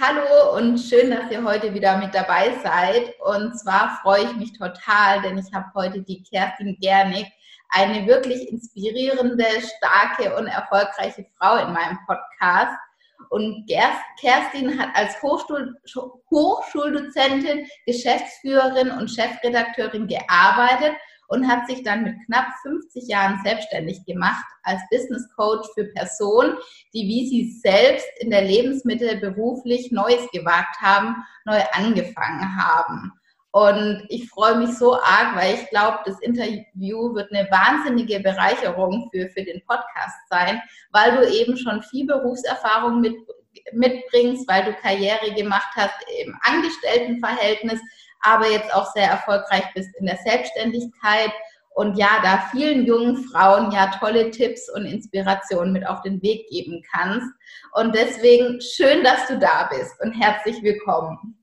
Hallo 0.00 0.56
und 0.56 0.78
schön, 0.78 1.10
dass 1.10 1.28
ihr 1.32 1.42
heute 1.42 1.74
wieder 1.74 1.96
mit 1.96 2.14
dabei 2.14 2.56
seid. 2.62 3.18
Und 3.18 3.58
zwar 3.58 3.98
freue 4.00 4.26
ich 4.26 4.36
mich 4.36 4.52
total, 4.52 5.20
denn 5.22 5.38
ich 5.38 5.52
habe 5.52 5.66
heute 5.74 6.02
die 6.02 6.22
Kerstin 6.22 6.78
Gernig, 6.80 7.26
eine 7.70 8.06
wirklich 8.06 8.48
inspirierende, 8.48 9.44
starke 9.76 10.36
und 10.36 10.46
erfolgreiche 10.46 11.26
Frau 11.36 11.56
in 11.56 11.72
meinem 11.72 11.98
Podcast. 12.06 12.78
Und 13.30 13.68
Kerstin 14.20 14.78
hat 14.78 14.90
als 14.94 15.20
Hochschul 15.20 15.74
Hochschuldozentin, 16.30 17.66
Geschäftsführerin 17.84 18.92
und 18.92 19.10
Chefredakteurin 19.10 20.06
gearbeitet 20.06 20.94
und 21.28 21.46
hat 21.46 21.66
sich 21.66 21.82
dann 21.82 22.02
mit 22.02 22.16
knapp 22.26 22.46
50 22.62 23.06
Jahren 23.06 23.40
selbstständig 23.44 24.04
gemacht 24.04 24.44
als 24.62 24.80
Business 24.90 25.28
Coach 25.36 25.68
für 25.74 25.84
Personen, 25.84 26.56
die 26.92 27.06
wie 27.06 27.28
sie 27.28 27.52
selbst 27.60 28.06
in 28.20 28.30
der 28.30 28.42
Lebensmittel 28.42 29.18
beruflich 29.18 29.92
Neues 29.92 30.28
gewagt 30.32 30.80
haben, 30.80 31.16
neu 31.44 31.60
angefangen 31.72 32.56
haben. 32.56 33.12
Und 33.50 34.04
ich 34.08 34.28
freue 34.28 34.58
mich 34.58 34.76
so 34.76 34.94
arg, 34.94 35.34
weil 35.34 35.54
ich 35.54 35.68
glaube, 35.70 35.98
das 36.04 36.20
Interview 36.20 37.14
wird 37.14 37.32
eine 37.32 37.50
wahnsinnige 37.50 38.20
Bereicherung 38.20 39.08
für, 39.10 39.28
für 39.30 39.42
den 39.42 39.62
Podcast 39.66 40.16
sein, 40.28 40.60
weil 40.92 41.16
du 41.16 41.28
eben 41.28 41.56
schon 41.56 41.82
viel 41.82 42.06
Berufserfahrung 42.06 43.00
mit, 43.00 43.16
mitbringst, 43.72 44.46
weil 44.48 44.64
du 44.64 44.74
Karriere 44.74 45.32
gemacht 45.34 45.70
hast 45.76 45.94
im 46.22 46.38
Angestelltenverhältnis, 46.42 47.80
aber 48.20 48.50
jetzt 48.50 48.74
auch 48.74 48.92
sehr 48.92 49.08
erfolgreich 49.08 49.64
bist 49.74 49.90
in 49.98 50.06
der 50.06 50.18
Selbstständigkeit 50.24 51.32
und 51.78 51.96
ja, 51.96 52.18
da 52.24 52.42
vielen 52.50 52.84
jungen 52.84 53.18
Frauen 53.18 53.70
ja 53.70 53.92
tolle 54.00 54.32
Tipps 54.32 54.68
und 54.68 54.84
Inspirationen 54.84 55.72
mit 55.72 55.86
auf 55.86 56.02
den 56.02 56.20
Weg 56.22 56.48
geben 56.48 56.82
kannst. 56.92 57.28
Und 57.72 57.94
deswegen 57.94 58.60
schön, 58.60 59.04
dass 59.04 59.28
du 59.28 59.38
da 59.38 59.70
bist 59.70 59.92
und 60.02 60.10
herzlich 60.10 60.60
willkommen. 60.64 61.38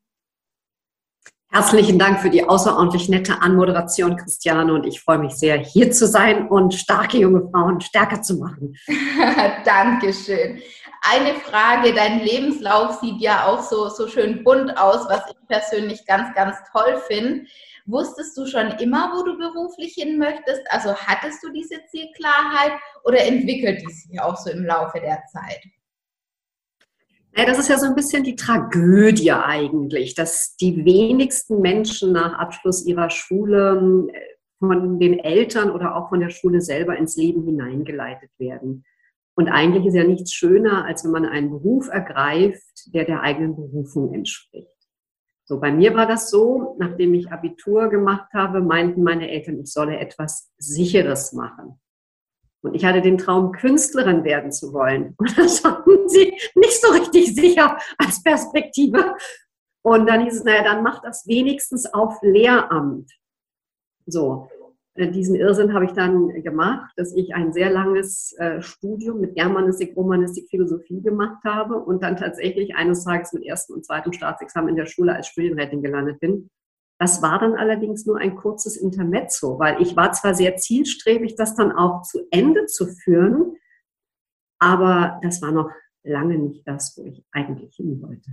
Herzlichen 1.49 1.97
Dank 1.97 2.19
für 2.19 2.29
die 2.29 2.43
außerordentlich 2.43 3.07
nette 3.07 3.41
Anmoderation, 3.41 4.17
Christiane. 4.17 4.73
Und 4.73 4.85
ich 4.85 4.99
freue 4.99 5.19
mich 5.19 5.35
sehr, 5.35 5.57
hier 5.57 5.89
zu 5.91 6.05
sein 6.05 6.49
und 6.49 6.73
starke 6.73 7.17
junge 7.17 7.49
Frauen 7.49 7.79
stärker 7.79 8.21
zu 8.21 8.35
machen. 8.35 8.75
Dankeschön. 9.63 10.61
Eine 11.07 11.35
Frage, 11.35 11.93
dein 11.93 12.21
Lebenslauf 12.21 12.99
sieht 12.99 13.21
ja 13.21 13.45
auch 13.45 13.61
so, 13.61 13.89
so 13.89 14.07
schön 14.07 14.43
bunt 14.43 14.75
aus, 14.75 15.07
was 15.07 15.21
ich 15.29 15.47
persönlich 15.47 16.05
ganz, 16.07 16.33
ganz 16.33 16.57
toll 16.71 16.99
finde. 17.07 17.45
Wusstest 17.85 18.35
du 18.35 18.47
schon 18.47 18.71
immer, 18.79 19.11
wo 19.13 19.23
du 19.23 19.37
beruflich 19.37 19.93
hin 19.93 20.17
möchtest? 20.17 20.61
Also 20.69 20.95
hattest 20.95 21.43
du 21.43 21.51
diese 21.51 21.85
Zielklarheit 21.91 22.79
oder 23.03 23.23
entwickelt 23.23 23.81
die 23.81 23.93
sich 23.93 24.19
auch 24.19 24.35
so 24.35 24.49
im 24.49 24.65
Laufe 24.65 24.99
der 24.99 25.21
Zeit? 25.31 25.61
Ja, 27.37 27.45
das 27.45 27.59
ist 27.59 27.69
ja 27.69 27.77
so 27.77 27.85
ein 27.85 27.95
bisschen 27.95 28.23
die 28.23 28.35
Tragödie 28.35 29.31
eigentlich, 29.31 30.15
dass 30.15 30.55
die 30.55 30.85
wenigsten 30.85 31.61
Menschen 31.61 32.13
nach 32.13 32.33
Abschluss 32.39 32.83
ihrer 32.85 33.11
Schule 33.11 34.09
äh, 34.11 34.19
von 34.57 34.99
den 34.99 35.19
Eltern 35.19 35.69
oder 35.69 35.95
auch 35.95 36.09
von 36.09 36.21
der 36.21 36.29
Schule 36.29 36.61
selber 36.61 36.97
ins 36.97 37.15
Leben 37.17 37.43
hineingeleitet 37.45 38.31
werden. 38.39 38.85
Und 39.35 39.49
eigentlich 39.49 39.85
ist 39.85 39.95
ja 39.95 40.05
nichts 40.05 40.33
schöner, 40.33 40.85
als 40.85 41.03
wenn 41.03 41.11
man 41.11 41.25
einen 41.25 41.49
Beruf 41.49 41.89
ergreift, 41.89 42.93
der 42.93 43.03
der 43.03 43.21
eigenen 43.21 43.55
Berufung 43.55 44.13
entspricht. 44.13 44.69
So, 45.43 45.59
bei 45.59 45.71
mir 45.71 45.93
war 45.93 46.07
das 46.07 46.31
so, 46.31 46.75
nachdem 46.79 47.13
ich 47.13 47.31
Abitur 47.31 47.89
gemacht 47.89 48.33
habe, 48.33 48.61
meinten 48.61 49.03
meine 49.03 49.29
Eltern, 49.29 49.59
ich 49.59 49.71
solle 49.71 49.99
etwas 49.99 50.51
Sicheres 50.57 51.33
machen. 51.33 51.79
Und 52.61 52.73
ich 52.73 52.83
hatte 52.83 53.01
den 53.01 53.19
Traum, 53.19 53.51
Künstlerin 53.51 54.23
werden 54.23 54.51
zu 54.51 54.73
wollen. 54.73 55.13
Und 55.19 55.37
das 55.37 55.59
fanden 55.59 56.09
sie 56.09 56.33
nicht 56.55 56.81
so 56.81 56.91
richtig 56.93 57.35
sicher 57.35 57.77
als 57.99 58.23
Perspektive. 58.23 59.15
Und 59.83 60.07
dann 60.07 60.23
hieß 60.23 60.37
es, 60.37 60.43
naja, 60.45 60.63
dann 60.63 60.81
mach 60.81 61.03
das 61.03 61.27
wenigstens 61.27 61.85
auf 61.93 62.17
Lehramt. 62.23 63.11
So, 64.07 64.49
diesen 64.97 65.35
Irrsinn 65.35 65.73
habe 65.73 65.85
ich 65.85 65.91
dann 65.91 66.29
gemacht, 66.41 66.91
dass 66.95 67.13
ich 67.13 67.35
ein 67.35 67.51
sehr 67.51 67.69
langes 67.69 68.33
äh, 68.37 68.61
Studium 68.61 69.19
mit 69.19 69.35
Germanistik, 69.35 69.95
Romanistik, 69.95 70.49
Philosophie 70.49 71.01
gemacht 71.01 71.43
habe 71.43 71.75
und 71.75 72.01
dann 72.01 72.15
tatsächlich 72.15 72.75
eines 72.75 73.03
Tages 73.03 73.33
mit 73.33 73.45
ersten 73.45 73.73
und 73.73 73.85
zweiten 73.85 74.13
Staatsexamen 74.13 74.69
in 74.69 74.75
der 74.75 74.85
Schule 74.85 75.13
als 75.13 75.27
Studienrätin 75.27 75.81
gelandet 75.81 76.19
bin 76.19 76.49
das 76.99 77.21
war 77.21 77.39
dann 77.39 77.55
allerdings 77.55 78.05
nur 78.05 78.17
ein 78.17 78.35
kurzes 78.35 78.77
Intermezzo, 78.77 79.59
weil 79.59 79.81
ich 79.81 79.95
war 79.95 80.13
zwar 80.13 80.33
sehr 80.33 80.55
zielstrebig, 80.55 81.35
das 81.35 81.55
dann 81.55 81.71
auch 81.71 82.03
zu 82.03 82.25
Ende 82.31 82.67
zu 82.67 82.87
führen, 82.87 83.57
aber 84.59 85.19
das 85.21 85.41
war 85.41 85.51
noch 85.51 85.69
lange 86.03 86.37
nicht 86.37 86.65
das, 86.65 86.95
wo 86.97 87.05
ich 87.05 87.23
eigentlich 87.31 87.75
hin 87.75 88.01
wollte. 88.01 88.31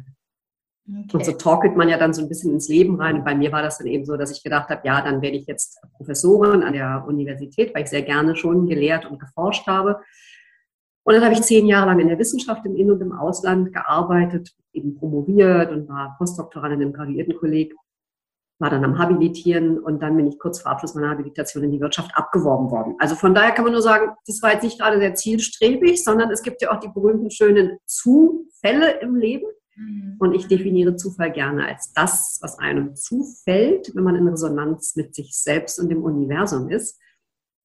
Okay. 0.88 1.16
Und 1.16 1.24
so 1.24 1.32
torkelt 1.32 1.76
man 1.76 1.88
ja 1.88 1.96
dann 1.96 2.12
so 2.12 2.22
ein 2.22 2.28
bisschen 2.28 2.52
ins 2.52 2.68
Leben 2.68 3.00
rein. 3.00 3.16
Und 3.16 3.24
bei 3.24 3.34
mir 3.34 3.52
war 3.52 3.62
das 3.62 3.78
dann 3.78 3.86
eben 3.86 4.04
so, 4.04 4.16
dass 4.16 4.36
ich 4.36 4.42
gedacht 4.42 4.68
habe, 4.68 4.80
ja, 4.84 5.00
dann 5.00 5.22
werde 5.22 5.36
ich 5.36 5.46
jetzt 5.46 5.80
Professorin 5.96 6.62
an 6.62 6.72
der 6.72 7.04
Universität, 7.06 7.74
weil 7.74 7.84
ich 7.84 7.90
sehr 7.90 8.02
gerne 8.02 8.34
schon 8.34 8.66
gelehrt 8.66 9.08
und 9.08 9.20
geforscht 9.20 9.66
habe. 9.66 10.00
Und 11.04 11.14
dann 11.14 11.24
habe 11.24 11.34
ich 11.34 11.42
zehn 11.42 11.66
Jahre 11.66 11.86
lang 11.86 12.00
in 12.00 12.08
der 12.08 12.18
Wissenschaft 12.18 12.64
im 12.66 12.76
In- 12.76 12.90
und 12.90 13.00
im 13.00 13.12
Ausland 13.12 13.72
gearbeitet, 13.72 14.54
eben 14.72 14.96
promoviert 14.96 15.70
und 15.70 15.88
war 15.88 16.16
Postdoktorandin 16.18 16.80
im 16.80 16.92
Graduiertenkolleg 16.92 17.74
war 18.62 18.70
dann 18.70 18.84
am 18.84 18.96
Habilitieren 18.96 19.80
und 19.80 20.00
dann 20.00 20.16
bin 20.16 20.28
ich 20.28 20.38
kurz 20.38 20.62
vor 20.62 20.70
Abschluss 20.70 20.94
meiner 20.94 21.10
Habilitation 21.10 21.64
in 21.64 21.72
die 21.72 21.80
Wirtschaft 21.80 22.12
abgeworben 22.14 22.70
worden. 22.70 22.94
Also 23.00 23.16
von 23.16 23.34
daher 23.34 23.50
kann 23.50 23.64
man 23.64 23.72
nur 23.72 23.82
sagen, 23.82 24.12
das 24.24 24.40
war 24.40 24.52
jetzt 24.52 24.62
nicht 24.62 24.78
gerade 24.78 24.98
sehr 24.98 25.14
zielstrebig, 25.14 26.02
sondern 26.02 26.30
es 26.30 26.42
gibt 26.42 26.62
ja 26.62 26.70
auch 26.70 26.78
die 26.78 26.88
berühmten 26.88 27.30
schönen 27.30 27.78
Zufälle 27.86 29.00
im 29.00 29.16
Leben. 29.16 29.46
Mhm. 29.76 30.16
Und 30.18 30.34
ich 30.34 30.46
definiere 30.46 30.96
Zufall 30.96 31.32
gerne 31.32 31.66
als 31.66 31.92
das, 31.92 32.38
was 32.42 32.58
einem 32.58 32.94
zufällt, 32.94 33.94
wenn 33.94 34.04
man 34.04 34.16
in 34.16 34.28
Resonanz 34.28 34.96
mit 34.96 35.14
sich 35.14 35.36
selbst 35.36 35.78
und 35.78 35.88
dem 35.88 36.02
Universum 36.02 36.68
ist. 36.70 36.98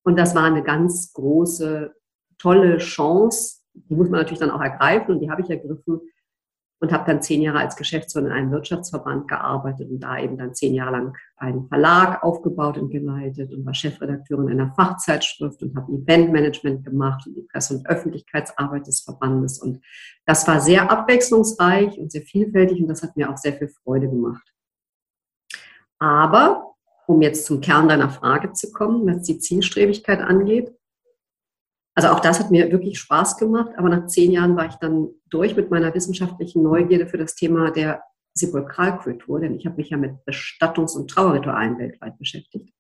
Und 0.04 0.18
das 0.18 0.36
war 0.36 0.44
eine 0.44 0.64
ganz 0.64 1.12
große, 1.14 1.94
tolle 2.38 2.78
Chance. 2.78 3.62
Die 3.74 3.96
muss 3.96 4.10
man 4.10 4.22
natürlich 4.22 4.40
dann 4.40 4.52
auch 4.52 4.62
ergreifen 4.62 5.16
und 5.16 5.20
die 5.20 5.30
habe 5.30 5.42
ich 5.42 5.50
ergriffen, 5.50 6.02
und 6.80 6.92
habe 6.92 7.06
dann 7.06 7.22
zehn 7.22 7.42
Jahre 7.42 7.60
als 7.60 7.76
Geschäftsführerin 7.76 8.32
in 8.32 8.38
einem 8.38 8.52
Wirtschaftsverband 8.52 9.28
gearbeitet 9.28 9.90
und 9.90 10.00
da 10.00 10.20
eben 10.20 10.38
dann 10.38 10.54
zehn 10.54 10.74
Jahre 10.74 10.92
lang 10.92 11.18
einen 11.38 11.68
Verlag 11.68 12.24
aufgebaut 12.24 12.78
und 12.78 12.90
geleitet 12.90 13.52
und 13.52 13.66
war 13.66 13.74
Chefredakteurin 13.74 14.50
einer 14.50 14.72
Fachzeitschrift 14.74 15.64
und 15.64 15.76
habe 15.76 15.92
Eventmanagement 15.92 16.86
gemacht 16.86 17.26
und 17.26 17.36
die 17.36 17.42
Presse- 17.42 17.78
und 17.78 17.88
Öffentlichkeitsarbeit 17.88 18.86
des 18.86 19.02
Verbandes. 19.02 19.60
Und 19.60 19.84
das 20.26 20.48
war 20.48 20.60
sehr 20.60 20.92
abwechslungsreich 20.92 21.98
und 21.98 22.12
sehr 22.12 22.22
vielfältig 22.22 22.80
und 22.82 22.88
das 22.88 23.02
hat 23.02 23.18
mir 23.18 23.32
auch 23.32 23.38
sehr 23.38 23.54
viel 23.54 23.70
Freude 23.70 24.08
gemacht. 24.08 24.54
Aber 26.00 26.76
um 27.08 27.22
jetzt 27.22 27.46
zum 27.46 27.62
Kern 27.62 27.88
deiner 27.88 28.10
Frage 28.10 28.54
zu 28.54 28.72
kommen, 28.72 29.08
was 29.08 29.24
die 29.24 29.40
Zielstrebigkeit 29.40 30.20
angeht, 30.20 30.72
also 31.98 32.10
auch 32.10 32.20
das 32.20 32.40
hat 32.40 32.52
mir 32.52 32.72
wirklich 32.72 33.00
Spaß 33.00 33.38
gemacht, 33.38 33.72
aber 33.76 33.90
nach 33.90 34.06
zehn 34.06 34.32
Jahren 34.32 34.56
war 34.56 34.68
ich 34.68 34.76
dann 34.76 35.08
durch 35.32 35.56
mit 35.56 35.72
meiner 35.72 35.96
wissenschaftlichen 35.96 36.62
Neugierde 36.62 37.08
für 37.08 37.18
das 37.18 37.34
Thema 37.34 37.72
der 37.72 38.04
Sepulkralkultur, 38.36 39.40
denn 39.40 39.56
ich 39.56 39.66
habe 39.66 39.78
mich 39.78 39.90
ja 39.90 39.98
mit 39.98 40.12
Bestattungs- 40.28 40.96
und 40.96 41.10
Trauerritualen 41.10 41.80
weltweit 41.80 42.20
beschäftigt. 42.20 42.72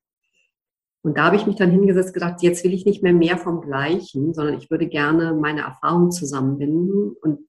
Und 1.01 1.17
da 1.17 1.25
habe 1.25 1.35
ich 1.35 1.47
mich 1.47 1.55
dann 1.55 1.71
hingesetzt 1.71 2.09
und 2.09 2.13
gedacht, 2.13 2.43
jetzt 2.43 2.63
will 2.63 2.75
ich 2.75 2.85
nicht 2.85 3.01
mehr 3.01 3.13
mehr 3.13 3.39
vom 3.39 3.61
Gleichen, 3.61 4.35
sondern 4.35 4.55
ich 4.59 4.69
würde 4.69 4.87
gerne 4.87 5.33
meine 5.33 5.61
Erfahrungen 5.61 6.11
zusammenbinden 6.11 7.15
und 7.19 7.39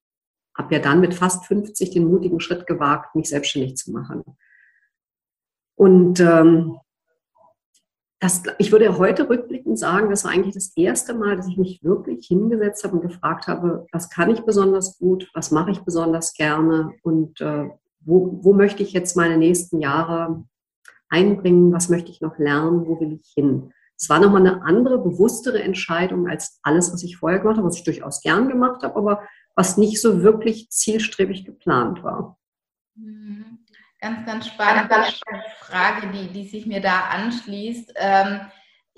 habe 0.56 0.74
ja 0.74 0.80
dann 0.80 1.00
mit 1.00 1.12
fast 1.12 1.44
50 1.44 1.90
den 1.90 2.06
mutigen 2.08 2.40
Schritt 2.40 2.66
gewagt, 2.66 3.14
mich 3.14 3.28
selbstständig 3.28 3.76
zu 3.76 3.92
machen. 3.92 4.24
Und 5.74 6.18
ähm, 6.20 6.78
das, 8.20 8.42
ich 8.58 8.72
würde 8.72 8.98
heute 8.98 9.28
rückblickend 9.28 9.57
sagen, 9.76 10.10
das 10.10 10.24
war 10.24 10.30
eigentlich 10.30 10.54
das 10.54 10.72
erste 10.76 11.14
Mal, 11.14 11.36
dass 11.36 11.48
ich 11.48 11.56
mich 11.56 11.82
wirklich 11.82 12.26
hingesetzt 12.26 12.84
habe 12.84 12.96
und 12.96 13.02
gefragt 13.02 13.46
habe, 13.46 13.86
was 13.92 14.10
kann 14.10 14.30
ich 14.30 14.42
besonders 14.42 14.98
gut, 14.98 15.30
was 15.34 15.50
mache 15.50 15.70
ich 15.70 15.80
besonders 15.80 16.34
gerne 16.34 16.92
und 17.02 17.40
äh, 17.40 17.69
wo, 18.00 18.38
wo 18.43 18.52
möchte 18.52 18.82
ich 18.82 18.93
jetzt 18.93 19.16
meine 19.16 19.37
nächsten 19.37 19.81
Jahre 19.81 20.44
einbringen, 21.08 21.72
was 21.72 21.88
möchte 21.88 22.10
ich 22.10 22.20
noch 22.20 22.38
lernen, 22.38 22.87
wo 22.87 23.00
will 23.00 23.12
ich 23.20 23.32
hin. 23.34 23.72
Es 23.96 24.08
war 24.08 24.20
nochmal 24.20 24.46
eine 24.46 24.62
andere, 24.62 24.98
bewusstere 24.98 25.62
Entscheidung 25.62 26.28
als 26.28 26.60
alles, 26.62 26.93
was 26.93 27.02
ich 27.02 27.16
vorher 27.16 27.40
gemacht 27.40 27.56
habe, 27.56 27.66
was 27.66 27.76
ich 27.76 27.84
durchaus 27.84 28.20
gern 28.20 28.48
gemacht 28.48 28.82
habe, 28.82 28.96
aber 28.96 29.22
was 29.56 29.76
nicht 29.76 30.00
so 30.00 30.22
wirklich 30.22 30.70
zielstrebig 30.70 31.44
geplant 31.44 32.02
war. 32.04 32.38
Mhm. 32.94 33.58
Ganz, 34.00 34.25
ganz 34.25 34.46
spannende 34.46 34.94
Frage, 35.58 36.12
die, 36.12 36.28
die 36.28 36.48
sich 36.48 36.66
mir 36.66 36.81
da 36.81 37.00
anschließt. 37.10 37.94
Ähm, 37.96 38.40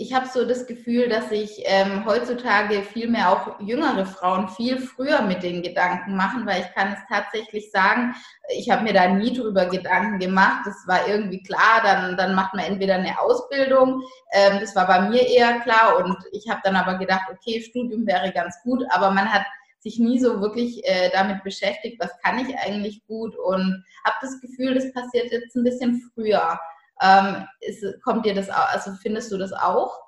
ich 0.00 0.14
habe 0.14 0.26
so 0.26 0.46
das 0.46 0.66
Gefühl, 0.66 1.10
dass 1.10 1.28
sich 1.28 1.62
ähm, 1.66 2.06
heutzutage 2.06 2.82
viel 2.82 3.06
mehr 3.06 3.30
auch 3.30 3.60
jüngere 3.60 4.06
Frauen 4.06 4.48
viel 4.48 4.78
früher 4.80 5.20
mit 5.20 5.42
den 5.42 5.62
Gedanken 5.62 6.16
machen, 6.16 6.46
weil 6.46 6.62
ich 6.62 6.74
kann 6.74 6.94
es 6.94 7.00
tatsächlich 7.06 7.70
sagen, 7.70 8.14
ich 8.48 8.70
habe 8.70 8.82
mir 8.82 8.94
da 8.94 9.08
nie 9.08 9.36
drüber 9.36 9.66
Gedanken 9.66 10.18
gemacht. 10.18 10.62
Das 10.64 10.86
war 10.86 11.06
irgendwie 11.06 11.42
klar, 11.42 11.82
dann, 11.82 12.16
dann 12.16 12.34
macht 12.34 12.54
man 12.54 12.64
entweder 12.64 12.94
eine 12.94 13.20
Ausbildung, 13.20 14.02
ähm, 14.32 14.58
das 14.58 14.74
war 14.74 14.86
bei 14.86 15.02
mir 15.02 15.28
eher 15.28 15.60
klar 15.60 16.02
und 16.02 16.16
ich 16.32 16.48
habe 16.48 16.62
dann 16.64 16.76
aber 16.76 16.96
gedacht, 16.96 17.28
okay, 17.30 17.60
Studium 17.60 18.06
wäre 18.06 18.32
ganz 18.32 18.56
gut, 18.64 18.82
aber 18.88 19.10
man 19.10 19.30
hat 19.30 19.44
sich 19.80 19.98
nie 19.98 20.18
so 20.18 20.40
wirklich 20.40 20.82
äh, 20.84 21.10
damit 21.12 21.44
beschäftigt, 21.44 22.00
was 22.00 22.10
kann 22.22 22.38
ich 22.38 22.56
eigentlich 22.56 23.04
gut 23.06 23.36
und 23.36 23.84
habe 24.04 24.16
das 24.22 24.40
Gefühl, 24.40 24.74
das 24.74 24.90
passiert 24.94 25.30
jetzt 25.30 25.54
ein 25.54 25.64
bisschen 25.64 26.10
früher. 26.14 26.58
Ähm, 27.00 27.46
ist, 27.60 27.84
kommt 28.02 28.26
dir 28.26 28.34
das 28.34 28.50
also 28.50 28.92
findest 29.00 29.32
du 29.32 29.38
das 29.38 29.52
auch? 29.52 29.98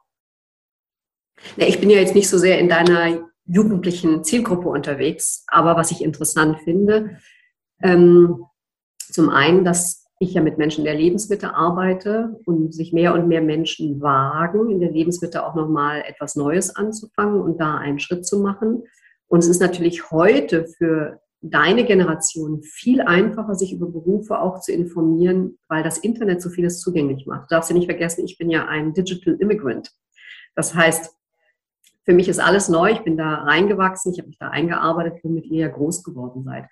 Ja, 1.56 1.66
ich 1.66 1.80
bin 1.80 1.90
ja 1.90 1.98
jetzt 1.98 2.14
nicht 2.14 2.28
so 2.28 2.38
sehr 2.38 2.58
in 2.58 2.68
deiner 2.68 3.28
jugendlichen 3.46 4.22
Zielgruppe 4.24 4.68
unterwegs, 4.68 5.44
aber 5.48 5.76
was 5.76 5.90
ich 5.90 6.02
interessant 6.02 6.58
finde, 6.64 7.18
ähm, 7.82 8.44
zum 8.98 9.30
einen, 9.30 9.64
dass 9.64 10.06
ich 10.20 10.34
ja 10.34 10.42
mit 10.42 10.56
Menschen 10.56 10.84
der 10.84 10.94
Lebensmitte 10.94 11.54
arbeite 11.54 12.40
und 12.46 12.72
sich 12.72 12.92
mehr 12.92 13.12
und 13.14 13.26
mehr 13.26 13.42
Menschen 13.42 14.00
wagen, 14.00 14.70
in 14.70 14.80
der 14.80 14.92
Lebensmitte 14.92 15.44
auch 15.44 15.54
nochmal 15.54 16.04
etwas 16.06 16.36
Neues 16.36 16.76
anzufangen 16.76 17.40
und 17.40 17.58
da 17.58 17.76
einen 17.78 17.98
Schritt 17.98 18.24
zu 18.24 18.38
machen. 18.38 18.84
Und 19.26 19.40
es 19.40 19.48
ist 19.48 19.60
natürlich 19.60 20.10
heute 20.12 20.66
für 20.66 21.20
deine 21.42 21.84
Generation 21.84 22.62
viel 22.62 23.02
einfacher, 23.02 23.54
sich 23.56 23.72
über 23.72 23.86
Berufe 23.86 24.40
auch 24.40 24.60
zu 24.60 24.72
informieren, 24.72 25.58
weil 25.68 25.82
das 25.82 25.98
Internet 25.98 26.40
so 26.40 26.48
vieles 26.48 26.80
zugänglich 26.80 27.26
macht. 27.26 27.50
Du 27.50 27.56
darfst 27.56 27.68
ja 27.68 27.76
nicht 27.76 27.86
vergessen, 27.86 28.24
ich 28.24 28.38
bin 28.38 28.48
ja 28.48 28.66
ein 28.66 28.94
Digital 28.94 29.34
Immigrant. 29.34 29.90
Das 30.54 30.74
heißt, 30.74 31.14
für 32.04 32.12
mich 32.12 32.28
ist 32.28 32.40
alles 32.40 32.68
neu. 32.68 32.92
Ich 32.92 33.00
bin 33.00 33.16
da 33.16 33.34
reingewachsen, 33.34 34.12
ich 34.12 34.18
habe 34.18 34.28
mich 34.28 34.38
da 34.38 34.48
eingearbeitet, 34.48 35.20
womit 35.22 35.46
ihr 35.46 35.66
ja 35.66 35.68
groß 35.68 36.04
geworden 36.04 36.44
seid. 36.44 36.66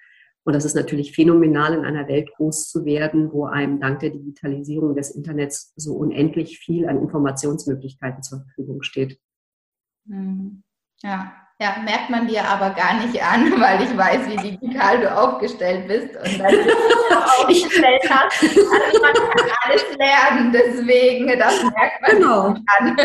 Und 0.44 0.54
das 0.54 0.64
ist 0.64 0.74
natürlich 0.74 1.14
phänomenal, 1.14 1.74
in 1.74 1.84
einer 1.84 2.08
Welt 2.08 2.30
groß 2.36 2.68
zu 2.68 2.84
werden, 2.84 3.32
wo 3.32 3.44
einem 3.44 3.78
dank 3.78 4.00
der 4.00 4.10
Digitalisierung 4.10 4.94
des 4.94 5.10
Internets 5.10 5.72
so 5.76 5.94
unendlich 5.94 6.58
viel 6.58 6.88
an 6.88 7.00
Informationsmöglichkeiten 7.00 8.22
zur 8.22 8.42
Verfügung 8.42 8.82
steht. 8.82 9.20
Hm. 10.08 10.62
Ja, 11.02 11.32
ja, 11.60 11.76
merkt 11.84 12.08
man 12.08 12.26
dir 12.26 12.42
aber 12.42 12.70
gar 12.70 12.94
nicht 13.04 13.22
an, 13.22 13.52
weil 13.60 13.82
ich 13.82 13.96
weiß, 13.96 14.26
wie 14.28 14.50
digital 14.50 15.00
du 15.00 15.14
aufgestellt 15.14 15.86
bist 15.86 16.08
und 16.16 16.38
dass 16.38 16.52
du 16.52 17.16
aufgestellt 17.40 18.02
hast. 18.08 18.42
Also 18.42 19.02
man 19.02 19.12
kann 19.12 19.50
alles 19.64 19.84
lernen, 19.98 20.52
deswegen, 20.52 21.26
das 21.38 21.62
merkt 21.62 22.00
man 22.00 22.10
genau. 22.10 22.48
nicht 22.50 22.62
an. 22.78 22.96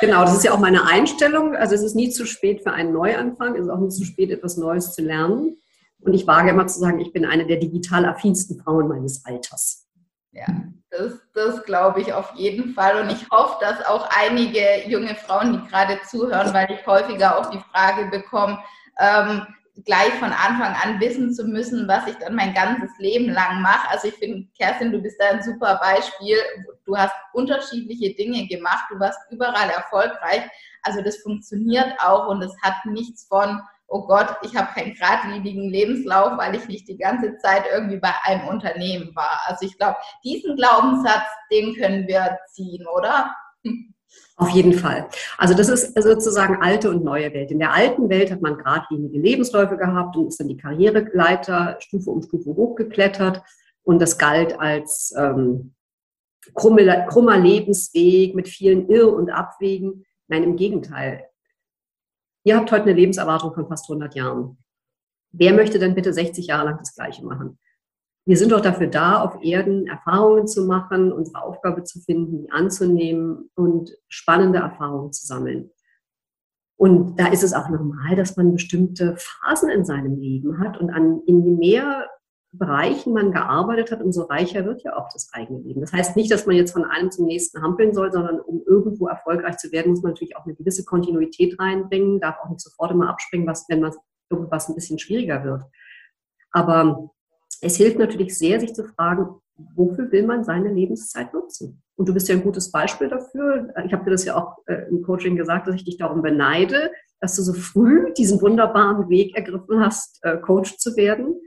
Genau, 0.00 0.20
das 0.20 0.36
ist 0.36 0.44
ja 0.44 0.52
auch 0.52 0.60
meine 0.60 0.86
Einstellung. 0.86 1.56
Also 1.56 1.74
es 1.74 1.82
ist 1.82 1.96
nie 1.96 2.10
zu 2.10 2.24
spät 2.24 2.62
für 2.62 2.72
einen 2.72 2.92
Neuanfang, 2.92 3.56
es 3.56 3.64
ist 3.64 3.70
auch 3.70 3.80
nie 3.80 3.88
zu 3.88 4.04
spät, 4.04 4.30
etwas 4.30 4.56
Neues 4.56 4.94
zu 4.94 5.02
lernen. 5.02 5.56
Und 6.00 6.14
ich 6.14 6.26
wage 6.26 6.50
immer 6.50 6.68
zu 6.68 6.78
sagen, 6.78 7.00
ich 7.00 7.12
bin 7.12 7.24
eine 7.24 7.46
der 7.46 7.56
digital 7.56 8.04
affinsten 8.04 8.60
Frauen 8.60 8.86
meines 8.86 9.24
Alters. 9.24 9.88
Ja, 10.32 10.46
das, 10.90 11.12
das 11.34 11.62
glaube 11.64 12.00
ich 12.00 12.12
auf 12.12 12.32
jeden 12.34 12.74
Fall. 12.74 13.00
Und 13.00 13.10
ich 13.12 13.28
hoffe, 13.30 13.56
dass 13.60 13.84
auch 13.86 14.08
einige 14.10 14.88
junge 14.88 15.14
Frauen, 15.14 15.52
die 15.52 15.68
gerade 15.68 16.00
zuhören, 16.08 16.52
weil 16.52 16.70
ich 16.70 16.86
häufiger 16.86 17.38
auch 17.38 17.50
die 17.50 17.62
Frage 17.70 18.06
bekomme, 18.10 18.58
ähm, 18.98 19.46
gleich 19.84 20.12
von 20.14 20.30
Anfang 20.32 20.74
an 20.82 21.00
wissen 21.00 21.32
zu 21.32 21.44
müssen, 21.44 21.88
was 21.88 22.06
ich 22.06 22.16
dann 22.16 22.34
mein 22.34 22.52
ganzes 22.52 22.90
Leben 22.98 23.30
lang 23.30 23.62
mache. 23.62 23.88
Also 23.90 24.08
ich 24.08 24.14
finde, 24.14 24.46
Kerstin, 24.56 24.92
du 24.92 25.00
bist 25.00 25.18
da 25.18 25.30
ein 25.30 25.42
super 25.42 25.80
Beispiel. 25.82 26.36
Du 26.84 26.96
hast 26.96 27.14
unterschiedliche 27.32 28.14
Dinge 28.14 28.46
gemacht, 28.48 28.84
du 28.90 29.00
warst 29.00 29.18
überall 29.30 29.70
erfolgreich. 29.70 30.42
Also 30.82 31.00
das 31.02 31.18
funktioniert 31.18 31.94
auch 32.00 32.28
und 32.28 32.42
es 32.42 32.54
hat 32.62 32.74
nichts 32.84 33.24
von, 33.26 33.60
oh 33.92 34.06
Gott, 34.06 34.36
ich 34.42 34.56
habe 34.56 34.72
keinen 34.72 34.94
geradlinigen 34.94 35.68
Lebenslauf, 35.68 36.38
weil 36.38 36.54
ich 36.56 36.66
nicht 36.66 36.88
die 36.88 36.96
ganze 36.96 37.36
Zeit 37.38 37.64
irgendwie 37.72 37.98
bei 37.98 38.12
einem 38.24 38.48
Unternehmen 38.48 39.14
war. 39.14 39.40
Also 39.46 39.66
ich 39.66 39.76
glaube, 39.76 39.96
diesen 40.24 40.56
Glaubenssatz, 40.56 41.26
den 41.50 41.74
können 41.74 42.08
wir 42.08 42.38
ziehen, 42.50 42.86
oder? 42.96 43.34
Auf 44.36 44.48
jeden 44.50 44.72
Fall. 44.72 45.08
Also 45.38 45.54
das 45.54 45.68
ist 45.68 45.94
sozusagen 46.02 46.62
alte 46.62 46.90
und 46.90 47.04
neue 47.04 47.32
Welt. 47.32 47.50
In 47.50 47.58
der 47.58 47.72
alten 47.72 48.08
Welt 48.08 48.30
hat 48.30 48.40
man 48.40 48.56
geradlinige 48.56 49.18
Lebensläufe 49.18 49.76
gehabt 49.76 50.16
und 50.16 50.28
ist 50.28 50.40
dann 50.40 50.48
die 50.48 50.56
Karriereleiter 50.56 51.76
Stufe 51.80 52.10
um 52.10 52.22
Stufe 52.22 52.50
hochgeklettert 52.50 53.42
und 53.84 54.00
das 54.00 54.18
galt 54.18 54.58
als 54.58 55.14
ähm, 55.16 55.74
krummer, 56.54 57.06
krummer 57.06 57.38
Lebensweg 57.38 58.34
mit 58.34 58.48
vielen 58.48 58.88
Irr- 58.88 59.14
und 59.14 59.30
Abwegen. 59.30 60.04
Nein, 60.28 60.44
im 60.44 60.56
Gegenteil. 60.56 61.26
Ihr 62.44 62.56
habt 62.56 62.72
heute 62.72 62.84
eine 62.84 62.94
Lebenserwartung 62.94 63.54
von 63.54 63.68
fast 63.68 63.88
100 63.88 64.14
Jahren. 64.14 64.58
Wer 65.30 65.54
möchte 65.54 65.78
denn 65.78 65.94
bitte 65.94 66.12
60 66.12 66.46
Jahre 66.46 66.66
lang 66.66 66.78
das 66.78 66.94
Gleiche 66.94 67.24
machen? 67.24 67.58
Wir 68.24 68.36
sind 68.36 68.52
doch 68.52 68.60
dafür 68.60 68.86
da, 68.86 69.20
auf 69.20 69.42
Erden 69.42 69.86
Erfahrungen 69.86 70.46
zu 70.46 70.66
machen, 70.66 71.12
unsere 71.12 71.42
Aufgabe 71.42 71.84
zu 71.84 72.00
finden, 72.00 72.50
anzunehmen 72.50 73.50
und 73.54 73.96
spannende 74.08 74.58
Erfahrungen 74.58 75.12
zu 75.12 75.26
sammeln. 75.26 75.70
Und 76.76 77.18
da 77.18 77.28
ist 77.28 77.44
es 77.44 77.52
auch 77.52 77.68
normal, 77.68 78.16
dass 78.16 78.36
man 78.36 78.52
bestimmte 78.52 79.16
Phasen 79.16 79.70
in 79.70 79.84
seinem 79.84 80.18
Leben 80.18 80.58
hat 80.58 80.78
und 80.78 80.90
an, 80.90 81.22
in 81.26 81.44
je 81.44 81.52
mehr 81.52 82.08
Bereichen 82.54 83.14
man 83.14 83.32
gearbeitet 83.32 83.90
hat, 83.90 84.02
umso 84.02 84.24
reicher 84.24 84.66
wird 84.66 84.82
ja 84.82 84.94
auch 84.96 85.08
das 85.10 85.30
eigene 85.32 85.60
Leben. 85.60 85.80
Das 85.80 85.92
heißt 85.92 86.16
nicht, 86.16 86.30
dass 86.30 86.44
man 86.44 86.54
jetzt 86.54 86.72
von 86.72 86.84
einem 86.84 87.10
zum 87.10 87.24
nächsten 87.24 87.62
hampeln 87.62 87.94
soll, 87.94 88.12
sondern 88.12 88.40
um 88.40 88.62
irgendwo 88.66 89.08
erfolgreich 89.08 89.56
zu 89.56 89.72
werden, 89.72 89.92
muss 89.92 90.02
man 90.02 90.12
natürlich 90.12 90.36
auch 90.36 90.44
eine 90.44 90.54
gewisse 90.54 90.84
Kontinuität 90.84 91.58
reinbringen, 91.58 92.20
darf 92.20 92.36
auch 92.42 92.50
nicht 92.50 92.60
sofort 92.60 92.90
immer 92.90 93.08
abspringen, 93.08 93.46
was, 93.46 93.64
wenn 93.70 93.80
man 93.80 93.92
irgendwas 94.28 94.68
ein 94.68 94.74
bisschen 94.74 94.98
schwieriger 94.98 95.42
wird. 95.44 95.62
Aber 96.50 97.10
es 97.62 97.76
hilft 97.76 97.98
natürlich 97.98 98.36
sehr, 98.36 98.60
sich 98.60 98.74
zu 98.74 98.84
fragen, 98.84 99.40
wofür 99.74 100.12
will 100.12 100.26
man 100.26 100.44
seine 100.44 100.70
Lebenszeit 100.70 101.32
nutzen? 101.32 101.82
Und 101.96 102.06
du 102.06 102.12
bist 102.12 102.28
ja 102.28 102.34
ein 102.34 102.42
gutes 102.42 102.70
Beispiel 102.70 103.08
dafür. 103.08 103.72
Ich 103.86 103.94
habe 103.94 104.04
dir 104.04 104.10
das 104.10 104.26
ja 104.26 104.36
auch 104.36 104.58
äh, 104.66 104.88
im 104.90 105.02
Coaching 105.02 105.36
gesagt, 105.36 105.68
dass 105.68 105.76
ich 105.76 105.84
dich 105.84 105.96
darum 105.96 106.20
beneide, 106.20 106.90
dass 107.20 107.36
du 107.36 107.42
so 107.42 107.54
früh 107.54 108.12
diesen 108.12 108.42
wunderbaren 108.42 109.08
Weg 109.08 109.34
ergriffen 109.36 109.80
hast, 109.80 110.18
äh, 110.22 110.36
Coach 110.36 110.76
zu 110.76 110.96
werden 110.96 111.40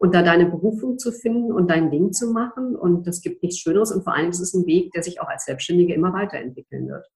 und 0.00 0.14
da 0.14 0.22
deine 0.22 0.46
Berufung 0.46 0.98
zu 0.98 1.12
finden 1.12 1.52
und 1.52 1.70
dein 1.70 1.90
Ding 1.90 2.12
zu 2.12 2.32
machen. 2.32 2.74
Und 2.74 3.06
das 3.06 3.20
gibt 3.20 3.42
nichts 3.42 3.58
Schöneres. 3.58 3.92
Und 3.92 4.02
vor 4.02 4.14
allem 4.14 4.30
ist 4.30 4.40
es 4.40 4.54
ein 4.54 4.66
Weg, 4.66 4.92
der 4.92 5.02
sich 5.02 5.20
auch 5.20 5.28
als 5.28 5.44
Selbstständige 5.44 5.92
immer 5.92 6.14
weiterentwickeln 6.14 6.88
wird. 6.88 7.06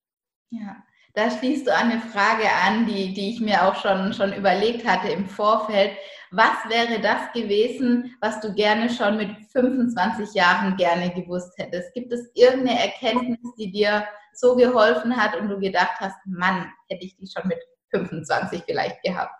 Ja, 0.50 0.76
da 1.14 1.30
schließt 1.30 1.66
du 1.66 1.74
eine 1.74 1.98
Frage 1.98 2.44
an, 2.66 2.86
die, 2.86 3.14
die 3.14 3.30
ich 3.30 3.40
mir 3.40 3.66
auch 3.66 3.76
schon, 3.76 4.12
schon 4.12 4.34
überlegt 4.34 4.86
hatte 4.86 5.08
im 5.08 5.26
Vorfeld. 5.26 5.92
Was 6.30 6.68
wäre 6.68 7.00
das 7.00 7.32
gewesen, 7.32 8.14
was 8.20 8.40
du 8.40 8.52
gerne 8.52 8.90
schon 8.90 9.16
mit 9.16 9.30
25 9.52 10.34
Jahren 10.34 10.76
gerne 10.76 11.10
gewusst 11.14 11.54
hättest? 11.56 11.94
Gibt 11.94 12.12
es 12.12 12.30
irgendeine 12.34 12.82
Erkenntnis, 12.82 13.38
die 13.58 13.72
dir 13.72 14.04
so 14.34 14.56
geholfen 14.56 15.16
hat 15.16 15.40
und 15.40 15.48
du 15.48 15.58
gedacht 15.58 16.00
hast, 16.00 16.16
Mann, 16.26 16.70
hätte 16.90 17.06
ich 17.06 17.16
die 17.16 17.28
schon 17.28 17.48
mit 17.48 17.60
25 17.92 18.62
vielleicht 18.66 19.02
gehabt? 19.02 19.32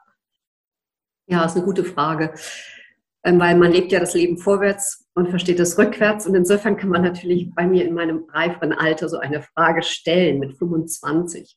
Ja, 1.27 1.45
ist 1.45 1.57
eine 1.57 1.65
gute 1.65 1.85
Frage, 1.85 2.35
weil 3.25 3.57
man 3.57 3.73
lebt 3.73 3.91
ja 3.91 4.01
das 4.01 4.15
Leben 4.15 4.37
vorwärts 4.37 5.09
und 5.15 5.31
versteht 5.31 5.59
es 5.59 5.79
rückwärts. 5.79 6.27
Und 6.27 6.35
insofern 6.35 6.77
kann 6.77 6.91
man 6.91 7.03
natürlich 7.03 7.51
bei 7.55 7.67
mir 7.67 7.87
in 7.87 7.95
meinem 7.95 8.25
reiferen 8.29 8.73
Alter 8.73 9.09
so 9.09 9.19
eine 9.19 9.43
Frage 9.43 9.83
stellen 9.83 10.39
mit 10.39 10.57
25. 10.59 11.57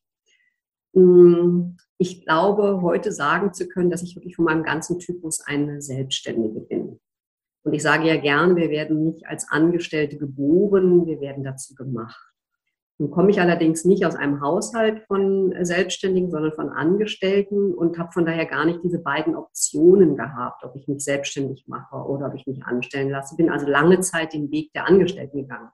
Ich 2.00 2.26
glaube, 2.26 2.82
heute 2.82 3.12
sagen 3.12 3.54
zu 3.54 3.68
können, 3.68 3.90
dass 3.92 4.02
ich 4.02 4.16
wirklich 4.16 4.36
von 4.36 4.46
meinem 4.46 4.64
ganzen 4.64 4.98
Typus 5.00 5.42
eine 5.46 5.82
Selbstständige 5.82 6.62
bin. 6.62 7.00
Und 7.64 7.74
ich 7.74 7.84
sage 7.84 8.08
ja 8.08 8.16
gern, 8.16 8.56
wir 8.56 8.70
werden 8.70 9.04
nicht 9.04 9.28
als 9.28 9.50
Angestellte 9.52 10.18
geboren, 10.18 11.06
wir 11.06 11.20
werden 11.20 11.44
dazu 11.44 11.76
gemacht. 11.76 12.27
Nun 13.00 13.12
komme 13.12 13.30
ich 13.30 13.40
allerdings 13.40 13.86
nicht 13.86 14.06
aus 14.06 14.16
einem 14.16 14.42
Haushalt 14.42 15.04
von 15.08 15.54
Selbstständigen, 15.62 16.32
sondern 16.32 16.54
von 16.54 16.70
Angestellten 16.70 17.74
und 17.74 18.00
habe 18.00 18.12
von 18.12 18.26
daher 18.26 18.46
gar 18.46 18.66
nicht 18.66 18.80
diese 18.84 19.00
beiden 19.00 19.36
Optionen 19.36 20.16
gehabt, 20.16 20.64
ob 20.64 20.76
ich 20.76 20.88
mich 20.88 21.04
selbstständig 21.04 21.66
mache 21.68 21.96
oder 21.96 22.28
ob 22.28 22.36
ich 22.36 22.48
mich 22.48 22.64
anstellen 22.64 23.10
lasse. 23.10 23.36
Bin 23.36 23.52
also 23.52 23.68
lange 23.68 24.00
Zeit 24.00 24.34
den 24.34 24.50
Weg 24.52 24.74
der 24.74 24.88
Angestellten 24.88 25.38
gegangen 25.42 25.70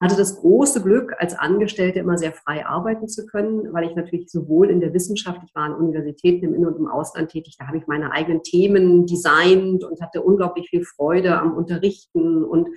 hatte 0.00 0.16
das 0.16 0.40
große 0.40 0.82
Glück, 0.82 1.14
als 1.18 1.34
Angestellte 1.34 2.00
immer 2.00 2.18
sehr 2.18 2.32
frei 2.32 2.66
arbeiten 2.66 3.08
zu 3.08 3.24
können, 3.26 3.72
weil 3.72 3.88
ich 3.88 3.96
natürlich 3.96 4.30
sowohl 4.30 4.68
in 4.68 4.80
der 4.80 4.92
Wissenschaft, 4.92 5.40
ich 5.46 5.54
war 5.54 5.64
an 5.64 5.74
Universitäten 5.74 6.44
im 6.44 6.54
In- 6.54 6.66
und 6.66 6.76
im 6.76 6.86
Ausland 6.86 7.30
tätig, 7.30 7.56
da 7.58 7.66
habe 7.66 7.78
ich 7.78 7.86
meine 7.86 8.12
eigenen 8.12 8.42
Themen 8.42 9.06
designt 9.06 9.84
und 9.84 10.00
hatte 10.02 10.22
unglaublich 10.22 10.68
viel 10.68 10.84
Freude 10.84 11.38
am 11.38 11.56
Unterrichten 11.56 12.44
und 12.44 12.68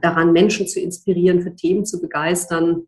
daran, 0.00 0.32
Menschen 0.32 0.68
zu 0.68 0.78
inspirieren, 0.78 1.42
für 1.42 1.56
Themen 1.56 1.84
zu 1.84 2.00
begeistern. 2.00 2.86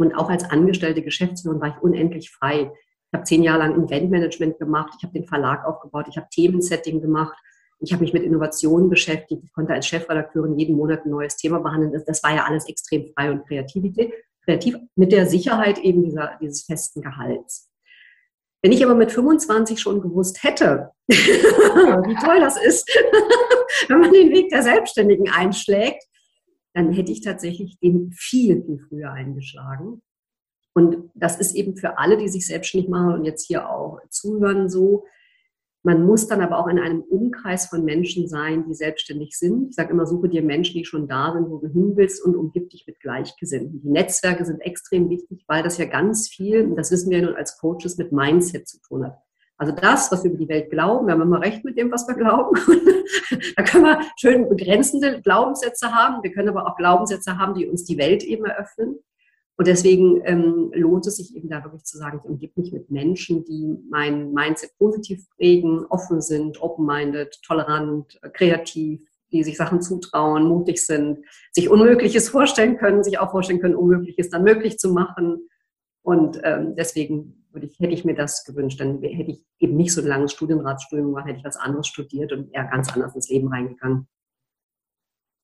Und 0.00 0.14
auch 0.14 0.30
als 0.30 0.44
angestellte 0.44 1.02
Geschäftsführerin 1.02 1.60
war 1.60 1.68
ich 1.68 1.82
unendlich 1.82 2.30
frei. 2.30 2.72
Ich 2.72 3.14
habe 3.14 3.24
zehn 3.24 3.42
Jahre 3.42 3.60
lang 3.60 3.84
Eventmanagement 3.84 4.58
gemacht, 4.58 4.94
ich 4.96 5.04
habe 5.04 5.12
den 5.12 5.26
Verlag 5.26 5.64
aufgebaut, 5.64 6.06
ich 6.08 6.16
habe 6.16 6.28
Themensetting 6.30 7.00
gemacht 7.00 7.36
ich 7.80 7.92
habe 7.92 8.02
mich 8.02 8.12
mit 8.12 8.22
Innovationen 8.22 8.90
beschäftigt. 8.90 9.42
Ich 9.44 9.52
konnte 9.52 9.72
als 9.72 9.86
Chefredakteurin 9.86 10.58
jeden 10.58 10.76
Monat 10.76 11.04
ein 11.04 11.10
neues 11.10 11.36
Thema 11.36 11.60
behandeln. 11.60 12.02
Das, 12.06 12.22
war 12.22 12.34
ja 12.34 12.44
alles 12.44 12.68
extrem 12.68 13.06
frei 13.14 13.30
und 13.30 13.46
Kreativität, 13.46 14.12
kreativ 14.44 14.76
mit 14.96 15.12
der 15.12 15.26
Sicherheit 15.26 15.78
eben 15.78 16.04
dieser, 16.04 16.38
dieses 16.40 16.64
festen 16.64 17.00
Gehalts. 17.00 17.70
Wenn 18.62 18.72
ich 18.72 18.84
aber 18.84 18.94
mit 18.94 19.10
25 19.10 19.80
schon 19.80 20.02
gewusst 20.02 20.42
hätte, 20.42 20.90
wie 21.08 22.24
toll 22.26 22.40
das 22.40 22.62
ist, 22.62 22.86
wenn 23.88 24.00
man 24.00 24.12
den 24.12 24.30
Weg 24.30 24.50
der 24.50 24.62
Selbstständigen 24.62 25.30
einschlägt, 25.30 26.04
dann 26.74 26.92
hätte 26.92 27.12
ich 27.12 27.20
tatsächlich 27.20 27.78
den 27.80 28.12
viel, 28.12 28.62
viel 28.64 28.78
früher 28.88 29.12
eingeschlagen. 29.12 30.02
Und 30.72 31.10
das 31.14 31.40
ist 31.40 31.54
eben 31.54 31.76
für 31.76 31.98
alle, 31.98 32.16
die 32.16 32.28
sich 32.28 32.46
selbstständig 32.46 32.88
machen 32.88 33.14
und 33.14 33.24
jetzt 33.24 33.46
hier 33.46 33.68
auch 33.68 33.98
zuhören, 34.08 34.68
so, 34.68 35.04
Man 35.82 36.04
muss 36.04 36.26
dann 36.26 36.42
aber 36.42 36.58
auch 36.58 36.66
in 36.66 36.78
einem 36.78 37.00
Umkreis 37.00 37.66
von 37.66 37.84
Menschen 37.86 38.28
sein, 38.28 38.66
die 38.68 38.74
selbstständig 38.74 39.38
sind. 39.38 39.70
Ich 39.70 39.76
sage 39.76 39.92
immer, 39.92 40.04
suche 40.04 40.28
dir 40.28 40.42
Menschen, 40.42 40.74
die 40.74 40.84
schon 40.84 41.08
da 41.08 41.32
sind, 41.32 41.48
wo 41.48 41.56
du 41.56 41.68
hin 41.68 41.92
willst 41.96 42.22
und 42.22 42.36
umgib 42.36 42.68
dich 42.68 42.86
mit 42.86 43.00
Gleichgesinnten. 43.00 43.80
Die 43.80 43.88
Netzwerke 43.88 44.44
sind 44.44 44.60
extrem 44.60 45.08
wichtig, 45.08 45.42
weil 45.46 45.62
das 45.62 45.78
ja 45.78 45.86
ganz 45.86 46.28
viel, 46.28 46.74
das 46.74 46.90
wissen 46.90 47.10
wir 47.10 47.22
nun 47.22 47.34
als 47.34 47.56
Coaches, 47.56 47.96
mit 47.96 48.12
Mindset 48.12 48.68
zu 48.68 48.78
tun 48.82 49.06
hat. 49.06 49.18
Also 49.60 49.74
das, 49.74 50.10
was 50.10 50.24
wir 50.24 50.30
über 50.30 50.38
die 50.38 50.48
Welt 50.48 50.70
glauben, 50.70 51.06
wir 51.06 51.12
haben 51.12 51.20
immer 51.20 51.42
recht 51.42 51.66
mit 51.66 51.76
dem, 51.76 51.92
was 51.92 52.08
wir 52.08 52.14
glauben. 52.14 52.58
da 53.56 53.62
können 53.62 53.84
wir 53.84 54.00
schön 54.18 54.48
begrenzende 54.48 55.20
Glaubenssätze 55.20 55.92
haben. 55.92 56.22
Wir 56.22 56.32
können 56.32 56.48
aber 56.48 56.66
auch 56.66 56.76
Glaubenssätze 56.76 57.36
haben, 57.36 57.52
die 57.52 57.68
uns 57.68 57.84
die 57.84 57.98
Welt 57.98 58.22
eben 58.22 58.46
eröffnen. 58.46 59.00
Und 59.58 59.66
deswegen 59.66 60.22
ähm, 60.24 60.70
lohnt 60.72 61.06
es 61.06 61.16
sich 61.16 61.36
eben 61.36 61.50
da 61.50 61.62
wirklich 61.62 61.84
zu 61.84 61.98
sagen, 61.98 62.20
ich 62.22 62.30
umgebe 62.30 62.58
mich 62.58 62.72
mit 62.72 62.90
Menschen, 62.90 63.44
die 63.44 63.76
mein 63.90 64.32
Mindset 64.32 64.70
positiv 64.78 65.28
prägen, 65.36 65.84
offen 65.90 66.22
sind, 66.22 66.62
open-minded, 66.62 67.42
tolerant, 67.42 68.18
kreativ, 68.32 69.02
die 69.30 69.44
sich 69.44 69.58
Sachen 69.58 69.82
zutrauen, 69.82 70.44
mutig 70.44 70.86
sind, 70.86 71.18
sich 71.52 71.68
Unmögliches 71.68 72.30
vorstellen 72.30 72.78
können, 72.78 73.04
sich 73.04 73.18
auch 73.18 73.30
vorstellen 73.30 73.60
können, 73.60 73.76
Unmögliches 73.76 74.30
dann 74.30 74.42
möglich 74.42 74.78
zu 74.78 74.90
machen. 74.94 75.50
Und 76.00 76.40
ähm, 76.44 76.76
deswegen 76.76 77.39
ich, 77.54 77.78
hätte 77.78 77.92
ich 77.92 78.04
mir 78.04 78.14
das 78.14 78.44
gewünscht. 78.44 78.80
Dann 78.80 79.02
hätte 79.02 79.30
ich 79.30 79.44
eben 79.58 79.76
nicht 79.76 79.92
so 79.92 80.00
ein 80.00 80.06
langes 80.06 80.32
Studienratsstudium 80.32 81.08
gemacht, 81.08 81.26
hätte 81.26 81.38
ich 81.38 81.44
was 81.44 81.56
anderes 81.56 81.86
studiert 81.86 82.32
und 82.32 82.52
eher 82.54 82.64
ganz 82.64 82.92
anders 82.92 83.14
ins 83.14 83.28
Leben 83.28 83.48
reingegangen. 83.48 84.08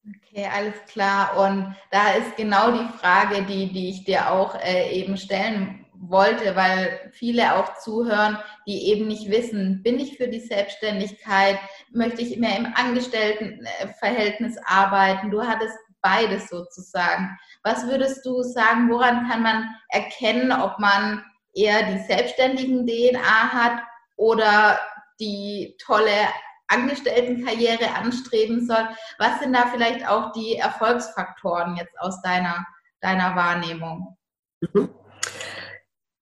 Okay, 0.09 0.47
alles 0.53 0.75
klar. 0.87 1.37
Und 1.37 1.75
da 1.91 2.13
ist 2.13 2.37
genau 2.37 2.71
die 2.71 2.99
Frage, 2.99 3.43
die, 3.43 3.73
die 3.73 3.91
ich 3.91 4.05
dir 4.05 4.31
auch 4.31 4.55
äh, 4.63 4.93
eben 4.93 5.17
stellen 5.17 5.85
wollte, 5.99 6.55
weil 6.55 7.11
viele 7.13 7.57
auch 7.57 7.79
zuhören, 7.79 8.39
die 8.67 8.91
eben 8.91 9.09
nicht 9.09 9.31
wissen, 9.31 9.83
bin 9.83 9.99
ich 9.99 10.17
für 10.17 10.29
die 10.29 10.41
Selbstständigkeit, 10.41 11.59
möchte 11.91 12.23
ich 12.23 12.37
mehr 12.39 12.57
im 12.57 12.67
Angestelltenverhältnis 12.75 14.57
arbeiten. 14.65 15.31
Du 15.31 15.43
hattest 15.43 15.77
beides 16.03 16.49
sozusagen. 16.49 17.37
Was 17.65 17.87
würdest 17.87 18.25
du 18.25 18.43
sagen, 18.43 18.91
woran 18.91 19.29
kann 19.29 19.43
man 19.43 19.65
erkennen, 19.89 20.53
ob 20.53 20.79
man 20.79 21.25
eher 21.57 21.91
die 21.91 21.99
selbstständigen 22.07 22.87
DNA 22.87 23.53
hat 23.53 23.83
oder 24.17 24.79
die 25.19 25.77
tolle 25.85 26.29
Angestelltenkarriere 26.69 27.95
anstreben 27.95 28.67
soll. 28.67 28.89
Was 29.19 29.41
sind 29.41 29.55
da 29.55 29.67
vielleicht 29.73 30.07
auch 30.09 30.33
die 30.33 30.57
Erfolgsfaktoren 30.57 31.77
jetzt 31.77 31.99
aus 31.99 32.21
deiner, 32.23 32.67
deiner 33.01 33.35
Wahrnehmung? 33.35 34.17
Mhm. 34.61 34.91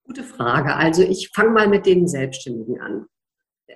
Gute 0.07 0.23
Frage. 0.23 0.76
Also 0.76 1.03
ich 1.03 1.31
fange 1.35 1.50
mal 1.50 1.69
mit 1.69 1.87
den 1.87 2.07
Selbstständigen 2.07 2.81
an. 2.81 3.07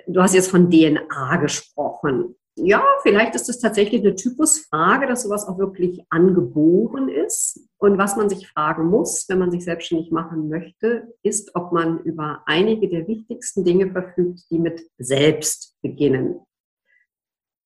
Du 0.06 0.22
hast 0.22 0.34
jetzt 0.34 0.50
von 0.50 0.70
DNA 0.70 1.36
gesprochen 1.36 2.36
ja, 2.62 2.84
vielleicht 3.02 3.34
ist 3.34 3.48
es 3.48 3.58
tatsächlich 3.58 4.02
eine 4.02 4.14
Typusfrage, 4.14 5.06
dass 5.06 5.22
sowas 5.22 5.46
auch 5.46 5.58
wirklich 5.58 6.04
angeboren 6.10 7.08
ist. 7.08 7.60
Und 7.78 7.98
was 7.98 8.16
man 8.16 8.28
sich 8.28 8.48
fragen 8.48 8.86
muss, 8.86 9.28
wenn 9.28 9.38
man 9.38 9.50
sich 9.50 9.64
selbstständig 9.64 10.10
machen 10.10 10.48
möchte, 10.48 11.14
ist, 11.22 11.54
ob 11.54 11.72
man 11.72 12.00
über 12.00 12.42
einige 12.46 12.88
der 12.88 13.06
wichtigsten 13.06 13.64
Dinge 13.64 13.90
verfügt, 13.90 14.42
die 14.50 14.58
mit 14.58 14.90
selbst 14.98 15.76
beginnen. 15.82 16.40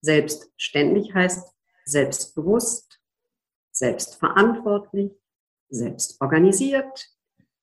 Selbstständig 0.01 1.15
heißt 1.15 1.49
selbstbewusst, 1.85 3.01
selbstverantwortlich, 3.71 5.13
selbstorganisiert, 5.69 7.09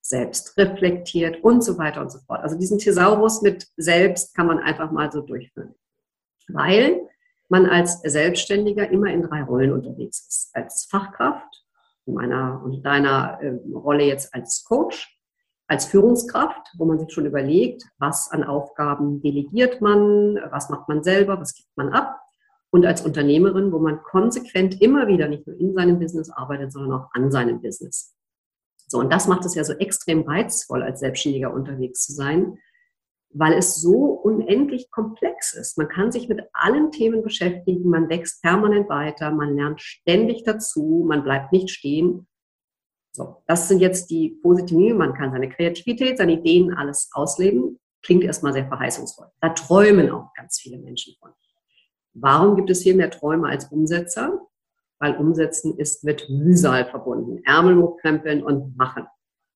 selbstreflektiert 0.02 1.44
und 1.44 1.64
so 1.64 1.78
weiter 1.78 2.02
und 2.02 2.12
so 2.12 2.20
fort. 2.20 2.42
Also 2.42 2.58
diesen 2.58 2.80
Thesaurus 2.80 3.42
mit 3.42 3.68
selbst 3.78 4.36
kann 4.36 4.48
man 4.48 4.60
einfach 4.60 4.92
mal 4.92 5.12
so 5.12 5.22
durchführen. 5.22 5.76
Weil 6.48 7.08
man 7.50 7.66
als 7.66 8.02
Selbstständiger 8.02 8.90
immer 8.90 9.08
in 9.08 9.24
drei 9.24 9.44
Rollen 9.44 9.74
unterwegs 9.74 10.26
ist. 10.28 10.50
Als 10.54 10.88
Fachkraft, 10.90 11.66
in 12.06 12.14
meiner 12.14 12.62
und 12.64 12.84
deiner 12.84 13.40
äh, 13.42 13.60
Rolle 13.74 14.04
jetzt 14.04 14.34
als 14.34 14.64
Coach, 14.64 15.20
als 15.68 15.86
Führungskraft, 15.86 16.68
wo 16.78 16.86
man 16.86 17.00
sich 17.00 17.12
schon 17.12 17.28
überlegt, 17.28 17.84
was 18.00 18.32
an 18.32 18.44
Aufgaben 18.44 19.22
delegiert 19.22 19.82
man, 19.82 20.40
was 20.50 20.70
macht 20.70 20.90
man 20.90 21.04
selber, 21.04 21.40
was 21.40 21.54
gibt 21.54 21.70
man 21.76 21.90
ab. 21.90 22.20
Und 22.72 22.86
als 22.86 23.02
Unternehmerin, 23.02 23.72
wo 23.72 23.80
man 23.80 24.02
konsequent 24.02 24.82
immer 24.82 25.08
wieder 25.08 25.28
nicht 25.28 25.46
nur 25.46 25.60
in 25.60 25.74
seinem 25.74 26.00
Business 26.00 26.30
arbeitet, 26.30 26.72
sondern 26.72 27.00
auch 27.00 27.10
an 27.14 27.32
seinem 27.32 27.62
Business. 27.62 28.16
So, 28.88 29.00
und 29.00 29.12
das 29.14 29.28
macht 29.28 29.46
es 29.46 29.54
ja 29.54 29.64
so 29.64 29.74
extrem 29.74 30.22
reizvoll, 30.22 30.82
als 30.82 31.00
Selbstständiger 31.00 31.54
unterwegs 31.54 32.06
zu 32.06 32.14
sein, 32.14 32.58
weil 33.32 33.54
es 33.54 33.76
so 33.76 34.06
unendlich 34.06 34.90
komplex 34.92 35.54
ist. 35.54 35.78
Man 35.78 35.88
kann 35.88 36.12
sich 36.12 36.28
mit 36.30 36.42
allen 36.54 36.92
Themen 36.92 37.22
beschäftigen, 37.22 37.90
man 37.90 38.10
wächst 38.10 38.42
permanent 38.42 38.90
weiter, 38.90 39.32
man 39.32 39.56
lernt 39.56 39.82
ständig 39.82 40.44
dazu, 40.44 41.06
man 41.08 41.24
bleibt 41.24 41.52
nicht 41.52 41.70
stehen. 41.70 42.28
So, 43.12 43.44
das 43.48 43.68
sind 43.68 43.80
jetzt 43.80 44.10
die 44.10 44.40
positiven, 44.42 44.98
man 44.98 45.14
kann 45.14 45.32
seine 45.32 45.50
Kreativität, 45.50 46.18
seine 46.18 46.34
Ideen, 46.34 46.74
alles 46.74 47.10
ausleben. 47.14 47.80
Klingt 48.02 48.24
erstmal 48.24 48.54
sehr 48.54 48.68
verheißungsvoll. 48.68 49.28
Da 49.42 49.50
träumen 49.50 50.10
auch 50.10 50.34
ganz 50.36 50.60
viele 50.60 50.78
Menschen 50.78 51.16
von. 51.20 51.32
Warum 52.14 52.56
gibt 52.56 52.70
es 52.70 52.84
viel 52.84 52.96
mehr 52.96 53.12
Träume 53.12 53.50
als 53.50 53.66
Umsetzer? 53.66 54.40
Weil 55.00 55.18
Umsetzen 55.18 55.78
ist 55.78 56.04
mit 56.04 56.30
Mühsal 56.30 56.86
verbunden. 56.86 57.42
Ärmel 57.46 57.78
hochkrempeln 57.78 58.44
und 58.44 58.76
machen. 58.78 59.06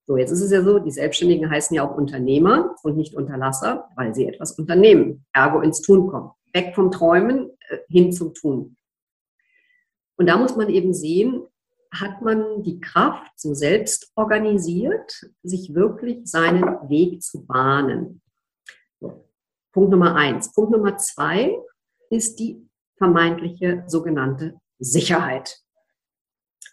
So, 0.06 0.18
jetzt 0.18 0.32
ist 0.32 0.42
es 0.42 0.52
ja 0.52 0.62
so, 0.62 0.80
die 0.80 0.92
Selbstständigen 0.92 1.50
heißen 1.50 1.76
ja 1.76 1.88
auch 1.88 1.96
Unternehmer 1.96 2.76
und 2.84 2.98
nicht 2.98 3.16
Unterlasser, 3.16 3.90
weil 3.96 4.14
sie 4.14 4.28
etwas 4.28 4.58
unternehmen, 4.60 5.26
ergo 5.32 5.62
ins 5.62 5.82
Tun 5.82 6.08
kommen. 6.08 6.32
Weg 6.54 6.76
vom 6.76 6.92
Träumen 6.92 7.52
äh, 7.70 7.78
hin 7.88 8.12
zum 8.12 8.34
Tun. 8.34 8.76
Und 10.18 10.28
da 10.28 10.38
muss 10.38 10.56
man 10.56 10.70
eben 10.70 10.94
sehen, 10.94 11.48
hat 11.92 12.22
man 12.22 12.64
die 12.64 12.80
Kraft, 12.80 13.32
so 13.40 13.54
selbst 13.54 14.12
organisiert, 14.16 15.30
sich 15.44 15.74
wirklich 15.74 16.26
seinen 16.26 16.64
Weg 16.90 17.22
zu 17.22 17.46
bahnen. 17.46 18.22
So. 19.00 19.26
Punkt 19.72 19.92
Nummer 19.92 20.16
eins. 20.16 20.52
Punkt 20.54 20.72
Nummer 20.72 20.98
zwei 20.98 21.58
ist 22.10 22.40
die 22.40 22.68
vermeintliche 22.98 23.84
sogenannte 23.88 24.60
Sicherheit. 24.80 25.60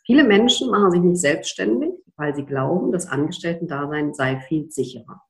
Viele 0.04 0.24
Menschen 0.24 0.70
machen 0.70 0.90
sich 0.90 1.00
nicht 1.00 1.20
selbstständig, 1.20 1.89
weil 2.20 2.34
sie 2.36 2.44
glauben, 2.44 2.92
das 2.92 3.08
Angestellten-Dasein 3.08 4.14
sei 4.14 4.38
viel 4.40 4.70
sicherer. 4.70 5.22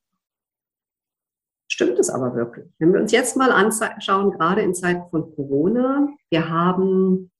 Stimmt 1.71 1.99
es 2.01 2.11
aber 2.11 2.35
wirklich? 2.35 2.67
Wenn 2.79 2.93
wir 2.93 3.01
uns 3.01 3.13
jetzt 3.13 3.37
mal 3.37 3.53
anschauen, 3.53 4.33
gerade 4.33 4.61
in 4.63 4.75
Zeiten 4.75 5.09
von 5.09 5.35
Corona, 5.35 6.09
wir 6.29 6.51
haben 6.51 7.31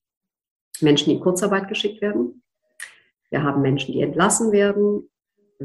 Menschen, 0.81 1.11
die 1.11 1.17
in 1.17 1.21
Kurzarbeit 1.21 1.69
geschickt 1.69 2.01
werden. 2.01 2.43
Wir 3.29 3.43
haben 3.43 3.61
Menschen, 3.61 3.93
die 3.93 4.03
entlassen 4.03 4.53
werden. 4.53 5.11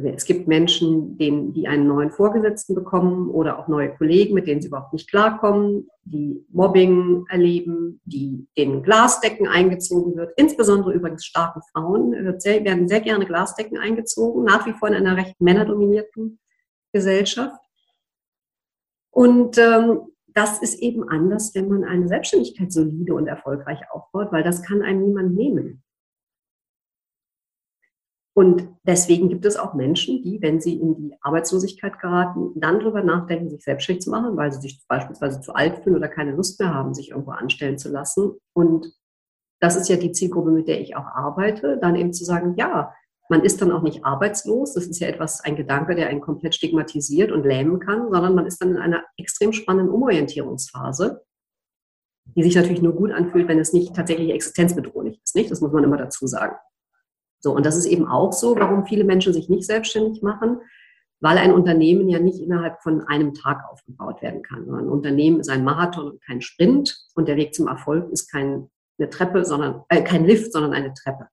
Es 0.04 0.26
gibt 0.26 0.50
Menschen, 0.50 1.18
denen, 1.18 1.54
die 1.54 1.70
einen 1.70 1.88
neuen 1.88 2.12
Vorgesetzten 2.12 2.76
bekommen 2.76 3.30
oder 3.30 3.58
auch 3.58 3.70
neue 3.70 3.96
Kollegen, 3.96 4.34
mit 4.34 4.46
denen 4.46 4.62
sie 4.62 4.68
überhaupt 4.68 4.92
nicht 4.92 5.10
klarkommen, 5.10 5.88
die 6.04 6.46
Mobbing 6.50 7.26
erleben, 7.30 8.02
die 8.04 8.46
in 8.56 8.84
Glasdecken 8.84 9.48
eingezogen 9.48 10.18
wird. 10.18 10.34
Insbesondere 10.36 10.92
übrigens 10.92 11.26
starken 11.26 11.62
Frauen 11.72 12.14
sehr, 12.40 12.66
werden 12.66 12.90
sehr 12.90 13.00
gerne 13.00 13.26
Glasdecken 13.26 13.78
eingezogen, 13.78 14.44
nach 14.44 14.66
wie 14.66 14.74
vor 14.74 14.90
in 14.90 14.96
einer 14.96 15.16
recht 15.16 15.40
männerdominierten 15.40 16.40
Gesellschaft. 16.92 17.62
Und 19.12 19.58
ähm, 19.58 20.02
das 20.34 20.62
ist 20.62 20.80
eben 20.80 21.08
anders, 21.08 21.56
wenn 21.56 21.70
man 21.70 21.86
eine 21.86 22.10
Selbstständigkeit 22.10 22.74
solide 22.74 23.14
und 23.14 23.28
erfolgreich 23.28 23.80
aufbaut, 23.90 24.34
weil 24.34 24.44
das 24.44 24.62
kann 24.62 24.82
einem 24.82 25.06
niemand 25.06 25.36
nehmen. 25.36 25.85
Und 28.38 28.68
deswegen 28.86 29.30
gibt 29.30 29.46
es 29.46 29.56
auch 29.56 29.76
Menschen, 29.76 30.22
die, 30.22 30.42
wenn 30.42 30.60
sie 30.60 30.78
in 30.78 30.94
die 30.96 31.16
Arbeitslosigkeit 31.22 32.00
geraten, 32.00 32.52
dann 32.56 32.82
darüber 32.82 33.02
nachdenken, 33.02 33.50
sich 33.50 33.64
selbstständig 33.64 34.04
zu 34.04 34.10
machen, 34.10 34.36
weil 34.36 34.52
sie 34.52 34.60
sich 34.60 34.86
beispielsweise 34.90 35.40
zu 35.40 35.54
alt 35.54 35.84
fühlen 35.84 35.96
oder 35.96 36.10
keine 36.10 36.34
Lust 36.34 36.60
mehr 36.60 36.74
haben, 36.74 36.94
sich 36.94 37.12
irgendwo 37.12 37.32
anstellen 37.32 37.78
zu 37.78 37.90
lassen. 37.90 38.34
Und 38.54 38.94
das 39.62 39.78
ist 39.78 39.88
ja 39.88 39.96
die 39.96 40.12
Zielgruppe, 40.12 40.52
mit 40.52 40.68
der 40.68 40.82
ich 40.82 40.98
auch 40.98 41.06
arbeite, 41.06 41.78
dann 41.78 41.96
eben 41.96 42.12
zu 42.12 42.26
sagen, 42.26 42.56
ja, 42.58 42.94
man 43.30 43.42
ist 43.42 43.62
dann 43.62 43.72
auch 43.72 43.82
nicht 43.82 44.04
arbeitslos. 44.04 44.74
Das 44.74 44.86
ist 44.86 45.00
ja 45.00 45.08
etwas, 45.08 45.40
ein 45.40 45.56
Gedanke, 45.56 45.96
der 45.96 46.10
einen 46.10 46.20
komplett 46.20 46.56
stigmatisiert 46.56 47.32
und 47.32 47.46
lähmen 47.46 47.80
kann, 47.80 48.12
sondern 48.12 48.36
man 48.36 48.46
ist 48.46 48.62
dann 48.62 48.72
in 48.72 48.78
einer 48.78 49.06
extrem 49.16 49.54
spannenden 49.54 49.94
Umorientierungsphase, 49.94 51.24
die 52.36 52.44
sich 52.44 52.56
natürlich 52.56 52.82
nur 52.82 52.96
gut 52.96 53.12
anfühlt, 53.12 53.48
wenn 53.48 53.60
es 53.60 53.72
nicht 53.72 53.96
tatsächlich 53.96 54.32
existenzbedrohlich 54.32 55.22
ist. 55.24 55.36
Nicht? 55.38 55.52
Das 55.52 55.62
muss 55.62 55.72
man 55.72 55.86
immer 55.86 55.98
dazu 55.98 56.28
sagen. 56.28 56.58
So, 57.46 57.52
und 57.52 57.64
das 57.64 57.78
ist 57.78 57.86
eben 57.86 58.08
auch 58.08 58.34
so, 58.34 58.56
warum 58.56 58.88
viele 58.88 59.04
Menschen 59.04 59.32
sich 59.32 59.50
nicht 59.50 59.68
selbstständig 59.68 60.24
machen, 60.24 60.62
weil 61.20 61.38
ein 61.38 61.54
Unternehmen 61.54 62.10
ja 62.10 62.18
nicht 62.18 62.40
innerhalb 62.40 62.82
von 62.82 63.04
einem 63.04 63.36
Tag 63.36 63.64
aufgebaut 63.72 64.24
werden 64.24 64.42
kann. 64.42 64.68
Ein 64.68 64.90
Unternehmen 64.90 65.40
ist 65.40 65.52
ein 65.52 65.64
Marathon 65.64 66.10
und 66.10 66.24
kein 66.24 66.42
Sprint 66.42 66.98
und 67.14 67.28
der 67.28 67.36
Weg 67.36 67.54
zum 67.54 67.68
Erfolg 67.68 68.12
ist 68.12 68.32
kein, 68.32 68.72
eine 68.98 69.12
Treppe, 69.12 69.46
sondern 69.46 69.84
äh, 69.90 70.02
kein 70.02 70.26
Lift, 70.26 70.54
sondern 70.54 70.74
eine 70.74 70.92
Treppe. 70.96 71.28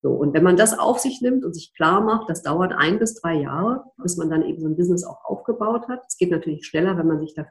So, 0.00 0.12
und 0.12 0.32
wenn 0.32 0.44
man 0.44 0.56
das 0.56 0.78
auf 0.78 1.00
sich 1.00 1.20
nimmt 1.20 1.44
und 1.44 1.54
sich 1.54 1.74
klar 1.74 2.00
macht, 2.02 2.30
das 2.30 2.44
dauert 2.44 2.72
ein 2.72 3.00
bis 3.00 3.14
drei 3.14 3.34
Jahre, 3.34 3.86
bis 3.96 4.16
man 4.16 4.30
dann 4.30 4.44
eben 4.44 4.60
so 4.60 4.68
ein 4.68 4.76
Business 4.76 5.02
auch 5.02 5.24
aufgebaut 5.24 5.88
hat. 5.88 6.04
Es 6.06 6.18
geht 6.18 6.30
natürlich 6.30 6.66
schneller, 6.66 6.96
wenn 6.96 7.08
man 7.08 7.18
sich 7.18 7.34
da 7.34 7.46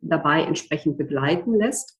dabei 0.00 0.42
entsprechend 0.42 0.98
begleiten 0.98 1.54
lässt. 1.54 1.97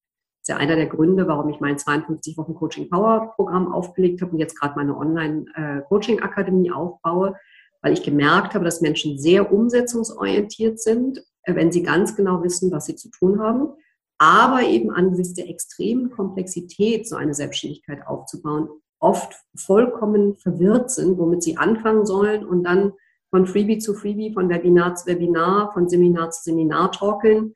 Ist 0.48 0.54
ja 0.54 0.60
einer 0.60 0.76
der 0.76 0.86
Gründe, 0.86 1.28
warum 1.28 1.50
ich 1.50 1.60
mein 1.60 1.76
52 1.76 2.38
Wochen 2.38 2.54
Coaching 2.54 2.88
Power 2.88 3.34
Programm 3.36 3.70
aufgelegt 3.70 4.22
habe 4.22 4.32
und 4.32 4.38
jetzt 4.38 4.58
gerade 4.58 4.76
meine 4.76 4.96
Online 4.96 5.44
äh, 5.54 6.72
aufbaue, 6.72 7.36
weil 7.82 7.92
ich 7.92 8.02
gemerkt 8.02 8.54
habe, 8.54 8.64
dass 8.64 8.80
Menschen 8.80 9.18
sehr 9.18 9.52
umsetzungsorientiert 9.52 10.80
sind, 10.80 11.22
äh, 11.42 11.54
wenn 11.54 11.70
sie 11.70 11.82
ganz 11.82 12.16
genau 12.16 12.42
wissen, 12.42 12.72
was 12.72 12.86
sie 12.86 12.96
zu 12.96 13.10
tun 13.10 13.42
haben, 13.42 13.74
aber 14.16 14.62
eben 14.62 14.90
angesichts 14.90 15.34
der 15.34 15.50
extremen 15.50 16.10
Komplexität, 16.12 17.06
so 17.06 17.16
eine 17.16 17.34
Selbstständigkeit 17.34 18.06
aufzubauen, 18.06 18.70
oft 19.00 19.34
vollkommen 19.54 20.34
verwirrt 20.36 20.90
sind, 20.90 21.18
womit 21.18 21.42
sie 21.42 21.58
anfangen 21.58 22.06
sollen 22.06 22.46
und 22.46 22.64
dann 22.64 22.94
von 23.28 23.46
Freebie 23.46 23.80
zu 23.80 23.92
Freebie, 23.92 24.32
von 24.32 24.48
Webinar 24.48 24.94
zu 24.94 25.08
Webinar, 25.08 25.74
von 25.74 25.90
Seminar 25.90 26.30
zu 26.30 26.42
Seminar 26.42 26.90
torkeln 26.92 27.52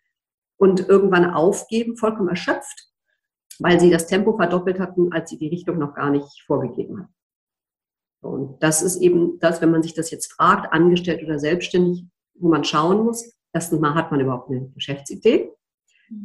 und 0.63 0.89
irgendwann 0.89 1.29
aufgeben, 1.29 1.97
vollkommen 1.97 2.29
erschöpft, 2.29 2.89
weil 3.59 3.81
sie 3.81 3.91
das 3.91 4.07
Tempo 4.07 4.37
verdoppelt 4.37 4.79
hatten, 4.79 5.13
als 5.13 5.29
sie 5.29 5.37
die 5.37 5.49
Richtung 5.49 5.77
noch 5.77 5.93
gar 5.93 6.09
nicht 6.09 6.41
vorgegeben 6.47 7.01
hatten. 7.01 7.15
Und 8.21 8.63
das 8.63 8.81
ist 8.81 8.99
eben 8.99 9.41
das, 9.41 9.61
wenn 9.61 9.73
man 9.73 9.83
sich 9.83 9.93
das 9.93 10.13
jetzt 10.13 10.33
fragt, 10.33 10.73
angestellt 10.73 11.21
oder 11.25 11.41
selbstständig, 11.41 12.05
wo 12.35 12.49
man 12.49 12.63
schauen 12.63 13.05
muss, 13.05 13.37
erstens 13.53 13.81
mal 13.81 13.97
hat 13.97 14.13
man 14.13 14.21
überhaupt 14.21 14.51
eine 14.51 14.69
Geschäftsidee, 14.69 15.51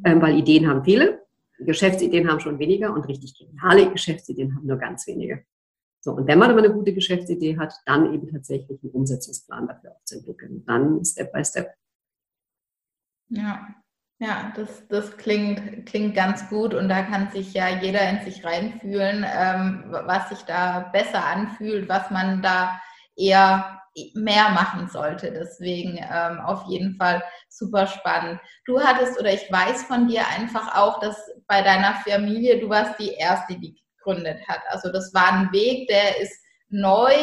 ähm, 0.05 0.21
weil 0.21 0.37
Ideen 0.37 0.67
haben 0.67 0.83
viele, 0.83 1.25
Geschäftsideen 1.57 2.29
haben 2.29 2.39
schon 2.39 2.59
weniger 2.59 2.93
und 2.93 3.07
richtig 3.07 3.39
geniale 3.39 3.91
Geschäftsideen 3.91 4.55
haben 4.55 4.67
nur 4.67 4.77
ganz 4.77 5.07
wenige. 5.07 5.45
So, 5.99 6.11
und 6.11 6.27
wenn 6.27 6.37
man 6.37 6.51
aber 6.51 6.59
eine 6.59 6.71
gute 6.71 6.93
Geschäftsidee 6.93 7.57
hat, 7.57 7.73
dann 7.87 8.13
eben 8.13 8.31
tatsächlich 8.31 8.83
einen 8.83 8.91
Umsetzungsplan 8.91 9.67
dafür 9.67 9.95
aufzuentwickeln. 9.95 10.63
Dann 10.67 11.03
Step 11.03 11.33
by 11.33 11.43
Step. 11.43 11.73
Ja, 13.29 13.67
ja, 14.19 14.51
das, 14.55 14.87
das 14.87 15.15
klingt, 15.17 15.85
klingt 15.85 16.15
ganz 16.15 16.49
gut 16.49 16.73
und 16.73 16.89
da 16.89 17.03
kann 17.03 17.29
sich 17.29 17.53
ja 17.53 17.69
jeder 17.69 18.01
in 18.09 18.21
sich 18.21 18.43
reinfühlen, 18.43 19.25
ähm, 19.27 19.85
was 19.89 20.29
sich 20.29 20.39
da 20.43 20.89
besser 20.91 21.23
anfühlt, 21.23 21.87
was 21.87 22.09
man 22.09 22.41
da 22.41 22.79
eher 23.15 23.81
mehr 24.15 24.49
machen 24.49 24.87
sollte. 24.89 25.31
Deswegen 25.31 25.97
ähm, 25.97 26.39
auf 26.39 26.65
jeden 26.67 26.95
Fall 26.95 27.23
super 27.49 27.87
spannend. 27.87 28.39
Du 28.65 28.79
hattest 28.79 29.19
oder 29.19 29.33
ich 29.33 29.51
weiß 29.51 29.83
von 29.83 30.07
dir 30.07 30.27
einfach 30.27 30.75
auch, 30.75 30.99
dass 30.99 31.15
bei 31.47 31.61
deiner 31.61 31.95
Familie 31.95 32.59
du 32.59 32.69
warst 32.69 32.99
die 32.99 33.13
erste, 33.13 33.55
die 33.55 33.79
gegründet 33.97 34.39
hat. 34.47 34.61
Also 34.69 34.91
das 34.91 35.13
war 35.13 35.31
ein 35.31 35.51
Weg, 35.51 35.87
der 35.87 36.19
ist 36.19 36.33
neu. 36.69 37.13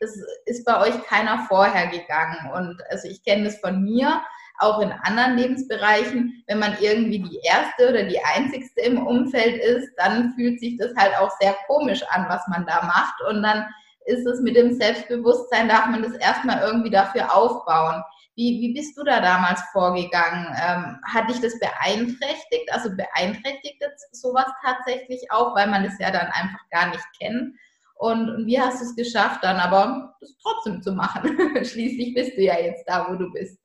Das 0.00 0.10
ist 0.46 0.64
bei 0.64 0.80
euch 0.80 1.02
keiner 1.04 1.46
vorher 1.48 1.88
gegangen. 1.88 2.50
Und 2.52 2.80
also 2.90 3.08
ich 3.08 3.22
kenne 3.24 3.44
das 3.44 3.58
von 3.58 3.82
mir 3.82 4.22
auch 4.58 4.80
in 4.80 4.92
anderen 4.92 5.36
Lebensbereichen, 5.36 6.44
wenn 6.46 6.58
man 6.58 6.76
irgendwie 6.80 7.20
die 7.20 7.40
erste 7.42 7.90
oder 7.90 8.04
die 8.04 8.22
einzigste 8.22 8.82
im 8.82 9.04
Umfeld 9.06 9.62
ist, 9.62 9.92
dann 9.96 10.32
fühlt 10.34 10.60
sich 10.60 10.76
das 10.78 10.94
halt 10.96 11.16
auch 11.18 11.30
sehr 11.40 11.56
komisch 11.66 12.02
an, 12.10 12.26
was 12.28 12.46
man 12.48 12.66
da 12.66 12.84
macht. 12.84 13.20
Und 13.28 13.42
dann 13.42 13.66
ist 14.06 14.26
es 14.26 14.40
mit 14.40 14.56
dem 14.56 14.74
Selbstbewusstsein, 14.74 15.68
darf 15.68 15.86
man 15.86 16.02
das 16.02 16.12
erstmal 16.14 16.60
irgendwie 16.60 16.90
dafür 16.90 17.34
aufbauen. 17.34 18.02
Wie, 18.36 18.60
wie 18.60 18.74
bist 18.74 18.96
du 18.98 19.04
da 19.04 19.20
damals 19.20 19.62
vorgegangen? 19.72 20.46
Ähm, 20.60 21.00
hat 21.04 21.28
dich 21.28 21.40
das 21.40 21.58
beeinträchtigt? 21.58 22.72
Also 22.72 22.90
beeinträchtigt 22.90 23.76
das 23.80 24.08
sowas 24.12 24.46
tatsächlich 24.64 25.30
auch, 25.30 25.54
weil 25.54 25.68
man 25.68 25.84
es 25.84 25.98
ja 25.98 26.10
dann 26.10 26.26
einfach 26.26 26.60
gar 26.70 26.88
nicht 26.88 27.04
kennt? 27.18 27.54
Und, 27.96 28.28
und 28.28 28.46
wie 28.46 28.60
hast 28.60 28.80
du 28.80 28.86
es 28.86 28.96
geschafft, 28.96 29.44
dann 29.44 29.56
aber 29.56 30.16
das 30.20 30.36
trotzdem 30.42 30.82
zu 30.82 30.92
machen? 30.92 31.38
Schließlich 31.64 32.14
bist 32.14 32.36
du 32.36 32.42
ja 32.42 32.58
jetzt 32.58 32.84
da, 32.88 33.06
wo 33.08 33.14
du 33.14 33.30
bist. 33.32 33.58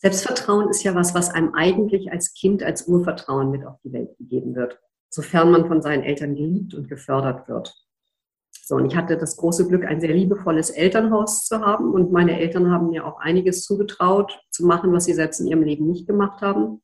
Selbstvertrauen 0.00 0.68
ist 0.68 0.82
ja 0.82 0.94
was, 0.94 1.14
was 1.14 1.30
einem 1.30 1.54
eigentlich 1.54 2.10
als 2.10 2.34
Kind 2.34 2.62
als 2.62 2.88
Urvertrauen 2.88 3.50
mit 3.50 3.64
auf 3.64 3.76
die 3.84 3.92
Welt 3.92 4.16
gegeben 4.18 4.54
wird 4.54 4.80
sofern 5.10 5.50
man 5.50 5.66
von 5.66 5.82
seinen 5.82 6.04
Eltern 6.04 6.36
geliebt 6.36 6.74
und 6.74 6.88
gefördert 6.88 7.48
wird. 7.48 7.74
So, 8.62 8.76
und 8.76 8.86
ich 8.86 8.96
hatte 8.96 9.18
das 9.18 9.36
große 9.36 9.66
Glück, 9.66 9.84
ein 9.84 10.00
sehr 10.00 10.14
liebevolles 10.14 10.70
Elternhaus 10.70 11.44
zu 11.44 11.60
haben. 11.60 11.92
Und 11.92 12.12
meine 12.12 12.38
Eltern 12.38 12.70
haben 12.70 12.90
mir 12.90 13.04
auch 13.04 13.18
einiges 13.18 13.64
zugetraut, 13.64 14.40
zu 14.50 14.64
machen, 14.64 14.92
was 14.92 15.06
sie 15.06 15.12
selbst 15.12 15.40
in 15.40 15.48
ihrem 15.48 15.64
Leben 15.64 15.88
nicht 15.88 16.06
gemacht 16.06 16.40
haben. 16.40 16.80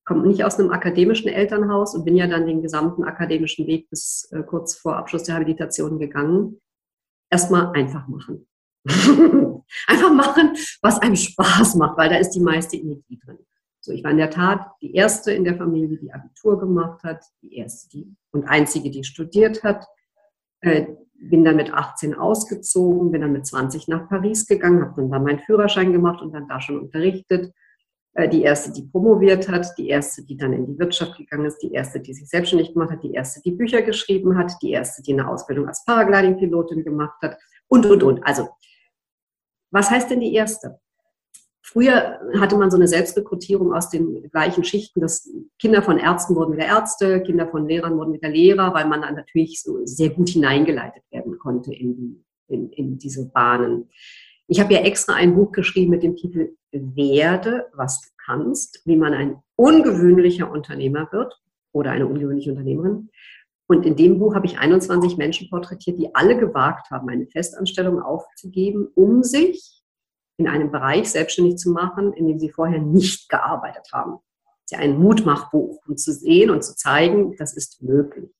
Ich 0.00 0.04
komme 0.04 0.26
nicht 0.26 0.42
aus 0.42 0.58
einem 0.58 0.70
akademischen 0.70 1.28
Elternhaus 1.28 1.94
und 1.94 2.04
bin 2.04 2.16
ja 2.16 2.26
dann 2.26 2.46
den 2.46 2.62
gesamten 2.62 3.04
akademischen 3.04 3.66
Weg 3.66 3.88
bis 3.88 4.28
äh, 4.32 4.42
kurz 4.42 4.74
vor 4.74 4.96
Abschluss 4.96 5.24
der 5.24 5.36
Habilitation 5.36 5.98
gegangen. 5.98 6.60
Erstmal 7.30 7.70
einfach 7.72 8.08
machen. 8.08 8.47
einfach 9.86 10.12
machen, 10.12 10.56
was 10.82 11.00
einem 11.00 11.16
Spaß 11.16 11.76
macht, 11.76 11.96
weil 11.98 12.08
da 12.08 12.16
ist 12.16 12.30
die 12.30 12.40
meiste 12.40 12.76
Energie 12.76 13.18
drin. 13.24 13.38
So, 13.80 13.92
ich 13.92 14.02
war 14.02 14.10
in 14.10 14.18
der 14.18 14.30
Tat 14.30 14.66
die 14.82 14.94
erste 14.94 15.32
in 15.32 15.44
der 15.44 15.56
Familie, 15.56 15.98
die 15.98 16.12
Abitur 16.12 16.58
gemacht 16.58 17.02
hat, 17.04 17.24
die 17.42 17.56
erste 17.56 17.88
die, 17.90 18.16
und 18.32 18.44
einzige, 18.44 18.90
die 18.90 19.04
studiert 19.04 19.62
hat. 19.62 19.86
Äh, 20.60 20.86
bin 21.20 21.44
dann 21.44 21.56
mit 21.56 21.72
18 21.72 22.14
ausgezogen, 22.14 23.10
bin 23.10 23.22
dann 23.22 23.32
mit 23.32 23.46
20 23.46 23.88
nach 23.88 24.08
Paris 24.08 24.46
gegangen, 24.46 24.82
habe 24.82 24.94
dann 24.96 25.10
da 25.10 25.18
meinen 25.18 25.40
Führerschein 25.40 25.92
gemacht 25.92 26.22
und 26.22 26.32
dann 26.32 26.48
da 26.48 26.60
schon 26.60 26.78
unterrichtet. 26.78 27.52
Äh, 28.14 28.28
die 28.28 28.42
erste, 28.42 28.72
die 28.72 28.82
promoviert 28.82 29.48
hat, 29.48 29.66
die 29.78 29.88
erste, 29.88 30.24
die 30.24 30.36
dann 30.36 30.52
in 30.52 30.66
die 30.66 30.78
Wirtschaft 30.78 31.16
gegangen 31.16 31.46
ist, 31.46 31.58
die 31.58 31.72
erste, 31.72 32.00
die 32.00 32.14
sich 32.14 32.28
selbstständig 32.28 32.72
gemacht 32.72 32.90
hat, 32.90 33.02
die 33.02 33.12
erste, 33.12 33.40
die 33.42 33.52
Bücher 33.52 33.82
geschrieben 33.82 34.36
hat, 34.36 34.52
die 34.62 34.72
erste, 34.72 35.02
die 35.02 35.12
eine 35.12 35.28
Ausbildung 35.28 35.68
als 35.68 35.84
Paragliding-Pilotin 35.84 36.84
gemacht 36.84 37.20
hat 37.22 37.38
und, 37.68 37.86
und, 37.86 38.02
und. 38.02 38.26
Also, 38.26 38.48
was 39.70 39.90
heißt 39.90 40.10
denn 40.10 40.20
die 40.20 40.34
erste? 40.34 40.78
Früher 41.62 42.18
hatte 42.40 42.56
man 42.56 42.70
so 42.70 42.78
eine 42.78 42.88
Selbstrekrutierung 42.88 43.74
aus 43.74 43.90
den 43.90 44.30
gleichen 44.30 44.64
Schichten, 44.64 45.00
dass 45.00 45.30
Kinder 45.58 45.82
von 45.82 45.98
Ärzten 45.98 46.34
wurden 46.34 46.54
wieder 46.54 46.64
Ärzte, 46.64 47.22
Kinder 47.22 47.46
von 47.46 47.68
Lehrern 47.68 47.98
wurden 47.98 48.14
wieder 48.14 48.30
Lehrer, 48.30 48.72
weil 48.72 48.86
man 48.86 49.02
dann 49.02 49.16
natürlich 49.16 49.62
so 49.62 49.84
sehr 49.84 50.08
gut 50.08 50.30
hineingeleitet 50.30 51.02
werden 51.10 51.38
konnte 51.38 51.74
in, 51.74 51.94
die, 51.94 52.24
in, 52.46 52.70
in 52.70 52.98
diese 52.98 53.28
Bahnen. 53.28 53.90
Ich 54.46 54.60
habe 54.60 54.72
ja 54.72 54.80
extra 54.80 55.12
ein 55.12 55.34
Buch 55.34 55.52
geschrieben 55.52 55.90
mit 55.90 56.02
dem 56.02 56.16
Titel 56.16 56.56
Werde, 56.72 57.66
was 57.74 58.00
du 58.00 58.08
kannst, 58.24 58.80
wie 58.86 58.96
man 58.96 59.12
ein 59.12 59.42
ungewöhnlicher 59.56 60.50
Unternehmer 60.50 61.08
wird 61.12 61.38
oder 61.72 61.90
eine 61.90 62.06
ungewöhnliche 62.06 62.50
Unternehmerin. 62.52 63.10
Und 63.68 63.84
in 63.84 63.96
dem 63.96 64.18
Buch 64.18 64.34
habe 64.34 64.46
ich 64.46 64.58
21 64.58 65.18
Menschen 65.18 65.50
porträtiert, 65.50 65.98
die 65.98 66.14
alle 66.14 66.38
gewagt 66.38 66.90
haben, 66.90 67.08
eine 67.10 67.26
Festanstellung 67.26 68.02
aufzugeben, 68.02 68.88
um 68.94 69.22
sich 69.22 69.82
in 70.38 70.48
einem 70.48 70.70
Bereich 70.70 71.10
selbstständig 71.10 71.58
zu 71.58 71.70
machen, 71.70 72.14
in 72.14 72.26
dem 72.26 72.38
sie 72.38 72.50
vorher 72.50 72.80
nicht 72.80 73.28
gearbeitet 73.28 73.88
haben. 73.92 74.12
Das 74.12 74.54
ist 74.64 74.72
ja 74.72 74.78
ein 74.78 74.98
Mutmachbuch, 74.98 75.80
um 75.86 75.96
zu 75.96 76.12
sehen 76.12 76.50
und 76.50 76.64
zu 76.64 76.74
zeigen, 76.76 77.36
das 77.36 77.54
ist 77.54 77.82
möglich. 77.82 78.30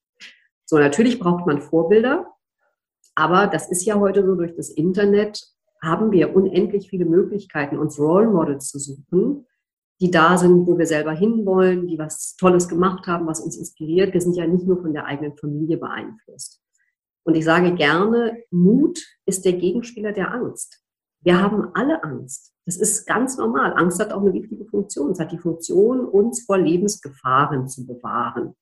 So, 0.65 0.77
natürlich 0.77 1.19
braucht 1.19 1.45
man 1.45 1.61
Vorbilder, 1.61 2.33
aber 3.13 3.47
das 3.47 3.69
ist 3.69 3.85
ja 3.85 3.99
heute 3.99 4.25
so, 4.25 4.35
durch 4.35 4.55
das 4.55 4.69
Internet 4.69 5.43
haben 5.81 6.11
wir 6.11 6.35
unendlich 6.35 6.89
viele 6.89 7.05
Möglichkeiten, 7.05 7.77
uns 7.77 7.99
Role 7.99 8.29
Models 8.29 8.69
zu 8.69 8.79
suchen, 8.79 9.45
die 10.01 10.11
da 10.11 10.37
sind, 10.37 10.65
wo 10.65 10.77
wir 10.77 10.85
selber 10.85 11.11
hinwollen, 11.11 11.87
die 11.87 11.99
was 11.99 12.35
Tolles 12.37 12.67
gemacht 12.67 13.07
haben, 13.07 13.27
was 13.27 13.41
uns 13.41 13.57
inspiriert. 13.57 14.13
Wir 14.13 14.21
sind 14.21 14.35
ja 14.35 14.47
nicht 14.47 14.65
nur 14.65 14.81
von 14.81 14.93
der 14.93 15.05
eigenen 15.05 15.35
Familie 15.37 15.77
beeinflusst. 15.77 16.61
Und 17.23 17.35
ich 17.35 17.43
sage 17.43 17.75
gerne, 17.75 18.43
Mut 18.49 18.99
ist 19.25 19.45
der 19.45 19.53
Gegenspieler 19.53 20.13
der 20.13 20.33
Angst. 20.33 20.81
Wir 21.21 21.41
haben 21.41 21.69
alle 21.73 22.03
Angst. 22.03 22.53
Das 22.65 22.77
ist 22.77 23.05
ganz 23.05 23.37
normal. 23.37 23.73
Angst 23.75 23.99
hat 23.99 24.13
auch 24.13 24.21
eine 24.21 24.33
wichtige 24.33 24.65
Funktion. 24.65 25.11
Es 25.11 25.19
hat 25.19 25.31
die 25.31 25.37
Funktion, 25.37 26.05
uns 26.05 26.45
vor 26.45 26.57
Lebensgefahren 26.57 27.67
zu 27.67 27.85
bewahren. 27.85 28.55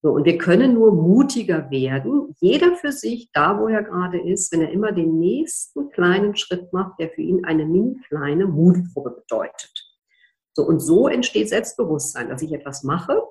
So, 0.00 0.10
und 0.10 0.24
wir 0.24 0.36
können 0.36 0.74
nur 0.74 0.92
mutiger 0.92 1.70
werden, 1.70 2.34
jeder 2.40 2.74
für 2.74 2.90
sich, 2.90 3.30
da 3.32 3.60
wo 3.60 3.68
er 3.68 3.84
gerade 3.84 4.20
ist, 4.20 4.52
wenn 4.52 4.62
er 4.62 4.72
immer 4.72 4.90
den 4.90 5.18
nächsten 5.18 5.90
kleinen 5.90 6.36
Schritt 6.36 6.72
macht, 6.72 6.98
der 6.98 7.10
für 7.10 7.22
ihn 7.22 7.44
eine 7.44 7.64
mini 7.64 8.00
kleine 8.08 8.46
Mutprobe 8.46 9.10
bedeutet. 9.10 9.81
So, 10.54 10.64
und 10.66 10.80
so 10.80 11.08
entsteht 11.08 11.48
Selbstbewusstsein, 11.48 12.28
dass 12.28 12.42
ich 12.42 12.52
etwas 12.52 12.82
mache. 12.82 13.22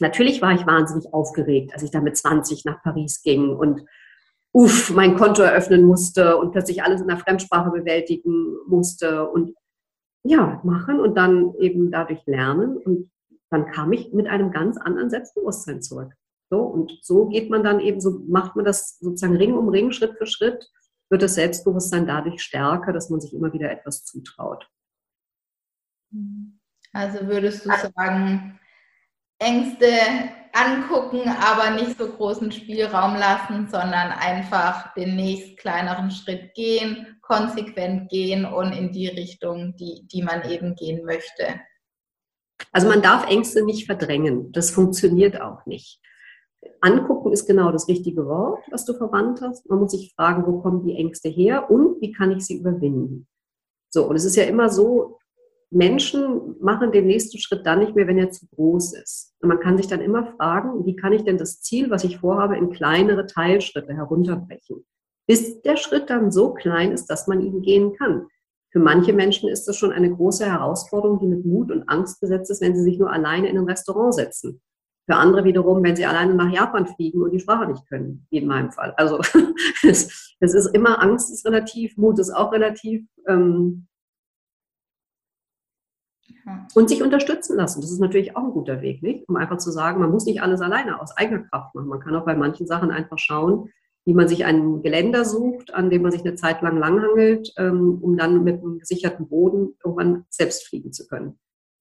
Natürlich 0.00 0.42
war 0.42 0.52
ich 0.52 0.66
wahnsinnig 0.66 1.12
aufgeregt, 1.12 1.72
als 1.72 1.82
ich 1.82 1.90
da 1.90 2.00
mit 2.00 2.16
20 2.16 2.64
nach 2.64 2.82
Paris 2.82 3.22
ging 3.22 3.50
und 3.50 3.84
uff, 4.52 4.90
mein 4.90 5.16
Konto 5.16 5.42
eröffnen 5.42 5.84
musste 5.84 6.36
und 6.36 6.52
plötzlich 6.52 6.82
alles 6.82 7.00
in 7.00 7.08
der 7.08 7.18
Fremdsprache 7.18 7.70
bewältigen 7.70 8.56
musste 8.66 9.28
und 9.28 9.54
ja, 10.24 10.60
machen 10.64 11.00
und 11.00 11.16
dann 11.16 11.54
eben 11.58 11.90
dadurch 11.90 12.24
lernen. 12.26 12.76
Und 12.78 13.10
dann 13.50 13.66
kam 13.66 13.92
ich 13.92 14.12
mit 14.12 14.26
einem 14.26 14.50
ganz 14.50 14.78
anderen 14.78 15.10
Selbstbewusstsein 15.10 15.82
zurück. 15.82 16.12
So, 16.50 16.60
und 16.60 16.98
so 17.02 17.26
geht 17.26 17.50
man 17.50 17.62
dann 17.62 17.80
eben, 17.80 18.00
so 18.00 18.20
macht 18.26 18.56
man 18.56 18.64
das 18.64 18.98
sozusagen 19.00 19.36
Ring 19.36 19.54
um 19.54 19.68
Ring, 19.68 19.92
Schritt 19.92 20.16
für 20.16 20.26
Schritt, 20.26 20.70
wird 21.10 21.22
das 21.22 21.34
Selbstbewusstsein 21.34 22.06
dadurch 22.06 22.42
stärker, 22.42 22.92
dass 22.92 23.10
man 23.10 23.20
sich 23.20 23.34
immer 23.34 23.52
wieder 23.52 23.70
etwas 23.70 24.04
zutraut. 24.04 24.68
Also 26.92 27.26
würdest 27.26 27.64
du 27.64 27.70
sagen, 27.70 28.58
Ängste 29.38 29.88
angucken, 30.52 31.28
aber 31.28 31.70
nicht 31.70 31.98
so 31.98 32.08
großen 32.08 32.52
Spielraum 32.52 33.16
lassen, 33.16 33.68
sondern 33.68 34.12
einfach 34.12 34.94
den 34.94 35.16
nächst 35.16 35.58
kleineren 35.58 36.10
Schritt 36.10 36.54
gehen, 36.54 37.18
konsequent 37.22 38.08
gehen 38.10 38.44
und 38.44 38.72
in 38.72 38.92
die 38.92 39.08
Richtung, 39.08 39.74
die, 39.76 40.06
die 40.06 40.22
man 40.22 40.48
eben 40.48 40.76
gehen 40.76 41.04
möchte. 41.04 41.60
Also 42.72 42.88
man 42.88 43.02
darf 43.02 43.28
Ängste 43.28 43.64
nicht 43.64 43.86
verdrängen. 43.86 44.52
Das 44.52 44.70
funktioniert 44.70 45.40
auch 45.40 45.66
nicht. 45.66 46.00
Angucken 46.80 47.32
ist 47.32 47.46
genau 47.46 47.72
das 47.72 47.88
richtige 47.88 48.24
Wort, 48.26 48.64
was 48.70 48.84
du 48.84 48.94
verwandt 48.94 49.40
hast. 49.42 49.68
Man 49.68 49.80
muss 49.80 49.90
sich 49.90 50.14
fragen, 50.14 50.46
wo 50.46 50.60
kommen 50.60 50.84
die 50.84 50.96
Ängste 50.96 51.28
her 51.28 51.70
und 51.70 52.00
wie 52.00 52.12
kann 52.12 52.30
ich 52.30 52.46
sie 52.46 52.58
überwinden? 52.58 53.26
So, 53.90 54.06
und 54.06 54.16
es 54.16 54.24
ist 54.24 54.36
ja 54.36 54.44
immer 54.44 54.70
so, 54.70 55.18
Menschen 55.74 56.54
machen 56.60 56.92
den 56.92 57.06
nächsten 57.06 57.38
Schritt 57.38 57.66
dann 57.66 57.80
nicht 57.80 57.96
mehr, 57.96 58.06
wenn 58.06 58.18
er 58.18 58.30
zu 58.30 58.46
groß 58.46 58.94
ist. 58.94 59.34
Und 59.40 59.48
man 59.48 59.60
kann 59.60 59.76
sich 59.76 59.88
dann 59.88 60.00
immer 60.00 60.32
fragen, 60.36 60.86
wie 60.86 60.94
kann 60.94 61.12
ich 61.12 61.24
denn 61.24 61.36
das 61.36 61.60
Ziel, 61.60 61.90
was 61.90 62.04
ich 62.04 62.18
vorhabe, 62.18 62.56
in 62.56 62.70
kleinere 62.70 63.26
Teilschritte 63.26 63.92
herunterbrechen, 63.92 64.86
bis 65.26 65.60
der 65.62 65.76
Schritt 65.76 66.10
dann 66.10 66.30
so 66.30 66.54
klein 66.54 66.92
ist, 66.92 67.06
dass 67.06 67.26
man 67.26 67.40
ihn 67.40 67.60
gehen 67.62 67.94
kann. 67.96 68.28
Für 68.70 68.78
manche 68.78 69.12
Menschen 69.12 69.48
ist 69.48 69.66
das 69.66 69.76
schon 69.76 69.92
eine 69.92 70.12
große 70.12 70.46
Herausforderung, 70.46 71.18
die 71.18 71.26
mit 71.26 71.44
Mut 71.44 71.70
und 71.70 71.88
Angst 71.88 72.20
besetzt 72.20 72.50
ist, 72.50 72.60
wenn 72.60 72.76
sie 72.76 72.82
sich 72.82 72.98
nur 72.98 73.12
alleine 73.12 73.48
in 73.48 73.58
ein 73.58 73.68
Restaurant 73.68 74.14
setzen. 74.14 74.60
Für 75.06 75.16
andere 75.16 75.44
wiederum, 75.44 75.82
wenn 75.82 75.96
sie 75.96 76.06
alleine 76.06 76.34
nach 76.34 76.52
Japan 76.52 76.86
fliegen 76.86 77.22
und 77.22 77.32
die 77.32 77.40
Sprache 77.40 77.66
nicht 77.66 77.86
können, 77.88 78.26
wie 78.30 78.38
in 78.38 78.46
meinem 78.46 78.72
Fall. 78.72 78.94
Also 78.96 79.18
es, 79.82 80.34
ist 80.40 80.66
immer, 80.74 81.02
Angst 81.02 81.32
ist 81.32 81.44
relativ, 81.46 81.96
Mut 81.96 82.18
ist 82.18 82.30
auch 82.30 82.52
relativ. 82.52 83.06
Ähm, 83.28 83.86
und 86.74 86.88
sich 86.88 87.02
unterstützen 87.02 87.56
lassen. 87.56 87.80
Das 87.80 87.90
ist 87.90 88.00
natürlich 88.00 88.36
auch 88.36 88.44
ein 88.44 88.52
guter 88.52 88.80
Weg, 88.82 89.02
nicht? 89.02 89.28
Um 89.28 89.36
einfach 89.36 89.58
zu 89.58 89.70
sagen, 89.70 90.00
man 90.00 90.10
muss 90.10 90.26
nicht 90.26 90.42
alles 90.42 90.60
alleine 90.60 91.00
aus 91.00 91.16
eigener 91.16 91.44
Kraft 91.44 91.74
machen. 91.74 91.88
Man 91.88 92.00
kann 92.00 92.14
auch 92.14 92.24
bei 92.24 92.34
manchen 92.34 92.66
Sachen 92.66 92.90
einfach 92.90 93.18
schauen, 93.18 93.70
wie 94.04 94.14
man 94.14 94.28
sich 94.28 94.44
einen 94.44 94.82
Geländer 94.82 95.24
sucht, 95.24 95.72
an 95.72 95.88
dem 95.88 96.02
man 96.02 96.12
sich 96.12 96.20
eine 96.20 96.34
Zeit 96.34 96.60
lang 96.62 96.78
langhangelt, 96.78 97.52
ähm, 97.56 97.98
um 98.02 98.16
dann 98.16 98.44
mit 98.44 98.60
einem 98.60 98.78
gesicherten 98.78 99.28
Boden 99.28 99.76
irgendwann 99.82 100.26
selbst 100.28 100.66
fliegen 100.66 100.92
zu 100.92 101.06
können. 101.06 101.38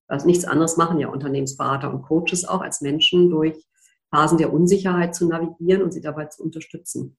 Also 0.08 0.26
nichts 0.26 0.46
anderes 0.46 0.78
machen 0.78 1.00
ja 1.00 1.10
Unternehmensberater 1.10 1.94
und 1.94 2.04
Coaches 2.04 2.46
auch 2.48 2.62
als 2.62 2.82
Menschen 2.82 3.30
durch 3.30 3.66
Phasen 4.10 4.38
der 4.38 4.54
Unsicherheit 4.54 5.16
zu 5.16 5.28
navigieren 5.28 5.82
und 5.82 5.92
sie 5.92 6.02
dabei 6.02 6.26
zu 6.26 6.44
unterstützen. 6.44 7.18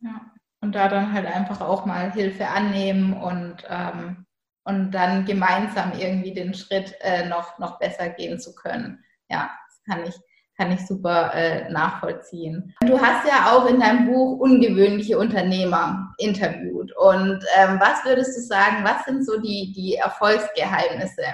Ja, 0.00 0.32
und 0.62 0.74
da 0.74 0.88
dann 0.88 1.12
halt 1.12 1.26
einfach 1.26 1.60
auch 1.60 1.86
mal 1.86 2.10
Hilfe 2.12 2.48
annehmen 2.48 3.12
und 3.12 3.56
ähm, 3.68 4.26
und 4.64 4.92
dann 4.92 5.24
gemeinsam 5.24 5.92
irgendwie 5.98 6.34
den 6.34 6.54
Schritt 6.54 6.94
äh, 7.00 7.28
noch, 7.28 7.58
noch 7.58 7.78
besser 7.78 8.10
gehen 8.10 8.38
zu 8.38 8.54
können. 8.54 9.02
Ja, 9.28 9.50
das 9.66 9.82
kann 9.84 10.06
ich, 10.06 10.14
kann 10.56 10.72
ich 10.72 10.86
super 10.86 11.32
äh, 11.34 11.70
nachvollziehen. 11.70 12.74
Du 12.82 13.00
hast 13.00 13.26
ja 13.26 13.52
auch 13.52 13.66
in 13.66 13.80
deinem 13.80 14.06
Buch 14.06 14.38
ungewöhnliche 14.38 15.18
Unternehmer 15.18 16.14
interviewt. 16.18 16.94
Und 16.96 17.44
ähm, 17.56 17.80
was 17.80 18.04
würdest 18.04 18.36
du 18.36 18.42
sagen, 18.42 18.84
was 18.84 19.04
sind 19.04 19.24
so 19.24 19.40
die, 19.40 19.72
die 19.74 19.94
Erfolgsgeheimnisse, 19.96 21.24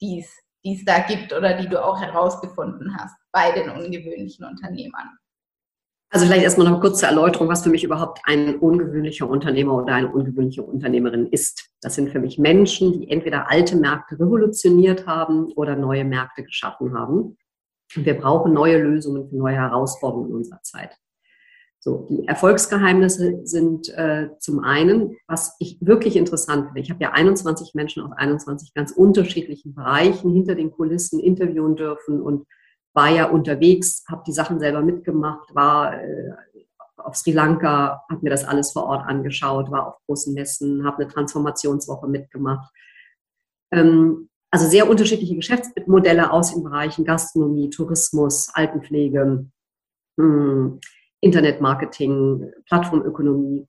die 0.00 0.24
es 0.64 0.84
da 0.84 1.00
gibt 1.00 1.32
oder 1.32 1.54
die 1.54 1.68
du 1.68 1.82
auch 1.82 2.00
herausgefunden 2.00 2.96
hast 2.98 3.16
bei 3.32 3.52
den 3.52 3.70
ungewöhnlichen 3.70 4.46
Unternehmern? 4.46 5.19
Also 6.12 6.26
vielleicht 6.26 6.42
erstmal 6.42 6.68
noch 6.68 6.80
kurz 6.80 6.98
zur 6.98 7.08
Erläuterung, 7.08 7.48
was 7.48 7.62
für 7.62 7.70
mich 7.70 7.84
überhaupt 7.84 8.20
ein 8.24 8.56
ungewöhnlicher 8.56 9.30
Unternehmer 9.30 9.76
oder 9.76 9.94
eine 9.94 10.10
ungewöhnliche 10.10 10.62
Unternehmerin 10.62 11.28
ist. 11.28 11.70
Das 11.80 11.94
sind 11.94 12.10
für 12.10 12.18
mich 12.18 12.36
Menschen, 12.36 12.92
die 12.92 13.08
entweder 13.08 13.48
alte 13.48 13.76
Märkte 13.76 14.18
revolutioniert 14.18 15.06
haben 15.06 15.52
oder 15.52 15.76
neue 15.76 16.04
Märkte 16.04 16.42
geschaffen 16.42 16.94
haben. 16.98 17.36
Und 17.96 18.06
wir 18.06 18.14
brauchen 18.18 18.52
neue 18.52 18.82
Lösungen 18.82 19.28
für 19.28 19.36
neue 19.36 19.54
Herausforderungen 19.54 20.30
in 20.30 20.36
unserer 20.36 20.62
Zeit. 20.62 20.96
So, 21.78 22.06
die 22.10 22.26
Erfolgsgeheimnisse 22.26 23.40
sind 23.44 23.88
äh, 23.96 24.30
zum 24.38 24.60
einen, 24.64 25.16
was 25.28 25.54
ich 25.60 25.78
wirklich 25.80 26.16
interessant 26.16 26.66
finde. 26.66 26.80
Ich 26.80 26.90
habe 26.90 27.02
ja 27.02 27.12
21 27.12 27.74
Menschen 27.74 28.02
aus 28.02 28.12
21 28.14 28.74
ganz 28.74 28.90
unterschiedlichen 28.90 29.74
Bereichen 29.74 30.32
hinter 30.32 30.56
den 30.56 30.72
Kulissen 30.72 31.20
interviewen 31.20 31.76
dürfen 31.76 32.20
und 32.20 32.46
war 32.92 33.08
ja 33.08 33.26
unterwegs, 33.26 34.04
habe 34.08 34.22
die 34.26 34.32
Sachen 34.32 34.58
selber 34.58 34.80
mitgemacht, 34.82 35.54
war 35.54 36.00
äh, 36.00 36.32
auf 36.96 37.16
Sri 37.16 37.32
Lanka, 37.32 38.02
habe 38.10 38.22
mir 38.22 38.30
das 38.30 38.44
alles 38.44 38.72
vor 38.72 38.84
Ort 38.84 39.06
angeschaut, 39.06 39.70
war 39.70 39.86
auf 39.86 39.94
großen 40.06 40.34
Messen, 40.34 40.84
habe 40.84 41.02
eine 41.02 41.08
Transformationswoche 41.08 42.08
mitgemacht. 42.08 42.70
Ähm, 43.72 44.28
also 44.50 44.66
sehr 44.66 44.88
unterschiedliche 44.88 45.36
Geschäftsmodelle 45.36 46.32
aus 46.32 46.52
den 46.52 46.64
Bereichen 46.64 47.04
Gastronomie, 47.04 47.70
Tourismus, 47.70 48.50
Altenpflege, 48.52 49.46
hm, 50.18 50.80
Internetmarketing, 51.20 52.52
Plattformökonomie. 52.66 53.66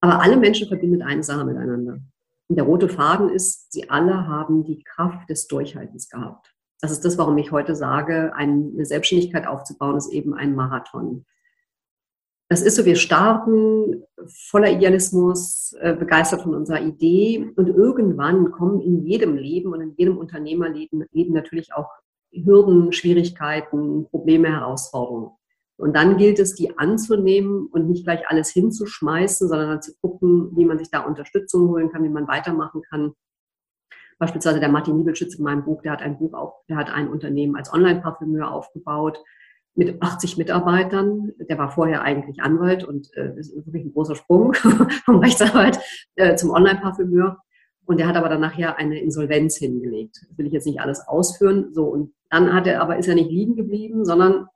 Aber 0.00 0.20
alle 0.20 0.36
Menschen 0.36 0.68
verbindet 0.68 1.02
eine 1.02 1.22
Sache 1.22 1.44
miteinander. 1.44 2.00
Und 2.48 2.56
der 2.56 2.64
rote 2.64 2.90
Faden 2.90 3.30
ist, 3.30 3.72
sie 3.72 3.88
alle 3.88 4.26
haben 4.26 4.64
die 4.64 4.82
Kraft 4.84 5.30
des 5.30 5.46
Durchhaltens 5.46 6.10
gehabt. 6.10 6.53
Das 6.80 6.90
ist 6.90 7.04
das, 7.04 7.16
warum 7.18 7.38
ich 7.38 7.50
heute 7.50 7.74
sage, 7.74 8.34
eine 8.34 8.84
Selbstständigkeit 8.84 9.46
aufzubauen, 9.46 9.96
ist 9.96 10.12
eben 10.12 10.34
ein 10.34 10.54
Marathon. 10.54 11.24
Das 12.50 12.60
ist 12.60 12.76
so, 12.76 12.84
wir 12.84 12.96
starten 12.96 14.04
voller 14.48 14.70
Idealismus, 14.70 15.74
äh, 15.80 15.94
begeistert 15.94 16.42
von 16.42 16.54
unserer 16.54 16.82
Idee 16.82 17.50
und 17.56 17.68
irgendwann 17.68 18.52
kommen 18.52 18.80
in 18.80 19.04
jedem 19.06 19.36
Leben 19.36 19.72
und 19.72 19.80
in 19.80 19.94
jedem 19.96 20.18
Unternehmerleben 20.18 21.06
Leben 21.10 21.32
natürlich 21.32 21.72
auch 21.72 21.88
Hürden, 22.30 22.92
Schwierigkeiten, 22.92 24.06
Probleme, 24.10 24.48
Herausforderungen. 24.48 25.30
Und 25.76 25.96
dann 25.96 26.16
gilt 26.16 26.38
es, 26.38 26.54
die 26.54 26.78
anzunehmen 26.78 27.66
und 27.66 27.88
nicht 27.88 28.04
gleich 28.04 28.28
alles 28.28 28.50
hinzuschmeißen, 28.50 29.48
sondern 29.48 29.82
zu 29.82 29.92
gucken, 30.00 30.50
wie 30.56 30.64
man 30.64 30.78
sich 30.78 30.90
da 30.90 31.00
Unterstützung 31.00 31.68
holen 31.68 31.90
kann, 31.90 32.04
wie 32.04 32.08
man 32.08 32.28
weitermachen 32.28 32.82
kann 32.82 33.14
Beispielsweise 34.18 34.60
der 34.60 34.68
Martin 34.68 34.96
Niebelschütz 34.96 35.34
in 35.34 35.44
meinem 35.44 35.64
Buch, 35.64 35.82
der 35.82 35.92
hat 35.92 36.02
ein 36.02 36.18
Buch 36.18 36.34
auf, 36.34 36.52
der 36.68 36.76
hat 36.76 36.90
ein 36.90 37.08
Unternehmen 37.08 37.56
als 37.56 37.72
Online-Parfümeur 37.72 38.50
aufgebaut 38.50 39.18
mit 39.74 40.00
80 40.00 40.36
Mitarbeitern. 40.36 41.32
Der 41.38 41.58
war 41.58 41.70
vorher 41.70 42.02
eigentlich 42.02 42.40
Anwalt 42.40 42.84
und 42.84 43.08
äh, 43.16 43.38
ist 43.38 43.54
wirklich 43.54 43.84
ein 43.84 43.92
großer 43.92 44.14
Sprung 44.14 44.54
vom 45.04 45.18
Rechtsanwalt 45.18 45.78
äh, 46.16 46.36
zum 46.36 46.50
Online-Parfümeur. 46.50 47.38
Und 47.86 47.98
der 47.98 48.06
hat 48.06 48.16
aber 48.16 48.28
dann 48.28 48.40
nachher 48.40 48.78
eine 48.78 49.00
Insolvenz 49.00 49.56
hingelegt. 49.56 50.18
Das 50.28 50.38
will 50.38 50.46
ich 50.46 50.52
jetzt 50.52 50.66
nicht 50.66 50.80
alles 50.80 51.06
ausführen. 51.06 51.74
So, 51.74 51.84
und 51.84 52.14
dann 52.30 52.52
hat 52.52 52.66
er 52.66 52.80
aber, 52.80 52.96
ist 52.96 53.08
er 53.08 53.14
nicht 53.14 53.30
liegen 53.30 53.56
geblieben, 53.56 54.04
sondern 54.04 54.46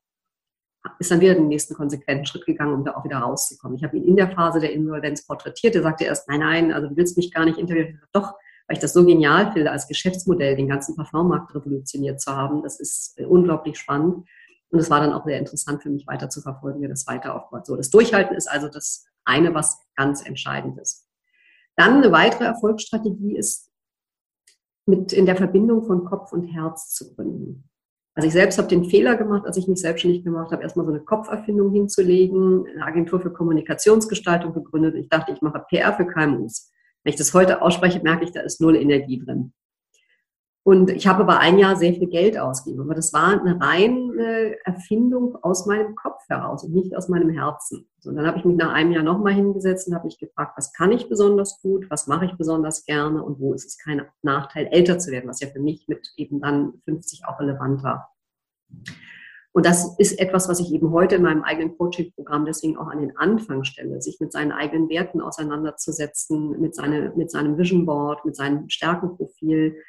ist 0.99 1.11
dann 1.11 1.21
wieder 1.21 1.35
den 1.35 1.49
nächsten 1.49 1.75
konsequenten 1.75 2.25
Schritt 2.25 2.47
gegangen, 2.47 2.75
um 2.75 2.85
da 2.85 2.94
auch 2.94 3.05
wieder 3.05 3.18
rauszukommen. 3.18 3.77
Ich 3.77 3.85
habe 3.85 3.97
ihn 3.97 4.05
in 4.05 4.16
der 4.16 4.31
Phase 4.31 4.61
der 4.61 4.73
Insolvenz 4.73 5.27
porträtiert. 5.27 5.75
Er 5.75 5.83
sagte 5.83 6.05
erst, 6.05 6.29
nein, 6.29 6.40
nein, 6.40 6.73
also 6.73 6.88
du 6.88 6.97
willst 6.97 7.16
mich 7.16 7.33
gar 7.33 7.44
nicht 7.44 7.59
interviewen. 7.59 8.01
Doch, 8.12 8.35
weil 8.68 8.76
ich 8.76 8.83
das 8.83 8.92
so 8.92 9.04
genial 9.04 9.50
finde, 9.52 9.70
als 9.70 9.88
Geschäftsmodell 9.88 10.54
den 10.54 10.68
ganzen 10.68 10.94
Parfummarkt 10.94 11.54
revolutioniert 11.54 12.20
zu 12.20 12.37
haben. 12.37 12.62
Das 12.62 12.78
ist 12.78 13.18
äh, 13.18 13.24
unglaublich 13.24 13.78
spannend. 13.78 14.28
Und 14.70 14.78
es 14.78 14.90
war 14.90 15.00
dann 15.00 15.14
auch 15.14 15.24
sehr 15.24 15.38
interessant 15.38 15.83
für 15.83 15.88
mich 15.88 16.07
weiter 16.07 16.28
zu 16.28 16.42
verfolgen, 16.42 16.83
wie 16.83 16.88
das 16.88 17.07
weiter 17.07 17.35
aufbaut. 17.35 17.64
So, 17.64 17.76
das 17.76 17.88
Durchhalten 17.88 18.37
ist 18.37 18.46
also 18.46 18.68
das 18.68 19.07
eine, 19.24 19.54
was 19.54 19.81
ganz 19.96 20.24
entscheidend 20.24 20.78
ist. 20.78 21.09
Dann 21.76 21.96
eine 21.96 22.12
weitere 22.12 22.44
Erfolgsstrategie 22.44 23.37
ist, 23.37 23.70
mit 24.85 25.12
in 25.12 25.24
der 25.24 25.37
Verbindung 25.37 25.85
von 25.85 26.04
Kopf 26.04 26.33
und 26.33 26.44
Herz 26.44 26.90
zu 26.90 27.14
gründen. 27.14 27.68
Also 28.14 28.26
ich 28.26 28.33
selbst 28.33 28.59
habe 28.59 28.68
den 28.68 28.85
Fehler 28.85 29.16
gemacht, 29.16 29.46
als 29.46 29.57
ich 29.57 29.68
mich 29.68 29.81
selbstständig 29.81 30.24
gemacht 30.24 30.50
habe, 30.50 30.62
erstmal 30.62 30.85
so 30.85 30.92
eine 30.92 31.02
Kopferfindung 31.02 31.70
hinzulegen, 31.72 32.66
eine 32.66 32.85
Agentur 32.85 33.20
für 33.20 33.33
Kommunikationsgestaltung 33.33 34.52
gegründet. 34.52 34.96
Ich 34.96 35.09
dachte, 35.09 35.33
ich 35.33 35.40
mache 35.40 35.64
PR 35.68 35.94
für 35.94 36.07
KMUs. 36.07 36.72
Wenn 37.02 37.12
ich 37.12 37.18
das 37.18 37.34
heute 37.34 37.62
ausspreche, 37.62 38.00
merke 38.00 38.24
ich, 38.24 38.32
da 38.32 38.40
ist 38.40 38.61
null 38.61 38.76
Energie 38.76 39.18
drin. 39.18 39.52
Und 40.68 40.90
ich 40.90 41.06
habe 41.06 41.22
aber 41.22 41.38
ein 41.38 41.58
Jahr 41.58 41.76
sehr 41.76 41.94
viel 41.94 42.08
Geld 42.08 42.37
ausgegeben. 42.37 42.82
Aber 42.82 42.94
das 42.94 43.14
war 43.14 43.40
eine 43.40 43.58
reine 43.58 44.54
Erfindung 44.66 45.34
aus 45.42 45.64
meinem 45.64 45.94
Kopf 45.94 46.20
heraus 46.28 46.62
und 46.62 46.74
nicht 46.74 46.94
aus 46.94 47.08
meinem 47.08 47.30
Herzen. 47.30 47.88
Und 48.04 48.16
dann 48.16 48.26
habe 48.26 48.37
ich 48.37 48.44
mich 48.44 48.58
nach 48.58 48.74
einem 48.74 48.92
Jahr 48.92 49.02
nochmal 49.02 49.32
hingesetzt 49.32 49.88
und 49.88 49.94
habe 49.94 50.04
mich 50.04 50.18
gefragt, 50.18 50.58
was 50.58 50.74
kann 50.74 50.92
ich 50.92 51.08
besonders 51.08 51.62
gut, 51.62 51.87
was 51.88 52.06
mache 52.06 52.26
ich 52.26 52.37
besonders 52.37 52.84
gerne 52.84 53.22
und 53.22 53.40
wo 53.40 53.54
ist 53.54 53.64
es 53.64 53.78
kein 53.78 54.02
Nachteil, 54.20 54.66
älter 54.66 54.98
zu 54.98 55.11
werden, 55.11 55.30
was 55.30 55.40
ja 55.40 55.48
für 55.48 55.61
mich 55.61 55.88
mit 55.88 56.12
eben 56.18 56.38
dann 56.38 56.74
50 56.84 57.22
auch 57.26 57.40
relevant 57.40 57.82
war. 57.82 58.14
Und 59.59 59.66
das 59.66 59.99
ist 59.99 60.21
etwas, 60.21 60.49
was 60.49 60.61
ich 60.61 60.73
eben 60.73 60.92
heute 60.92 61.16
in 61.16 61.23
meinem 61.23 61.42
eigenen 61.42 61.77
Coaching-Programm 61.77 62.44
deswegen 62.44 62.77
auch 62.77 62.87
an 62.87 63.01
den 63.01 63.16
Anfang 63.16 63.64
stelle, 63.64 64.01
sich 64.01 64.21
mit 64.21 64.31
seinen 64.31 64.53
eigenen 64.53 64.88
Werten 64.88 65.21
auseinanderzusetzen, 65.21 66.61
mit, 66.61 66.77
seine, 66.77 67.12
mit 67.16 67.29
seinem 67.33 67.59
Vision 67.59 67.85
Board, 67.85 68.25
mit 68.25 68.37
seinem 68.37 68.68
Stärkenprofil, 68.68 69.83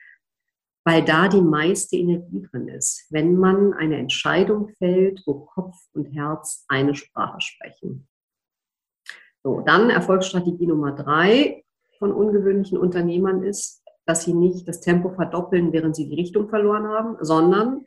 weil 0.86 1.06
da 1.06 1.28
die 1.28 1.44
meiste 1.44 1.98
Energie 1.98 2.48
drin 2.50 2.68
ist, 2.68 3.06
wenn 3.12 3.36
man 3.36 3.74
eine 3.74 3.98
Entscheidung 3.98 4.70
fällt, 4.80 5.22
wo 5.28 5.46
Kopf 5.46 5.76
und 5.94 6.06
Herz 6.16 6.66
eine 6.68 6.96
Sprache 6.96 7.40
sprechen. 7.40 8.08
So, 9.44 9.62
dann 9.62 9.92
Erfolgsstrategie 9.92 10.66
Nummer 10.66 10.94
drei 10.94 11.64
von 12.00 12.12
ungewöhnlichen 12.12 12.80
Unternehmern 12.80 13.44
ist, 13.44 13.84
dass 14.08 14.24
sie 14.24 14.34
nicht 14.34 14.68
das 14.68 14.82
Tempo 14.82 15.12
verdoppeln, 15.12 15.72
während 15.74 15.96
sie 15.96 16.10
die 16.10 16.16
Richtung 16.16 16.50
verloren 16.50 16.88
haben, 16.88 17.18
sondern 17.22 17.86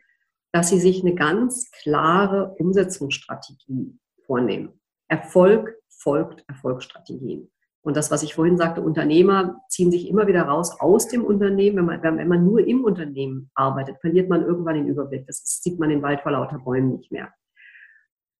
dass 0.52 0.68
sie 0.68 0.78
sich 0.78 1.02
eine 1.02 1.14
ganz 1.14 1.70
klare 1.82 2.54
Umsetzungsstrategie 2.58 3.98
vornehmen. 4.26 4.80
Erfolg 5.08 5.74
folgt 5.88 6.44
Erfolgsstrategien. 6.48 7.50
Und 7.84 7.96
das, 7.96 8.10
was 8.12 8.22
ich 8.22 8.34
vorhin 8.34 8.56
sagte, 8.56 8.80
Unternehmer 8.80 9.60
ziehen 9.68 9.90
sich 9.90 10.08
immer 10.08 10.28
wieder 10.28 10.42
raus 10.42 10.78
aus 10.80 11.08
dem 11.08 11.24
Unternehmen. 11.24 11.78
Wenn 11.78 11.84
man, 11.86 12.18
wenn 12.18 12.28
man 12.28 12.44
nur 12.44 12.64
im 12.66 12.84
Unternehmen 12.84 13.50
arbeitet, 13.54 13.98
verliert 14.00 14.28
man 14.28 14.44
irgendwann 14.46 14.76
den 14.76 14.86
Überblick. 14.86 15.26
Das 15.26 15.42
sieht 15.62 15.80
man 15.80 15.88
den 15.88 16.02
Wald 16.02 16.20
vor 16.20 16.32
lauter 16.32 16.60
Bäumen 16.60 16.96
nicht 16.96 17.10
mehr. 17.10 17.32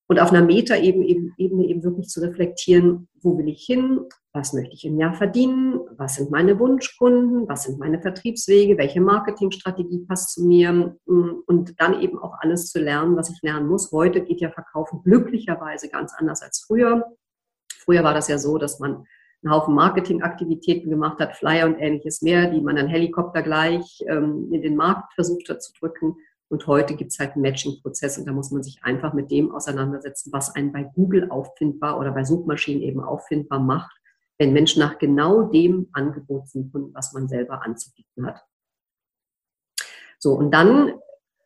Und 0.07 0.21
auf 0.21 0.31
einer 0.31 0.45
Meta-Ebene 0.45 1.07
eben, 1.07 1.35
Ebene 1.39 1.67
eben 1.67 1.83
wirklich 1.83 2.09
zu 2.09 2.21
reflektieren, 2.21 3.09
wo 3.21 3.37
will 3.37 3.49
ich 3.49 3.65
hin, 3.65 4.01
was 4.35 4.55
möchte 4.55 4.75
ich 4.75 4.85
im 4.87 4.99
Jahr 4.99 5.13
verdienen, 5.13 5.81
was 5.97 6.15
sind 6.15 6.31
meine 6.31 6.59
Wunschkunden, 6.59 7.47
was 7.49 7.65
sind 7.65 7.79
meine 7.79 8.01
Vertriebswege, 8.01 8.79
welche 8.79 9.01
Marketingstrategie 9.01 10.07
passt 10.07 10.35
zu 10.35 10.45
mir 10.45 10.97
und 11.05 11.75
dann 11.79 12.01
eben 12.01 12.19
auch 12.19 12.39
alles 12.41 12.71
zu 12.71 12.81
lernen, 12.81 13.17
was 13.17 13.31
ich 13.31 13.43
lernen 13.43 13.69
muss. 13.69 13.93
Heute 13.93 14.23
geht 14.23 14.41
ja 14.41 14.51
Verkaufen 14.51 15.03
glücklicherweise 15.05 15.91
ganz 15.91 16.15
anders 16.17 16.43
als 16.43 16.65
früher. 16.67 17.05
Früher 17.85 18.05
war 18.05 18.15
das 18.15 18.29
ja 18.29 18.39
so, 18.39 18.57
dass 18.57 18.79
man 18.79 19.05
einen 19.45 19.53
Haufen 19.53 19.75
Marketingaktivitäten 19.75 20.89
gemacht 20.89 21.19
hat, 21.19 21.37
Flyer 21.37 21.67
und 21.67 21.79
ähnliches 21.79 22.23
mehr, 22.23 22.49
die 22.49 22.61
man 22.61 22.77
dann 22.77 22.87
Helikopter 22.87 23.43
gleich 23.43 24.03
ähm, 24.07 24.49
in 24.53 24.63
den 24.63 24.77
Markt 24.77 25.13
versucht 25.15 25.49
hat 25.49 25.63
zu 25.63 25.73
drücken. 25.75 26.17
Und 26.49 26.67
heute 26.67 26.95
gibt 26.95 27.13
es 27.13 27.19
halt 27.19 27.33
einen 27.33 27.43
Matching-Prozess 27.43 28.19
und 28.19 28.27
da 28.27 28.33
muss 28.33 28.51
man 28.51 28.63
sich 28.63 28.79
einfach 28.83 29.15
mit 29.15 29.31
dem 29.31 29.53
auseinandersetzen, 29.53 30.33
was 30.33 30.55
einen 30.55 30.71
bei 30.71 30.85
Google 30.85 31.31
auffindbar 31.31 31.99
oder 31.99 32.13
bei 32.13 32.25
Suchmaschinen 32.25 32.83
eben 32.83 33.01
auffindbar 33.01 33.59
macht, 33.59 34.02
wenn 34.43 34.53
Menschen 34.53 34.81
nach 34.81 34.99
genau 34.99 35.45
dem 35.45 35.87
Angebot 35.93 36.49
suchen, 36.49 36.91
was 36.95 37.13
man 37.13 37.29
selber 37.29 37.63
anzubieten 37.63 38.27
hat. 38.27 38.43
So, 40.19 40.33
und 40.33 40.51
dann 40.51 40.95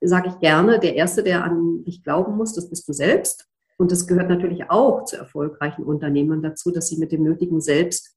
sage 0.01 0.31
ich 0.31 0.39
gerne, 0.39 0.81
der 0.81 0.95
Erste, 0.95 1.23
der 1.23 1.45
an 1.45 1.85
dich 1.85 2.03
glauben 2.03 2.39
muss, 2.39 2.55
das 2.55 2.71
bist 2.71 2.89
du 2.89 2.95
selbst. 2.95 3.49
Und 3.77 3.93
das 3.93 4.07
gehört 4.07 4.31
natürlich 4.31 4.71
auch 4.71 5.05
zu 5.05 5.17
erfolgreichen 5.19 5.85
Unternehmern 5.85 6.41
dazu, 6.41 6.71
dass 6.71 6.89
sie 6.89 6.97
mit 6.97 7.13
dem 7.13 7.23
nötigen 7.23 7.61
Selbst, 7.61 8.15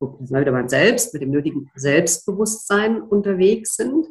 Selbst, 0.67 1.13
mit 1.13 1.21
dem 1.21 1.31
nötigen 1.31 1.69
Selbstbewusstsein 1.75 3.01
unterwegs 3.01 3.75
sind, 3.75 4.07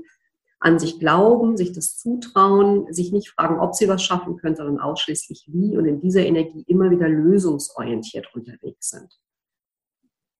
an 0.60 0.78
sich 0.78 1.00
glauben, 1.00 1.56
sich 1.56 1.72
das 1.72 1.96
zutrauen, 1.96 2.92
sich 2.92 3.10
nicht 3.10 3.30
fragen, 3.30 3.58
ob 3.58 3.74
sie 3.74 3.88
was 3.88 4.02
schaffen 4.02 4.36
können, 4.36 4.56
sondern 4.56 4.80
ausschließlich 4.80 5.48
wie 5.50 5.78
und 5.78 5.86
in 5.86 6.02
dieser 6.02 6.26
Energie 6.26 6.62
immer 6.66 6.90
wieder 6.90 7.08
lösungsorientiert 7.08 8.28
unterwegs 8.34 8.90
sind. 8.90 9.18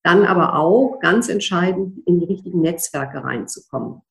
Dann 0.09 0.25
aber 0.25 0.59
auch 0.59 1.01
ganz 1.01 1.29
entscheidend 1.29 1.99
in 2.07 2.19
die 2.19 2.27
richtigen 2.27 2.61
Netzwerke 2.61 3.23
reinzukommen 3.23 4.03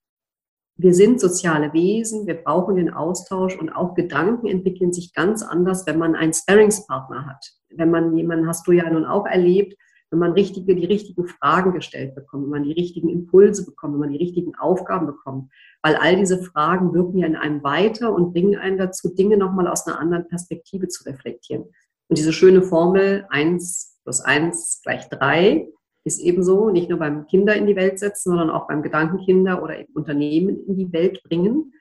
wir 0.77 0.93
sind 0.93 1.19
soziale 1.19 1.73
Wesen, 1.73 2.27
wir 2.27 2.35
brauchen 2.35 2.75
den 2.75 2.93
Austausch 2.93 3.57
und 3.57 3.69
auch 3.71 3.95
Gedanken 3.95 4.45
entwickeln 4.45 4.93
sich 4.93 5.13
ganz 5.13 5.41
anders, 5.41 5.87
wenn 5.87 5.97
man 5.97 6.15
einen 6.15 6.33
Sparringspartner 6.33 7.25
hat. 7.25 7.53
Wenn 7.69 7.89
man 7.89 8.15
jemanden, 8.15 8.47
hast 8.47 8.67
du 8.67 8.71
ja 8.71 8.87
nun 8.89 9.05
auch 9.05 9.25
erlebt, 9.25 9.75
wenn 10.11 10.19
man 10.19 10.33
richtige, 10.33 10.75
die 10.75 10.85
richtigen 10.85 11.27
Fragen 11.27 11.73
gestellt 11.73 12.15
bekommt, 12.15 12.43
wenn 12.43 12.51
man 12.51 12.63
die 12.63 12.73
richtigen 12.73 13.09
Impulse 13.09 13.65
bekommt, 13.65 13.95
wenn 13.95 14.01
man 14.01 14.11
die 14.11 14.17
richtigen 14.17 14.55
Aufgaben 14.55 15.07
bekommt. 15.07 15.51
Weil 15.81 15.95
all 15.95 16.15
diese 16.15 16.41
Fragen 16.43 16.93
wirken 16.93 17.17
ja 17.17 17.27
in 17.27 17.35
einem 17.35 17.63
weiter 17.63 18.13
und 18.13 18.31
bringen 18.31 18.55
einen 18.55 18.77
dazu, 18.77 19.13
Dinge 19.13 19.35
nochmal 19.35 19.67
aus 19.67 19.85
einer 19.85 19.99
anderen 19.99 20.27
Perspektive 20.27 20.87
zu 20.87 21.03
reflektieren. 21.05 21.63
Und 22.07 22.17
diese 22.17 22.31
schöne 22.31 22.61
Formel 22.61 23.25
eins 23.29 23.99
plus 24.03 24.21
eins 24.21 24.79
gleich 24.81 25.09
drei 25.09 25.67
ist 26.07 26.19
ebenso 26.19 26.69
nicht 26.69 26.89
nur 26.89 26.99
beim 26.99 27.27
Kinder 27.27 27.55
in 27.55 27.67
die 27.67 27.75
Welt 27.75 27.99
setzen, 27.99 28.29
sondern 28.29 28.49
auch 28.49 28.67
beim 28.67 28.81
Gedankenkinder 28.81 29.61
oder 29.61 29.79
eben 29.79 29.93
Unternehmen 29.93 30.65
in 30.65 30.77
die 30.77 30.91
Welt 30.91 31.21
bringen, 31.23 31.73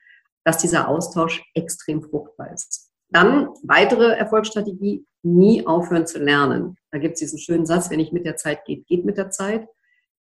dass 0.43 0.59
dieser 0.59 0.87
Austausch 0.87 1.43
extrem 1.55 2.03
fruchtbar 2.03 2.53
ist. 2.53 2.91
Dann 3.09 3.49
weitere 3.63 4.13
Erfolgsstrategie, 4.13 5.05
nie 5.23 5.65
aufhören 5.65 6.05
zu 6.05 6.19
lernen. 6.19 6.75
Da 6.91 6.99
gibt 6.99 7.13
es 7.13 7.19
diesen 7.19 7.39
schönen 7.39 7.65
Satz, 7.65 7.89
wenn 7.89 7.97
nicht 7.97 8.13
mit 8.13 8.25
der 8.25 8.37
Zeit 8.37 8.65
geht, 8.65 8.85
geht 8.85 9.05
mit 9.05 9.17
der 9.17 9.29
Zeit. 9.29 9.67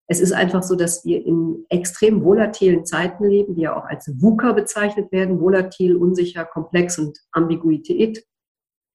Es 0.07 0.19
ist 0.19 0.33
einfach 0.33 0.61
so, 0.61 0.75
dass 0.75 1.03
wir 1.03 1.25
in 1.25 1.65
extrem 1.69 2.23
volatilen 2.23 2.85
Zeiten 2.85 3.25
leben, 3.25 3.55
die 3.55 3.61
ja 3.61 3.75
auch 3.75 3.85
als 3.85 4.11
VUCA 4.21 4.53
bezeichnet 4.53 5.11
werden, 5.11 5.41
volatil, 5.41 5.95
unsicher, 5.95 6.45
komplex 6.45 6.99
und 6.99 7.19
Ambiguität. 7.31 8.23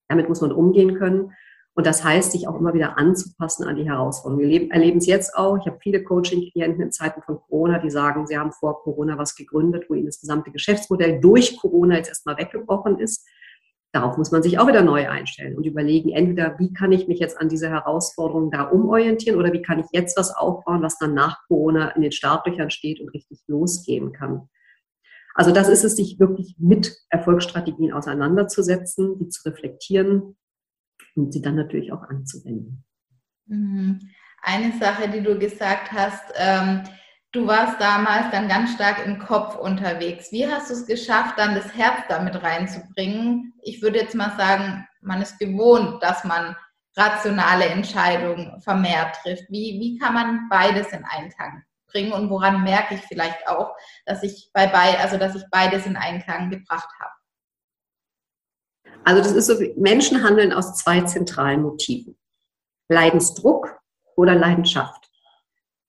Damit 0.09 0.29
muss 0.29 0.41
man 0.41 0.53
umgehen 0.53 0.95
können. 0.97 1.33
Und 1.81 1.87
das 1.87 2.05
heißt, 2.05 2.33
sich 2.33 2.47
auch 2.47 2.61
immer 2.61 2.75
wieder 2.75 2.99
anzupassen 2.99 3.67
an 3.67 3.77
die 3.77 3.89
Herausforderungen. 3.89 4.51
Wir 4.51 4.71
erleben 4.71 4.99
es 4.99 5.07
jetzt 5.07 5.35
auch. 5.35 5.57
Ich 5.57 5.65
habe 5.65 5.79
viele 5.83 6.05
Coaching-Klienten 6.05 6.83
in 6.83 6.93
Zeiten 6.93 7.23
von 7.23 7.41
Corona, 7.41 7.79
die 7.79 7.89
sagen, 7.89 8.27
sie 8.27 8.37
haben 8.37 8.53
vor 8.53 8.83
Corona 8.83 9.17
was 9.17 9.35
gegründet, 9.35 9.87
wo 9.89 9.95
ihnen 9.95 10.05
das 10.05 10.21
gesamte 10.21 10.51
Geschäftsmodell 10.51 11.23
durch 11.23 11.57
Corona 11.59 11.97
jetzt 11.97 12.11
erstmal 12.11 12.37
weggebrochen 12.37 12.99
ist. 12.99 13.27
Darauf 13.93 14.19
muss 14.19 14.31
man 14.31 14.43
sich 14.43 14.59
auch 14.59 14.69
wieder 14.69 14.83
neu 14.83 15.09
einstellen 15.09 15.57
und 15.57 15.65
überlegen, 15.65 16.11
entweder 16.11 16.59
wie 16.59 16.71
kann 16.75 16.93
ich 16.93 17.09
mich 17.09 17.19
jetzt 17.19 17.41
an 17.41 17.49
diese 17.49 17.71
Herausforderungen 17.71 18.51
da 18.51 18.65
umorientieren 18.65 19.39
oder 19.39 19.55
wie 19.55 19.63
kann 19.63 19.79
ich 19.79 19.87
jetzt 19.93 20.19
was 20.19 20.37
aufbauen, 20.37 20.83
was 20.83 20.99
dann 20.99 21.15
nach 21.15 21.39
Corona 21.49 21.93
in 21.93 22.03
den 22.03 22.13
Startlöchern 22.13 22.69
steht 22.69 23.01
und 23.01 23.09
richtig 23.15 23.41
losgehen 23.47 24.13
kann. 24.13 24.51
Also 25.35 25.51
das 25.51 25.71
ist 25.71 25.85
es, 25.85 25.97
sich 25.97 26.21
wirklich 26.21 26.57
mit 26.59 26.95
Erfolgsstrategien 27.09 27.95
auseinanderzusetzen, 27.95 29.19
die 29.19 29.29
zu 29.29 29.49
reflektieren, 29.49 30.37
und 31.25 31.33
sie 31.33 31.43
dann 31.43 31.57
natürlich 31.57 31.93
auch 31.93 32.03
anzuwenden. 32.03 32.85
Mhm. 33.47 33.99
Eine 34.43 34.73
Sache, 34.79 35.09
die 35.09 35.23
du 35.23 35.39
gesagt 35.39 35.93
hast, 35.93 36.33
ähm, 36.37 36.83
du 37.33 37.47
warst 37.47 37.81
damals 37.81 38.31
dann 38.31 38.49
ganz 38.49 38.73
stark 38.73 39.05
im 39.05 39.19
Kopf 39.19 39.57
unterwegs. 39.57 40.33
Wie 40.33 40.47
hast 40.47 40.71
du 40.71 40.75
es 40.75 40.87
geschafft, 40.87 41.39
dann 41.39 41.55
das 41.55 41.75
Herz 41.75 42.01
damit 42.09 42.43
reinzubringen? 42.43 43.53
Ich 43.63 43.83
würde 43.83 43.99
jetzt 43.99 44.15
mal 44.15 44.35
sagen, 44.37 44.87
man 45.03 45.21
ist 45.21 45.39
gewohnt, 45.39 46.03
dass 46.03 46.25
man 46.25 46.57
rationale 46.97 47.67
Entscheidungen 47.67 48.61
vermehrt 48.63 49.17
trifft. 49.23 49.45
Wie, 49.51 49.79
wie 49.81 49.99
kann 49.99 50.15
man 50.15 50.49
beides 50.49 50.89
in 50.93 51.05
Einklang 51.05 51.63
bringen 51.87 52.13
und 52.13 52.31
woran 52.31 52.63
merke 52.63 52.95
ich 52.95 53.03
vielleicht 53.03 53.47
auch, 53.49 53.75
dass 54.07 54.23
ich 54.23 54.51
bei 54.53 54.67
beid, 54.67 54.99
also 55.01 55.19
dass 55.19 55.35
ich 55.35 55.45
beides 55.51 55.87
in 55.87 55.97
Einklang 55.97 56.51
gebracht 56.51 56.89
habe? 56.99 57.13
Also 59.05 59.23
das 59.23 59.33
ist 59.33 59.47
so, 59.47 59.55
Menschen 59.77 60.23
handeln 60.23 60.53
aus 60.53 60.77
zwei 60.77 61.01
zentralen 61.03 61.63
Motiven. 61.63 62.17
Leidensdruck 62.89 63.79
oder 64.17 64.35
Leidenschaft. 64.35 65.11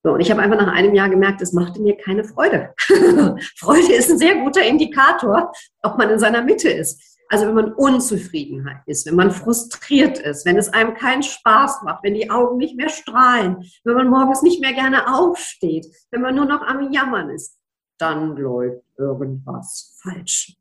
So, 0.03 0.13
und 0.13 0.19
ich 0.19 0.31
habe 0.31 0.41
einfach 0.41 0.57
nach 0.57 0.73
einem 0.73 0.95
Jahr 0.95 1.09
gemerkt, 1.09 1.41
es 1.41 1.53
machte 1.53 1.81
mir 1.81 1.95
keine 1.95 2.23
Freude. 2.23 2.73
Freude 3.57 3.93
ist 3.93 4.09
ein 4.09 4.17
sehr 4.17 4.35
guter 4.35 4.63
Indikator, 4.63 5.51
ob 5.83 5.97
man 5.97 6.09
in 6.09 6.19
seiner 6.19 6.41
Mitte 6.41 6.69
ist. 6.69 6.99
Also 7.29 7.47
wenn 7.47 7.55
man 7.55 7.73
Unzufriedenheit 7.73 8.81
ist, 8.87 9.05
wenn 9.05 9.15
man 9.15 9.31
frustriert 9.31 10.19
ist, 10.19 10.45
wenn 10.45 10.57
es 10.57 10.69
einem 10.73 10.95
keinen 10.95 11.23
Spaß 11.23 11.83
macht, 11.83 12.03
wenn 12.03 12.15
die 12.15 12.29
Augen 12.29 12.57
nicht 12.57 12.75
mehr 12.75 12.89
strahlen, 12.89 13.63
wenn 13.83 13.95
man 13.95 14.09
morgens 14.09 14.41
nicht 14.41 14.59
mehr 14.59 14.73
gerne 14.73 15.07
aufsteht, 15.15 15.87
wenn 16.09 16.21
man 16.21 16.35
nur 16.35 16.45
noch 16.45 16.61
am 16.61 16.91
Jammern 16.91 17.29
ist, 17.29 17.57
dann 17.99 18.35
läuft 18.35 18.83
irgendwas 18.97 19.97
falsch. 20.01 20.57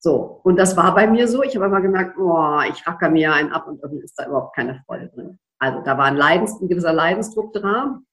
So, 0.00 0.40
und 0.44 0.56
das 0.56 0.76
war 0.76 0.94
bei 0.94 1.08
mir 1.08 1.26
so. 1.26 1.42
Ich 1.42 1.56
habe 1.56 1.66
immer 1.66 1.80
gemerkt, 1.80 2.16
oh, 2.18 2.60
ich 2.70 2.86
racker 2.86 3.10
mir 3.10 3.32
einen 3.32 3.50
ab 3.50 3.66
und 3.66 3.82
irgendwie 3.82 4.04
ist 4.04 4.14
da 4.16 4.26
überhaupt 4.26 4.54
keine 4.54 4.80
Freude 4.86 5.08
drin. 5.08 5.38
Also 5.58 5.82
da 5.82 5.98
war 5.98 6.04
ein, 6.04 6.16
Leidens, 6.16 6.60
ein 6.60 6.68
gewisser 6.68 6.92
Leidensdruck 6.92 7.52
dran. 7.52 8.04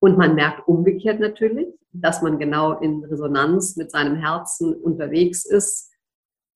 Und 0.00 0.18
man 0.18 0.34
merkt 0.34 0.66
umgekehrt 0.66 1.20
natürlich, 1.20 1.68
dass 1.92 2.22
man 2.22 2.38
genau 2.38 2.78
in 2.80 3.04
Resonanz 3.04 3.76
mit 3.76 3.90
seinem 3.90 4.16
Herzen 4.16 4.74
unterwegs 4.74 5.44
ist, 5.44 5.92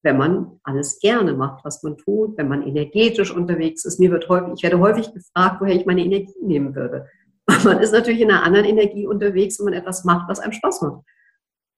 wenn 0.05 0.19
man 0.19 0.61
alles 0.65 0.99
gerne 0.99 1.35
macht, 1.35 1.65
was 1.65 1.83
man 1.85 1.97
tut, 1.97 2.37
wenn 2.37 2.49
man 2.49 2.63
energetisch 2.63 3.35
unterwegs 3.35 3.85
ist. 3.85 4.01
Mir 4.01 4.11
wird 4.11 4.29
häufig, 4.29 4.55
ich 4.57 4.63
werde 4.65 4.81
häufig 4.81 5.13
gefragt, 5.13 5.61
woher 5.61 5.75
ich 5.75 5.87
meine 5.87 6.05
Energie 6.05 6.35
nehmen 6.43 6.75
würde. 6.75 7.09
Man 7.65 7.81
ist 7.81 7.93
natürlich 7.93 8.21
in 8.21 8.31
einer 8.31 8.45
anderen 8.45 8.67
Energie 8.67 9.07
unterwegs, 9.07 9.59
wenn 9.59 9.67
man 9.67 9.75
etwas 9.75 10.05
macht, 10.05 10.29
was 10.29 10.39
einem 10.39 10.53
Spaß 10.53 10.81
macht 10.83 11.03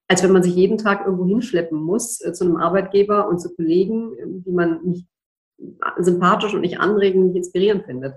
als 0.08 0.22
wenn 0.22 0.32
man 0.32 0.42
sich 0.42 0.54
jeden 0.54 0.78
Tag 0.78 1.04
irgendwo 1.04 1.26
hinschleppen 1.26 1.80
muss 1.80 2.20
äh, 2.24 2.32
zu 2.32 2.44
einem 2.44 2.56
Arbeitgeber 2.56 3.28
und 3.28 3.40
zu 3.40 3.54
Kollegen, 3.54 4.12
äh, 4.14 4.24
die 4.26 4.52
man 4.52 4.84
nicht 4.84 5.06
sympathisch 5.98 6.54
und 6.54 6.60
nicht 6.60 6.80
anregend, 6.80 7.26
nicht 7.26 7.36
inspirierend 7.36 7.84
findet. 7.84 8.14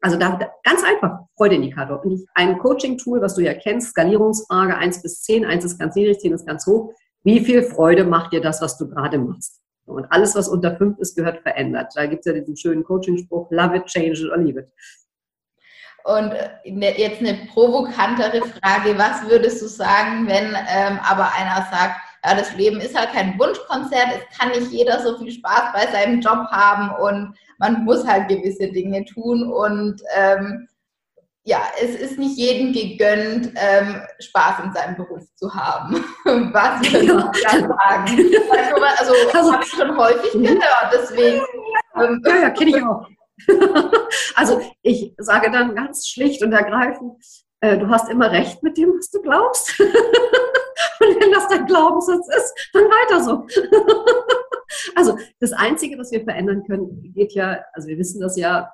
Also 0.00 0.16
da, 0.16 0.38
ganz 0.62 0.84
einfach, 0.84 1.20
Freudeindikator. 1.36 2.02
Ein 2.34 2.58
Coaching-Tool, 2.58 3.20
was 3.20 3.34
du 3.34 3.42
ja 3.42 3.54
kennst, 3.54 3.90
Skalierungsfrage 3.90 4.76
1 4.76 5.02
bis 5.02 5.22
10, 5.22 5.44
1 5.44 5.64
ist 5.64 5.78
ganz 5.78 5.96
niedrig, 5.96 6.20
10 6.20 6.32
ist 6.32 6.46
ganz 6.46 6.66
hoch. 6.66 6.94
Wie 7.24 7.40
viel 7.40 7.62
Freude 7.62 8.04
macht 8.04 8.32
dir 8.32 8.40
das, 8.40 8.62
was 8.62 8.78
du 8.78 8.88
gerade 8.88 9.18
machst? 9.18 9.60
Und 9.86 10.06
alles, 10.10 10.36
was 10.36 10.48
unter 10.48 10.76
5 10.76 10.98
ist, 10.98 11.16
gehört 11.16 11.40
verändert. 11.40 11.92
Da 11.96 12.06
gibt 12.06 12.20
es 12.20 12.26
ja 12.26 12.38
diesen 12.38 12.56
schönen 12.56 12.84
Coaching-Spruch, 12.84 13.50
love 13.50 13.76
it, 13.76 13.86
change 13.86 14.20
it 14.20 14.30
or 14.30 14.36
leave 14.36 14.60
it. 14.60 14.68
Und 16.08 16.32
äh, 16.32 16.94
jetzt 16.96 17.20
eine 17.20 17.34
provokantere 17.52 18.40
Frage, 18.40 18.96
was 18.96 19.28
würdest 19.28 19.60
du 19.60 19.66
sagen, 19.66 20.26
wenn 20.26 20.56
ähm, 20.68 20.98
aber 21.06 21.30
einer 21.34 21.68
sagt, 21.70 22.00
ja, 22.24 22.34
das 22.34 22.54
Leben 22.56 22.80
ist 22.80 22.98
halt 22.98 23.12
kein 23.12 23.38
Wunschkonzert, 23.38 24.06
es 24.16 24.38
kann 24.38 24.48
nicht 24.50 24.72
jeder 24.72 25.00
so 25.00 25.18
viel 25.18 25.30
Spaß 25.30 25.72
bei 25.74 25.86
seinem 25.92 26.20
Job 26.20 26.46
haben 26.50 26.90
und 27.02 27.34
man 27.58 27.84
muss 27.84 28.06
halt 28.06 28.28
gewisse 28.28 28.68
Dinge 28.72 29.04
tun 29.04 29.52
und 29.52 30.00
ähm, 30.16 30.66
ja, 31.44 31.60
es 31.80 31.94
ist 31.94 32.18
nicht 32.18 32.38
jedem 32.38 32.72
gegönnt, 32.72 33.52
ähm, 33.56 34.02
Spaß 34.18 34.64
in 34.64 34.72
seinem 34.72 34.96
Beruf 34.96 35.24
zu 35.34 35.54
haben. 35.54 36.04
Was 36.52 36.80
würde 36.92 37.06
ja. 37.06 37.32
ich 37.34 37.42
da 37.42 37.50
sagen? 37.50 38.30
Also, 38.50 39.12
also, 39.12 39.12
also 39.34 39.52
habe 39.52 39.64
ich 39.64 39.70
schon 39.70 39.96
häufig 39.96 40.34
mhm. 40.34 40.42
gehört, 40.44 40.92
deswegen. 40.92 41.42
Ähm, 41.96 42.22
ja, 42.26 42.36
ja, 42.36 42.50
kenne 42.50 42.70
ich 42.70 42.82
auch. 42.82 43.06
also 44.34 44.60
ich 44.82 45.14
sage 45.18 45.50
dann 45.50 45.74
ganz 45.74 46.08
schlicht 46.08 46.42
und 46.42 46.52
ergreifend, 46.52 47.14
äh, 47.60 47.78
du 47.78 47.88
hast 47.88 48.10
immer 48.10 48.30
recht 48.30 48.62
mit 48.62 48.76
dem, 48.76 48.94
was 48.96 49.10
du 49.10 49.20
glaubst. 49.20 49.78
und 49.80 51.20
wenn 51.20 51.32
das 51.32 51.48
dein 51.48 51.66
Glaubenssatz 51.66 52.28
ist, 52.28 52.70
dann 52.72 52.84
weiter 52.84 53.22
so. 53.22 53.46
also 54.94 55.18
das 55.40 55.52
Einzige, 55.52 55.98
was 55.98 56.12
wir 56.12 56.22
verändern 56.22 56.64
können, 56.64 57.12
geht 57.14 57.32
ja, 57.32 57.64
also 57.72 57.88
wir 57.88 57.98
wissen 57.98 58.20
das 58.20 58.36
ja, 58.36 58.72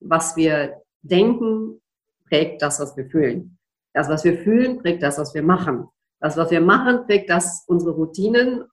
was 0.00 0.36
wir 0.36 0.82
denken, 1.02 1.80
prägt 2.28 2.62
das, 2.62 2.80
was 2.80 2.96
wir 2.96 3.06
fühlen. 3.06 3.58
Das, 3.94 4.08
was 4.08 4.24
wir 4.24 4.36
fühlen, 4.38 4.78
prägt 4.78 5.02
das, 5.02 5.18
was 5.18 5.32
wir 5.32 5.42
machen. 5.42 5.88
Das, 6.20 6.36
was 6.36 6.50
wir 6.50 6.60
machen, 6.60 7.06
prägt 7.06 7.30
das 7.30 7.64
unsere 7.66 7.92
Routinen. 7.92 8.64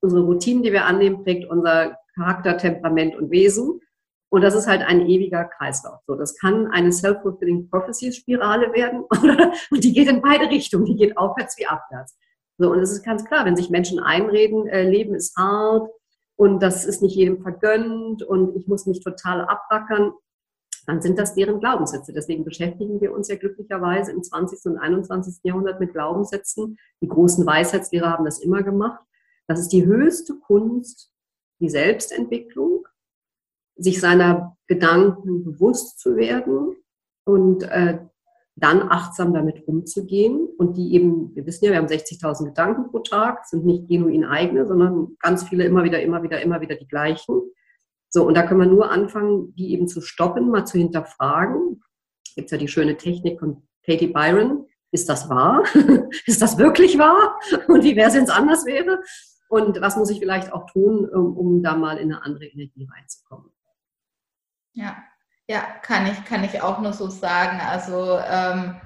Unsere 0.00 0.22
Routinen, 0.22 0.62
die 0.62 0.72
wir 0.72 0.86
annehmen, 0.86 1.24
prägt 1.24 1.50
unser 1.50 1.98
Charakter, 2.14 2.56
Temperament 2.56 3.16
und 3.16 3.30
Wesen. 3.30 3.80
Und 4.30 4.42
das 4.42 4.54
ist 4.54 4.66
halt 4.66 4.82
ein 4.82 5.06
ewiger 5.08 5.44
Kreislauf. 5.44 6.00
So, 6.06 6.14
das 6.14 6.36
kann 6.36 6.66
eine 6.66 6.92
Self-Fulfilling 6.92 7.70
Prophecy-Spirale 7.70 8.72
werden 8.74 9.04
und 9.70 9.84
die 9.84 9.92
geht 9.92 10.08
in 10.08 10.20
beide 10.20 10.50
Richtungen. 10.50 10.84
Die 10.84 10.96
geht 10.96 11.16
aufwärts 11.16 11.56
wie 11.58 11.66
abwärts. 11.66 12.16
So, 12.58 12.70
und 12.70 12.80
es 12.80 12.90
ist 12.90 13.04
ganz 13.04 13.24
klar, 13.24 13.44
wenn 13.46 13.56
sich 13.56 13.70
Menschen 13.70 14.00
einreden, 14.00 14.66
äh, 14.66 14.88
Leben 14.88 15.14
ist 15.14 15.36
hart 15.36 15.88
und 16.36 16.60
das 16.60 16.84
ist 16.84 17.02
nicht 17.02 17.14
jedem 17.14 17.40
vergönnt 17.40 18.22
und 18.22 18.54
ich 18.56 18.66
muss 18.66 18.86
mich 18.86 19.00
total 19.00 19.42
abbackern, 19.42 20.12
dann 20.86 21.00
sind 21.00 21.18
das 21.18 21.34
deren 21.34 21.60
Glaubenssätze. 21.60 22.12
Deswegen 22.12 22.44
beschäftigen 22.44 23.00
wir 23.00 23.12
uns 23.12 23.28
ja 23.28 23.36
glücklicherweise 23.36 24.10
im 24.10 24.22
20. 24.22 24.72
und 24.72 24.78
21. 24.78 25.40
Jahrhundert 25.44 25.80
mit 25.80 25.92
Glaubenssätzen. 25.92 26.78
Die 27.02 27.08
großen 27.08 27.46
Weisheitslehrer 27.46 28.10
haben 28.10 28.24
das 28.24 28.40
immer 28.40 28.62
gemacht. 28.62 29.04
Das 29.46 29.60
ist 29.60 29.68
die 29.68 29.84
höchste 29.84 30.34
Kunst, 30.34 31.12
die 31.60 31.68
Selbstentwicklung, 31.68 32.87
sich 33.78 34.00
seiner 34.00 34.56
Gedanken 34.66 35.44
bewusst 35.44 36.00
zu 36.00 36.16
werden 36.16 36.76
und 37.24 37.62
äh, 37.64 37.98
dann 38.56 38.82
achtsam 38.90 39.32
damit 39.32 39.66
umzugehen 39.68 40.48
und 40.58 40.76
die 40.76 40.94
eben, 40.94 41.34
wir 41.34 41.46
wissen 41.46 41.64
ja, 41.64 41.70
wir 41.70 41.78
haben 41.78 41.86
60.000 41.86 42.46
Gedanken 42.46 42.90
pro 42.90 42.98
Tag, 42.98 43.46
sind 43.46 43.64
nicht 43.64 43.88
genuin 43.88 44.24
eigene, 44.24 44.66
sondern 44.66 45.16
ganz 45.20 45.44
viele 45.44 45.64
immer 45.64 45.84
wieder, 45.84 46.02
immer 46.02 46.22
wieder, 46.22 46.42
immer 46.42 46.60
wieder 46.60 46.74
die 46.74 46.88
gleichen. 46.88 47.40
So, 48.10 48.26
und 48.26 48.36
da 48.36 48.42
können 48.42 48.60
wir 48.60 48.66
nur 48.66 48.90
anfangen, 48.90 49.54
die 49.54 49.72
eben 49.72 49.86
zu 49.86 50.00
stoppen, 50.00 50.50
mal 50.50 50.66
zu 50.66 50.78
hinterfragen. 50.78 51.82
Gibt 52.34 52.50
ja 52.50 52.58
die 52.58 52.68
schöne 52.68 52.96
Technik 52.96 53.38
von 53.38 53.62
Katie 53.84 54.08
Byron. 54.08 54.66
Ist 54.90 55.08
das 55.08 55.28
wahr? 55.28 55.62
ist 56.26 56.42
das 56.42 56.58
wirklich 56.58 56.98
wahr? 56.98 57.38
Und 57.68 57.84
wie 57.84 57.94
wäre 57.94 58.08
es, 58.08 58.14
wenn 58.14 58.24
es 58.24 58.30
anders 58.30 58.64
wäre? 58.64 59.00
Und 59.48 59.80
was 59.80 59.96
muss 59.96 60.10
ich 60.10 60.18
vielleicht 60.18 60.52
auch 60.52 60.66
tun, 60.70 61.08
um, 61.08 61.36
um 61.36 61.62
da 61.62 61.76
mal 61.76 61.98
in 61.98 62.12
eine 62.12 62.22
andere 62.24 62.46
Energie 62.46 62.88
reinzukommen? 62.90 63.50
Ja, 64.74 64.96
ja, 65.48 65.60
kann 65.82 66.06
ich, 66.06 66.24
kann 66.24 66.44
ich 66.44 66.62
auch 66.62 66.80
nur 66.80 66.92
so 66.92 67.08
sagen. 67.08 67.60
Also 67.60 68.18
ähm, 68.18 68.76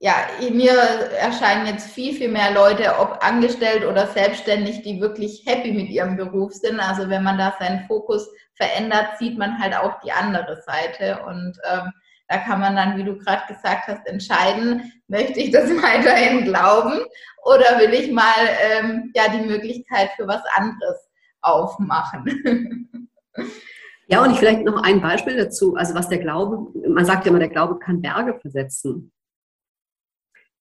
ja, 0.00 0.14
mir 0.50 0.72
erscheinen 0.72 1.66
jetzt 1.66 1.90
viel, 1.90 2.14
viel 2.14 2.28
mehr 2.28 2.52
Leute, 2.52 2.98
ob 2.98 3.24
angestellt 3.24 3.84
oder 3.84 4.06
selbstständig, 4.06 4.82
die 4.82 5.00
wirklich 5.00 5.44
happy 5.46 5.72
mit 5.72 5.90
ihrem 5.90 6.16
Beruf 6.16 6.52
sind. 6.54 6.80
Also 6.80 7.08
wenn 7.08 7.24
man 7.24 7.36
da 7.38 7.54
seinen 7.58 7.86
Fokus 7.86 8.28
verändert, 8.54 9.18
sieht 9.18 9.36
man 9.38 9.58
halt 9.58 9.76
auch 9.76 10.00
die 10.00 10.12
andere 10.12 10.62
Seite. 10.62 11.24
Und 11.26 11.58
ähm, 11.70 11.92
da 12.28 12.38
kann 12.38 12.60
man 12.60 12.76
dann, 12.76 12.96
wie 12.96 13.04
du 13.04 13.18
gerade 13.18 13.52
gesagt 13.52 13.88
hast, 13.88 14.06
entscheiden, 14.06 14.92
möchte 15.08 15.40
ich 15.40 15.50
das 15.50 15.68
weiterhin 15.82 16.44
glauben 16.44 17.00
oder 17.44 17.78
will 17.78 17.92
ich 17.92 18.10
mal 18.12 18.48
ähm, 18.72 19.12
ja 19.14 19.28
die 19.28 19.44
Möglichkeit 19.44 20.10
für 20.16 20.28
was 20.28 20.42
anderes 20.54 21.08
aufmachen. 21.40 23.08
Ja, 24.10 24.24
und 24.24 24.30
ich 24.30 24.38
vielleicht 24.38 24.64
noch 24.64 24.82
ein 24.82 25.02
Beispiel 25.02 25.36
dazu, 25.36 25.76
also 25.76 25.94
was 25.94 26.08
der 26.08 26.18
Glaube, 26.18 26.72
man 26.88 27.04
sagt 27.04 27.26
ja 27.26 27.30
immer, 27.30 27.38
der 27.38 27.50
Glaube 27.50 27.78
kann 27.78 28.00
Berge 28.00 28.38
versetzen. 28.40 29.12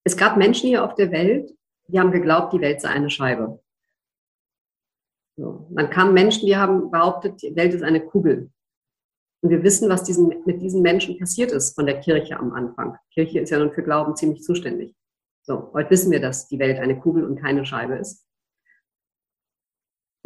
Es 0.03 0.17
gab 0.17 0.35
Menschen 0.35 0.67
hier 0.67 0.83
auf 0.83 0.95
der 0.95 1.11
Welt, 1.11 1.53
die 1.87 1.99
haben 1.99 2.11
geglaubt, 2.11 2.51
die 2.51 2.59
Welt 2.59 2.81
sei 2.81 2.89
eine 2.89 3.09
Scheibe. 3.09 3.63
So. 5.37 5.67
Man 5.71 5.89
kam 5.89 6.13
Menschen, 6.13 6.45
die 6.45 6.57
haben 6.57 6.91
behauptet, 6.91 7.41
die 7.41 7.55
Welt 7.55 7.73
ist 7.73 7.83
eine 7.83 8.05
Kugel. 8.05 8.51
Und 9.41 9.49
wir 9.49 9.63
wissen, 9.63 9.87
was 9.87 10.03
diesen, 10.03 10.43
mit 10.45 10.61
diesen 10.61 10.81
Menschen 10.81 11.17
passiert 11.17 11.51
ist 11.51 11.73
von 11.75 11.85
der 11.85 12.01
Kirche 12.01 12.37
am 12.37 12.51
Anfang. 12.51 12.97
Kirche 13.13 13.39
ist 13.39 13.51
ja 13.51 13.59
nun 13.59 13.71
für 13.71 13.83
Glauben 13.83 14.15
ziemlich 14.15 14.41
zuständig. 14.41 14.93
So, 15.43 15.71
heute 15.73 15.91
wissen 15.91 16.11
wir, 16.11 16.19
dass 16.19 16.49
die 16.49 16.59
Welt 16.59 16.79
eine 16.79 16.99
Kugel 16.99 17.23
und 17.23 17.39
keine 17.39 17.65
Scheibe 17.65 17.95
ist. 17.95 18.26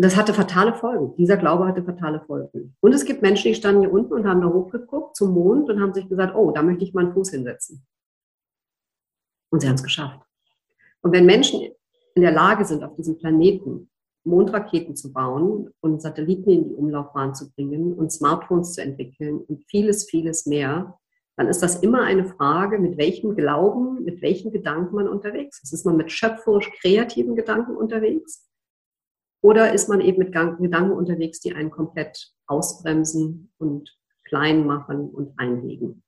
Und 0.01 0.05
das 0.05 0.17
hatte 0.17 0.33
fatale 0.33 0.73
Folgen. 0.73 1.15
Dieser 1.15 1.37
Glaube 1.37 1.67
hatte 1.67 1.83
fatale 1.83 2.21
Folgen. 2.21 2.75
Und 2.79 2.91
es 2.91 3.05
gibt 3.05 3.21
Menschen, 3.21 3.49
die 3.49 3.53
standen 3.53 3.81
hier 3.81 3.93
unten 3.93 4.13
und 4.13 4.27
haben 4.27 4.41
da 4.41 4.47
hochgeguckt 4.47 5.15
zum 5.15 5.31
Mond 5.31 5.69
und 5.69 5.79
haben 5.79 5.93
sich 5.93 6.09
gesagt, 6.09 6.33
oh, 6.35 6.49
da 6.49 6.63
möchte 6.63 6.83
ich 6.83 6.95
meinen 6.95 7.13
Fuß 7.13 7.29
hinsetzen. 7.29 7.85
Und 9.51 9.59
sie 9.59 9.67
haben 9.67 9.75
es 9.75 9.83
geschafft. 9.83 10.19
Und 11.03 11.11
wenn 11.11 11.27
Menschen 11.27 11.69
in 12.15 12.21
der 12.23 12.31
Lage 12.31 12.65
sind, 12.65 12.83
auf 12.83 12.95
diesem 12.95 13.19
Planeten 13.19 13.91
Mondraketen 14.23 14.95
zu 14.95 15.13
bauen 15.13 15.69
und 15.81 16.01
Satelliten 16.01 16.49
in 16.49 16.69
die 16.69 16.73
Umlaufbahn 16.73 17.35
zu 17.35 17.51
bringen 17.51 17.93
und 17.93 18.11
Smartphones 18.11 18.73
zu 18.73 18.81
entwickeln 18.81 19.41
und 19.47 19.63
vieles, 19.69 20.09
vieles 20.09 20.47
mehr, 20.47 20.97
dann 21.37 21.45
ist 21.47 21.61
das 21.61 21.75
immer 21.75 22.01
eine 22.01 22.25
Frage, 22.25 22.79
mit 22.79 22.97
welchem 22.97 23.35
Glauben, 23.35 24.03
mit 24.03 24.23
welchen 24.23 24.51
Gedanken 24.51 24.95
man 24.95 25.07
unterwegs 25.07 25.61
ist. 25.61 25.73
Ist 25.73 25.85
man 25.85 25.95
mit 25.95 26.11
schöpferisch 26.11 26.71
kreativen 26.81 27.35
Gedanken 27.35 27.77
unterwegs? 27.77 28.50
Oder 29.41 29.73
ist 29.73 29.89
man 29.89 30.01
eben 30.01 30.19
mit 30.19 30.33
Gedanken 30.33 30.91
unterwegs, 30.91 31.39
die 31.39 31.55
einen 31.55 31.71
komplett 31.71 32.31
ausbremsen 32.45 33.51
und 33.57 33.97
klein 34.23 34.65
machen 34.65 35.09
und 35.09 35.37
einlegen? 35.37 36.03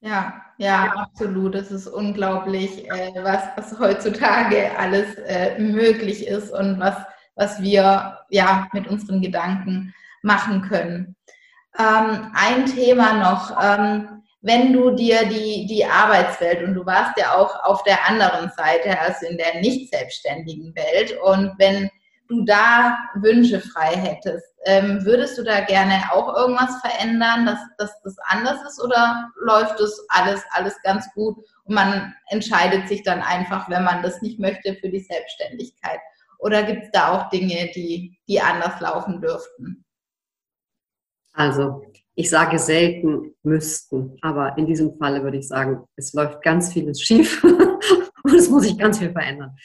Ja, 0.00 0.42
ja, 0.58 0.92
absolut. 0.92 1.56
Es 1.56 1.72
ist 1.72 1.88
unglaublich, 1.88 2.88
äh, 2.88 3.12
was, 3.22 3.42
was 3.56 3.78
heutzutage 3.80 4.78
alles 4.78 5.12
äh, 5.26 5.58
möglich 5.58 6.26
ist 6.26 6.52
und 6.52 6.78
was, 6.78 6.94
was 7.34 7.60
wir 7.60 8.18
ja 8.30 8.68
mit 8.72 8.86
unseren 8.86 9.20
Gedanken 9.20 9.92
machen 10.22 10.62
können. 10.62 11.16
Ähm, 11.76 12.30
ein 12.32 12.66
Thema 12.66 13.14
noch, 13.14 13.56
ähm, 13.60 14.17
wenn 14.40 14.72
du 14.72 14.90
dir 14.90 15.26
die, 15.28 15.66
die 15.66 15.84
Arbeitswelt 15.84 16.62
und 16.62 16.74
du 16.74 16.86
warst 16.86 17.18
ja 17.18 17.34
auch 17.34 17.64
auf 17.64 17.82
der 17.82 18.08
anderen 18.08 18.50
Seite, 18.56 18.98
also 18.98 19.26
in 19.26 19.36
der 19.36 19.60
nicht 19.60 19.90
selbstständigen 19.92 20.74
Welt 20.74 21.18
und 21.22 21.54
wenn 21.58 21.90
du 22.28 22.44
da 22.44 22.96
Wünsche 23.14 23.60
frei 23.60 23.96
hättest, 23.96 24.46
ähm, 24.64 25.04
würdest 25.04 25.38
du 25.38 25.42
da 25.42 25.60
gerne 25.60 26.02
auch 26.12 26.36
irgendwas 26.36 26.78
verändern, 26.80 27.46
dass, 27.46 27.58
dass 27.78 28.02
das 28.02 28.16
anders 28.26 28.62
ist 28.68 28.82
oder 28.82 29.30
läuft 29.40 29.80
das 29.80 29.98
alles, 30.10 30.44
alles 30.50 30.80
ganz 30.82 31.10
gut 31.14 31.36
und 31.64 31.74
man 31.74 32.14
entscheidet 32.28 32.86
sich 32.86 33.02
dann 33.02 33.22
einfach, 33.22 33.68
wenn 33.70 33.82
man 33.82 34.02
das 34.02 34.20
nicht 34.20 34.38
möchte, 34.38 34.74
für 34.74 34.90
die 34.90 35.00
Selbstständigkeit? 35.00 36.00
Oder 36.38 36.62
gibt 36.62 36.84
es 36.84 36.90
da 36.92 37.12
auch 37.12 37.30
Dinge, 37.30 37.70
die, 37.74 38.18
die 38.28 38.40
anders 38.40 38.78
laufen 38.80 39.20
dürften? 39.20 39.84
Also, 41.32 41.82
ich 42.18 42.30
sage 42.30 42.58
selten 42.58 43.36
müssten, 43.44 44.16
aber 44.22 44.58
in 44.58 44.66
diesem 44.66 44.98
Falle 44.98 45.22
würde 45.22 45.36
ich 45.36 45.46
sagen, 45.46 45.84
es 45.94 46.12
läuft 46.14 46.42
ganz 46.42 46.72
vieles 46.72 47.00
schief 47.00 47.44
und 48.24 48.34
es 48.34 48.50
muss 48.50 48.64
sich 48.64 48.76
ganz 48.76 48.98
viel 48.98 49.12
verändern. 49.12 49.56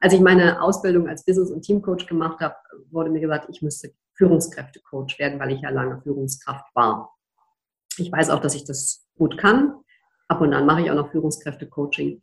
Als 0.00 0.14
ich 0.14 0.20
meine 0.20 0.62
Ausbildung 0.62 1.06
als 1.06 1.22
Business- 1.22 1.50
und 1.50 1.60
Teamcoach 1.60 2.06
gemacht 2.06 2.40
habe, 2.40 2.54
wurde 2.90 3.10
mir 3.10 3.20
gesagt, 3.20 3.50
ich 3.50 3.60
müsste 3.60 3.92
Führungskräftecoach 4.14 5.18
werden, 5.18 5.38
weil 5.38 5.52
ich 5.52 5.60
ja 5.60 5.68
lange 5.68 6.00
Führungskraft 6.00 6.74
war. 6.74 7.14
Ich 7.98 8.10
weiß 8.10 8.30
auch, 8.30 8.40
dass 8.40 8.54
ich 8.54 8.64
das 8.64 9.06
gut 9.18 9.36
kann. 9.36 9.74
Ab 10.28 10.40
und 10.40 10.54
an 10.54 10.64
mache 10.64 10.80
ich 10.80 10.90
auch 10.90 10.94
noch 10.94 11.10
Führungskräftecoaching. 11.10 12.22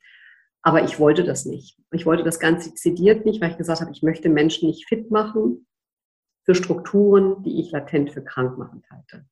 Aber 0.63 0.83
ich 0.83 0.99
wollte 0.99 1.23
das 1.23 1.45
nicht. 1.45 1.77
Ich 1.91 2.07
wollte 2.07 2.23
das 2.23 2.39
ganz 2.39 2.65
dezidiert 2.65 3.23
nicht, 3.23 3.39
weil 3.39 3.51
ich 3.51 3.57
gesagt 3.57 3.81
habe, 3.81 3.91
ich 3.91 4.01
möchte 4.01 4.29
Menschen 4.29 4.67
nicht 4.67 4.87
fit 4.87 5.11
machen 5.11 5.67
für 6.43 6.55
Strukturen, 6.55 7.43
die 7.43 7.61
ich 7.61 7.69
latent 7.69 8.11
für 8.11 8.23
krank 8.23 8.57
machen 8.57 8.81
halte. 8.89 9.27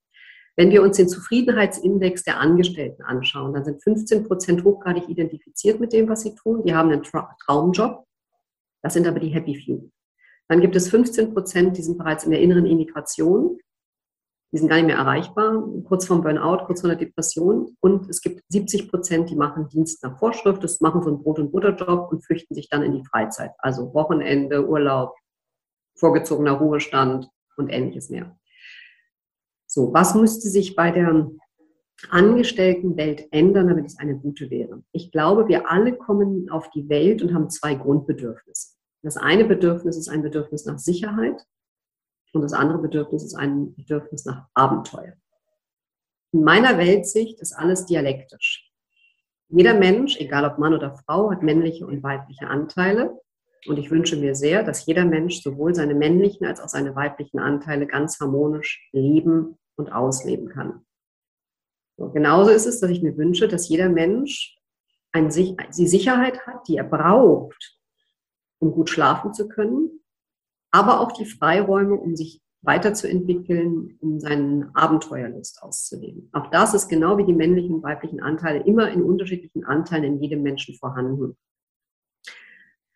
Wenn 0.56 0.70
wir 0.70 0.84
uns 0.84 0.98
den 0.98 1.10
Zufriedenheitsindex 1.10 2.24
der 2.24 2.39
Angestellten 2.39 3.02
anschauen, 3.04 3.54
dann 3.54 3.65
sind 3.65 3.82
15 3.82 4.27
Prozent 4.27 4.63
hochgradig 4.63 5.10
identifiziert 5.10 5.80
mit 5.80 5.94
dem, 5.94 6.08
was 6.10 6.21
sie 6.21 6.36
tun. 6.36 6.63
Die 6.63 6.75
haben 6.75 6.92
einen 6.92 7.04
Traumjob. 7.04 8.06
Das 8.84 8.94
sind 8.94 9.08
aber 9.08 9.19
die 9.19 9.30
Happy 9.30 9.56
Few. 9.56 9.90
Dann 10.48 10.62
gibt 10.62 10.75
es 10.75 10.90
15 10.90 11.34
Prozent, 11.34 11.77
die 11.77 11.82
sind 11.82 11.98
bereits 11.98 12.25
in 12.25 12.32
der 12.32 12.42
inneren 12.42 12.65
Immigration. 12.65 13.58
Die 14.52 14.60
sind 14.60 14.67
gar 14.67 14.75
nicht 14.75 14.86
mehr 14.86 14.98
erreichbar, 14.98 15.67
kurz 15.86 16.06
vorm 16.06 16.21
Burnout, 16.21 16.65
kurz 16.65 16.82
vor 16.82 16.90
der 16.90 17.00
Depression. 17.00 17.75
Und 17.80 18.08
es 18.08 18.21
gibt 18.21 18.44
70 18.50 18.92
Prozent, 18.92 19.32
die 19.32 19.36
machen 19.36 19.67
Dienst 19.69 20.04
nach 20.04 20.19
Vorschrift, 20.19 20.63
das 20.63 20.80
machen 20.80 21.02
so 21.02 21.10
einen 21.10 21.23
Brot- 21.23 21.40
und 21.40 21.52
Butterjob 21.52 22.12
und 22.12 22.23
flüchten 22.23 22.54
sich 22.54 22.69
dann 22.69 22.84
in 22.84 22.92
die 22.92 23.04
Freizeit. 23.04 23.52
Also 23.58 23.96
Wochenende, 23.96 24.67
Urlaub, 24.67 25.15
vorgezogener 25.96 26.52
Ruhestand 26.52 27.27
und 27.58 27.69
ähnliches 27.69 28.12
mehr. 28.12 28.38
So, 29.74 29.92
was 29.92 30.13
müsste 30.13 30.50
sich 30.50 30.76
bei 30.76 30.92
der 30.92 31.32
Angestelltenwelt 32.12 33.28
ändern, 33.32 33.69
damit 33.69 33.88
es 33.88 33.98
eine 33.98 34.15
gute 34.15 34.52
wäre? 34.52 34.84
Ich 34.92 35.12
glaube, 35.12 35.48
wir 35.48 35.67
alle 35.67 35.98
kommen 35.98 36.48
auf 36.52 36.69
die 36.69 36.90
Welt 36.90 37.24
und 37.24 37.34
haben 37.34 37.50
zwei 37.50 37.74
Grundbedürfnisse. 37.74 38.76
Das 39.02 39.17
eine 39.17 39.46
Bedürfnis 39.46 39.98
ist 39.98 40.10
ein 40.10 40.21
Bedürfnis 40.21 40.65
nach 40.65 40.78
Sicherheit 40.78 41.44
und 42.34 42.44
das 42.44 42.54
andere 42.54 42.78
Bedürfnis 42.78 43.24
ist 43.24 43.34
ein 43.34 43.74
Bedürfnis 43.74 44.26
nach 44.26 44.46
Abenteuer. 44.54 45.13
In 46.34 46.44
meiner 46.44 46.78
Weltsicht 46.78 47.42
ist 47.42 47.54
alles 47.54 47.88
dialektisch. 47.88 48.71
Jeder 49.50 49.74
Mensch, 49.74 50.19
egal 50.19 50.46
ob 50.46 50.60
Mann 50.60 50.76
oder 50.76 50.96
Frau, 50.98 51.32
hat 51.32 51.42
männliche 51.42 51.88
und 51.88 52.04
weibliche 52.04 52.46
Anteile. 52.46 53.19
Und 53.65 53.80
ich 53.80 53.90
wünsche 53.90 54.17
mir 54.17 54.36
sehr, 54.36 54.62
dass 54.62 54.86
jeder 54.86 55.06
Mensch 55.06 55.42
sowohl 55.42 55.74
seine 55.74 55.96
männlichen 55.96 56.46
als 56.46 56.60
auch 56.60 56.69
seine 56.69 56.96
weiblichen 56.96 57.40
Anteile 57.40 57.88
ganz 57.88 58.19
harmonisch 58.19 58.88
leben 58.92 59.58
und 59.76 59.92
ausleben 59.92 60.50
kann. 60.50 60.86
So, 61.98 62.10
genauso 62.10 62.52
ist 62.52 62.65
es, 62.65 62.80
dass 62.80 62.90
ich 62.90 63.04
mir 63.04 63.17
wünsche, 63.17 63.48
dass 63.48 63.69
jeder 63.69 63.90
Mensch 63.90 64.58
ein, 65.12 65.30
die 65.30 65.88
Sicherheit 65.88 66.46
hat, 66.48 66.67
die 66.67 66.78
er 66.78 66.84
braucht, 66.84 67.78
um 68.60 68.71
gut 68.71 68.90
schlafen 68.90 69.34
zu 69.34 69.48
können, 69.48 70.04
aber 70.71 71.00
auch 71.00 71.12
die 71.12 71.26
Freiräume, 71.26 71.96
um 71.96 72.15
sich 72.15 72.42
weiterzuentwickeln, 72.63 73.98
um 74.02 74.19
seinen 74.19 74.74
Abenteuerlust 74.76 75.62
auszuleben. 75.62 76.30
Auch 76.32 76.50
das 76.50 76.74
ist 76.74 76.88
genau 76.88 77.17
wie 77.17 77.26
die 77.26 77.34
männlichen 77.34 77.76
und 77.76 77.84
weiblichen 77.84 78.21
Anteile 78.21 78.63
immer 78.63 78.90
in 78.90 79.04
unterschiedlichen 79.04 79.65
Anteilen 79.65 80.06
in 80.06 80.21
jedem 80.21 80.42
Menschen 80.42 80.76
vorhanden. 80.76 81.38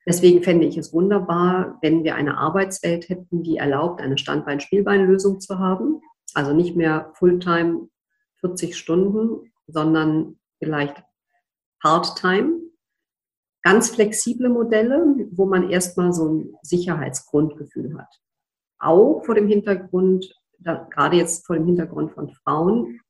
Deswegen 0.08 0.42
fände 0.42 0.66
ich 0.66 0.78
es 0.78 0.94
wunderbar, 0.94 1.78
wenn 1.82 2.06
wir 2.06 2.16
eine 2.16 2.38
Arbeitswelt 2.38 3.10
hätten, 3.10 3.44
die 3.44 3.58
erlaubt, 3.58 4.02
eine 4.02 4.18
Standbein-Spielbein-Lösung 4.18 5.42
zu 5.42 5.60
haben. 5.60 6.02
Also 6.34 6.54
nicht 6.54 6.76
mehr 6.76 7.12
Fulltime 7.16 7.90
40 8.42 8.78
Stunden, 8.78 9.52
sondern 9.68 10.40
vielleicht 10.60 11.04
Part-Time. 11.82 12.62
Ganz 13.64 13.90
flexible 13.90 14.50
Modelle, 14.50 15.28
wo 15.32 15.46
man 15.46 15.70
erstmal 15.70 16.14
so 16.14 16.30
ein 16.30 16.56
Sicherheitsgrundgefühl 16.62 17.98
hat. 17.98 18.10
Auch 18.80 19.24
vor 19.26 19.36
dem 19.36 19.48
Hintergrund, 19.48 20.34
gerade 20.60 21.18
jetzt 21.18 21.46
vor 21.46 21.56
dem 21.56 21.66
Hintergrund 21.66 22.12
von 22.12 22.30
Frauen, 22.30 23.02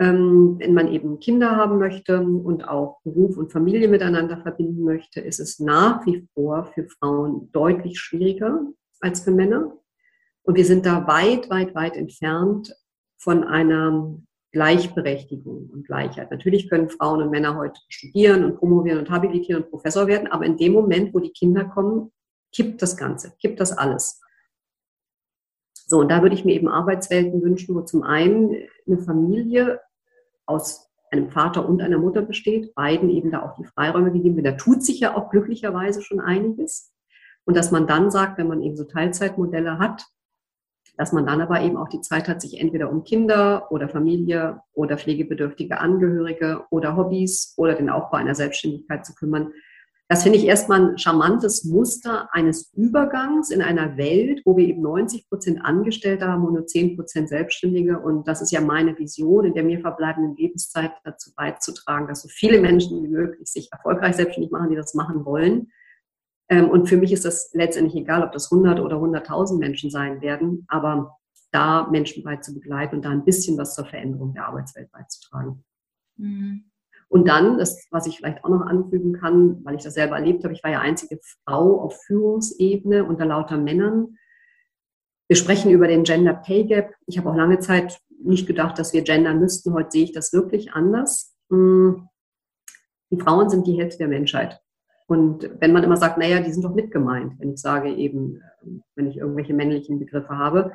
ähm, 0.00 0.56
wenn 0.58 0.74
man 0.74 0.88
eben 0.88 1.18
Kinder 1.18 1.56
haben 1.56 1.78
möchte 1.78 2.20
und 2.20 2.68
auch 2.68 3.00
Beruf 3.02 3.36
und 3.36 3.52
Familie 3.52 3.88
miteinander 3.88 4.38
verbinden 4.38 4.84
möchte, 4.84 5.20
ist 5.20 5.40
es 5.40 5.58
nach 5.58 6.06
wie 6.06 6.28
vor 6.34 6.66
für 6.66 6.84
Frauen 6.84 7.50
deutlich 7.52 7.98
schwieriger 7.98 8.60
als 9.00 9.20
für 9.20 9.32
Männer. 9.32 9.76
Und 10.48 10.54
wir 10.54 10.64
sind 10.64 10.86
da 10.86 11.06
weit, 11.06 11.50
weit, 11.50 11.74
weit 11.74 11.94
entfernt 11.94 12.74
von 13.18 13.44
einer 13.44 14.16
Gleichberechtigung 14.52 15.68
und 15.70 15.86
Gleichheit. 15.86 16.30
Natürlich 16.30 16.70
können 16.70 16.88
Frauen 16.88 17.20
und 17.20 17.28
Männer 17.28 17.54
heute 17.54 17.78
studieren 17.90 18.44
und 18.44 18.56
promovieren 18.56 19.00
und 19.00 19.10
habilitieren 19.10 19.62
und 19.62 19.70
Professor 19.70 20.06
werden, 20.06 20.26
aber 20.28 20.46
in 20.46 20.56
dem 20.56 20.72
Moment, 20.72 21.12
wo 21.12 21.18
die 21.18 21.32
Kinder 21.32 21.66
kommen, 21.66 22.12
kippt 22.50 22.80
das 22.80 22.96
Ganze, 22.96 23.34
kippt 23.38 23.60
das 23.60 23.76
alles. 23.76 24.22
So, 25.74 25.98
und 25.98 26.10
da 26.10 26.22
würde 26.22 26.34
ich 26.34 26.46
mir 26.46 26.54
eben 26.54 26.68
Arbeitswelten 26.68 27.42
wünschen, 27.42 27.74
wo 27.74 27.82
zum 27.82 28.02
einen 28.02 28.56
eine 28.86 28.98
Familie 29.00 29.82
aus 30.46 30.88
einem 31.10 31.28
Vater 31.28 31.68
und 31.68 31.82
einer 31.82 31.98
Mutter 31.98 32.22
besteht, 32.22 32.74
beiden 32.74 33.10
eben 33.10 33.32
da 33.32 33.42
auch 33.42 33.54
die 33.56 33.66
Freiräume 33.66 34.12
gegeben 34.12 34.36
werden. 34.36 34.56
Da 34.56 34.64
tut 34.64 34.82
sich 34.82 34.98
ja 34.98 35.14
auch 35.14 35.28
glücklicherweise 35.28 36.00
schon 36.00 36.20
einiges. 36.20 36.90
Und 37.44 37.54
dass 37.54 37.70
man 37.70 37.86
dann 37.86 38.10
sagt, 38.10 38.38
wenn 38.38 38.48
man 38.48 38.62
eben 38.62 38.76
so 38.78 38.84
Teilzeitmodelle 38.84 39.78
hat, 39.78 40.06
dass 40.98 41.12
man 41.12 41.24
dann 41.24 41.40
aber 41.40 41.62
eben 41.62 41.76
auch 41.76 41.88
die 41.88 42.00
Zeit 42.00 42.28
hat, 42.28 42.42
sich 42.42 42.60
entweder 42.60 42.90
um 42.90 43.04
Kinder 43.04 43.70
oder 43.70 43.88
Familie 43.88 44.60
oder 44.74 44.98
pflegebedürftige 44.98 45.80
Angehörige 45.80 46.64
oder 46.70 46.96
Hobbys 46.96 47.54
oder 47.56 47.74
den 47.74 47.88
Aufbau 47.88 48.18
einer 48.18 48.34
Selbstständigkeit 48.34 49.06
zu 49.06 49.14
kümmern. 49.14 49.52
Das 50.08 50.22
finde 50.22 50.38
ich 50.38 50.46
erstmal 50.46 50.80
ein 50.80 50.98
charmantes 50.98 51.64
Muster 51.64 52.28
eines 52.32 52.72
Übergangs 52.74 53.50
in 53.50 53.62
einer 53.62 53.96
Welt, 53.96 54.40
wo 54.44 54.56
wir 54.56 54.66
eben 54.66 54.82
90 54.82 55.28
Prozent 55.28 55.64
Angestellte 55.64 56.26
haben 56.26 56.44
und 56.44 56.54
nur 56.54 56.66
10 56.66 56.96
Prozent 56.96 57.28
Selbstständige. 57.28 58.00
Und 58.00 58.26
das 58.26 58.42
ist 58.42 58.50
ja 58.50 58.60
meine 58.60 58.98
Vision, 58.98 59.44
in 59.44 59.54
der 59.54 59.64
mir 59.64 59.80
verbleibenden 59.80 60.34
Lebenszeit 60.34 60.92
dazu 61.04 61.30
beizutragen, 61.36 62.08
dass 62.08 62.22
so 62.22 62.28
viele 62.28 62.60
Menschen 62.60 63.04
wie 63.04 63.08
möglich 63.08 63.48
sich 63.48 63.70
erfolgreich 63.70 64.16
selbstständig 64.16 64.50
machen, 64.50 64.70
die 64.70 64.76
das 64.76 64.94
machen 64.94 65.24
wollen. 65.26 65.70
Ähm, 66.48 66.70
und 66.70 66.88
für 66.88 66.96
mich 66.96 67.12
ist 67.12 67.24
das 67.24 67.50
letztendlich 67.52 67.96
egal, 67.96 68.22
ob 68.22 68.32
das 68.32 68.50
100 68.50 68.80
oder 68.80 68.96
100.000 68.96 69.58
Menschen 69.58 69.90
sein 69.90 70.20
werden, 70.20 70.64
aber 70.68 71.18
da 71.50 71.88
Menschen 71.90 72.22
bei 72.22 72.36
zu 72.36 72.54
begleiten 72.54 72.96
und 72.96 73.04
da 73.04 73.10
ein 73.10 73.24
bisschen 73.24 73.56
was 73.56 73.74
zur 73.74 73.86
Veränderung 73.86 74.34
der 74.34 74.46
Arbeitswelt 74.46 74.90
beizutragen. 74.92 75.64
Mhm. 76.16 76.64
Und 77.08 77.26
dann, 77.26 77.56
das, 77.56 77.86
was 77.90 78.06
ich 78.06 78.18
vielleicht 78.18 78.44
auch 78.44 78.50
noch 78.50 78.66
anfügen 78.66 79.14
kann, 79.14 79.64
weil 79.64 79.76
ich 79.76 79.82
das 79.82 79.94
selber 79.94 80.16
erlebt 80.16 80.44
habe, 80.44 80.52
ich 80.52 80.62
war 80.62 80.70
ja 80.70 80.80
einzige 80.80 81.18
Frau 81.22 81.80
auf 81.80 82.02
Führungsebene 82.02 83.04
unter 83.04 83.24
lauter 83.24 83.56
Männern. 83.56 84.18
Wir 85.26 85.36
sprechen 85.36 85.70
über 85.70 85.88
den 85.88 86.04
Gender 86.04 86.34
Pay 86.34 86.64
Gap. 86.64 86.94
Ich 87.06 87.16
habe 87.16 87.30
auch 87.30 87.36
lange 87.36 87.60
Zeit 87.60 87.98
nicht 88.22 88.46
gedacht, 88.46 88.78
dass 88.78 88.92
wir 88.92 89.02
gendern 89.02 89.40
müssten. 89.40 89.72
Heute 89.72 89.90
sehe 89.92 90.04
ich 90.04 90.12
das 90.12 90.32
wirklich 90.34 90.72
anders. 90.72 91.34
Hm. 91.50 92.08
Die 93.10 93.18
Frauen 93.18 93.48
sind 93.48 93.66
die 93.66 93.78
Hälfte 93.78 93.98
der 93.98 94.08
Menschheit. 94.08 94.60
Und 95.08 95.50
wenn 95.58 95.72
man 95.72 95.84
immer 95.84 95.96
sagt, 95.96 96.18
naja, 96.18 96.40
die 96.40 96.52
sind 96.52 96.64
doch 96.64 96.74
mitgemeint, 96.74 97.32
wenn 97.38 97.52
ich 97.52 97.60
sage 97.60 97.90
eben, 97.92 98.42
wenn 98.94 99.06
ich 99.06 99.16
irgendwelche 99.16 99.54
männlichen 99.54 99.98
Begriffe 99.98 100.36
habe. 100.36 100.72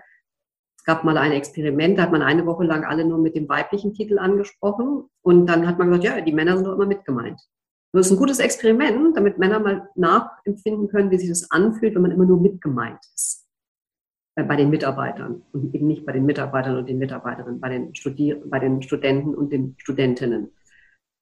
Es 0.75 0.83
gab 0.83 1.03
mal 1.03 1.17
ein 1.17 1.31
Experiment, 1.31 1.97
da 1.97 2.03
hat 2.03 2.11
man 2.11 2.23
eine 2.23 2.45
Woche 2.45 2.63
lang 2.63 2.83
alle 2.83 3.05
nur 3.05 3.19
mit 3.19 3.35
dem 3.35 3.47
weiblichen 3.47 3.93
Titel 3.93 4.19
angesprochen 4.19 5.03
und 5.21 5.45
dann 5.45 5.67
hat 5.67 5.77
man 5.77 5.87
gesagt, 5.87 6.03
ja, 6.03 6.19
die 6.19 6.33
Männer 6.33 6.57
sind 6.57 6.65
doch 6.65 6.73
immer 6.73 6.87
mitgemeint. 6.87 7.39
Das 7.93 8.07
ist 8.07 8.11
ein 8.11 8.17
gutes 8.17 8.39
Experiment, 8.39 9.15
damit 9.15 9.37
Männer 9.37 9.59
mal 9.59 9.87
nachempfinden 9.95 10.89
können, 10.89 11.11
wie 11.11 11.19
sich 11.19 11.29
das 11.29 11.51
anfühlt, 11.51 11.93
wenn 11.93 12.01
man 12.01 12.11
immer 12.11 12.25
nur 12.25 12.41
mitgemeint 12.41 12.99
ist. 13.13 13.43
Äh, 14.35 14.43
bei 14.43 14.55
den 14.55 14.69
Mitarbeitern 14.69 15.43
und 15.51 15.75
eben 15.75 15.87
nicht 15.87 16.05
bei 16.05 16.11
den 16.11 16.25
Mitarbeitern 16.25 16.77
und 16.77 16.89
den 16.89 16.97
Mitarbeiterinnen, 16.97 17.59
bei 17.59 17.69
den, 17.69 17.93
Studier 17.93 18.41
bei 18.45 18.59
den 18.59 18.81
Studenten 18.81 19.35
und 19.35 19.53
den 19.53 19.75
Studentinnen. 19.77 20.51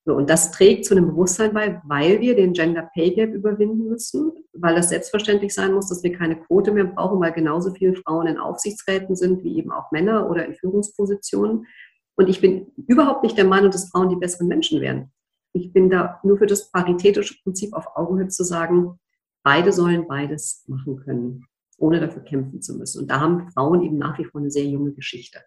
So, 0.04 0.16
und 0.16 0.30
das 0.32 0.52
trägt 0.52 0.86
zu 0.86 0.95
einem 0.95 1.10
Bewusstsein 1.10 1.54
bei, 1.54 1.80
weil 1.86 2.22
wir 2.22 2.36
den 2.36 2.54
Gender 2.54 2.89
Pay 2.93 3.12
Gap 3.14 3.34
überwinden 3.34 3.88
müssen, 3.88 4.32
weil 4.54 4.76
es 4.78 4.89
selbstverständlich 4.89 5.54
sein 5.54 5.74
muss, 5.74 5.89
dass 5.89 6.02
wir 6.02 6.18
keine 6.18 6.41
Quote 6.41 6.72
mehr 6.72 6.86
brauchen, 6.86 7.20
weil 7.20 7.34
genauso 7.34 7.72
viele 7.72 7.95
Frauen 7.95 8.26
in 8.26 8.39
Aufsichtsräten 8.39 9.16
sind 9.16 9.43
wie 9.43 9.58
eben 9.58 9.72
auch 9.72 9.91
Männer 9.91 10.28
oder 10.28 10.45
in 10.45 10.56
Führungspositionen. 10.56 11.68
Und 12.16 12.30
ich 12.30 12.41
bin 12.41 12.72
überhaupt 12.88 13.22
nicht 13.22 13.38
der 13.38 13.45
Meinung, 13.45 13.70
dass 13.70 13.89
Frauen 13.89 14.10
die 14.10 14.16
besseren 14.16 14.47
Menschen 14.47 14.82
wären. 14.82 15.12
Ich 15.54 15.72
bin 15.72 15.91
da 15.91 16.20
nur 16.24 16.38
für 16.38 16.47
das 16.47 16.72
paritätische 16.72 17.36
Prinzip 17.43 17.74
auf 17.74 17.95
Augenhöhe 17.95 18.28
zu 18.28 18.43
sagen, 18.43 18.99
beide 19.43 19.72
sollen 19.72 20.08
beides 20.08 20.64
machen 20.68 20.97
können, 20.97 21.45
ohne 21.78 21.99
dafür 21.99 22.24
kämpfen 22.24 22.62
zu 22.62 22.76
müssen. 22.76 23.02
Und 23.02 23.12
da 23.12 23.20
haben 23.20 23.52
Frauen 23.52 23.84
eben 23.84 23.99
nach 23.99 24.18
wie 24.18 24.26
vor 24.26 24.41
eine 24.41 24.49
sehr 24.49 24.66
junge 24.66 24.93
Geschichte. 24.93 25.41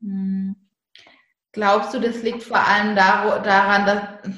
Mhm. 0.00 0.56
Glaubst 1.54 1.94
du, 1.94 2.00
das 2.00 2.22
liegt 2.22 2.42
vor 2.42 2.58
allem 2.58 2.96
daran, 2.96 3.86
dass, 3.86 4.32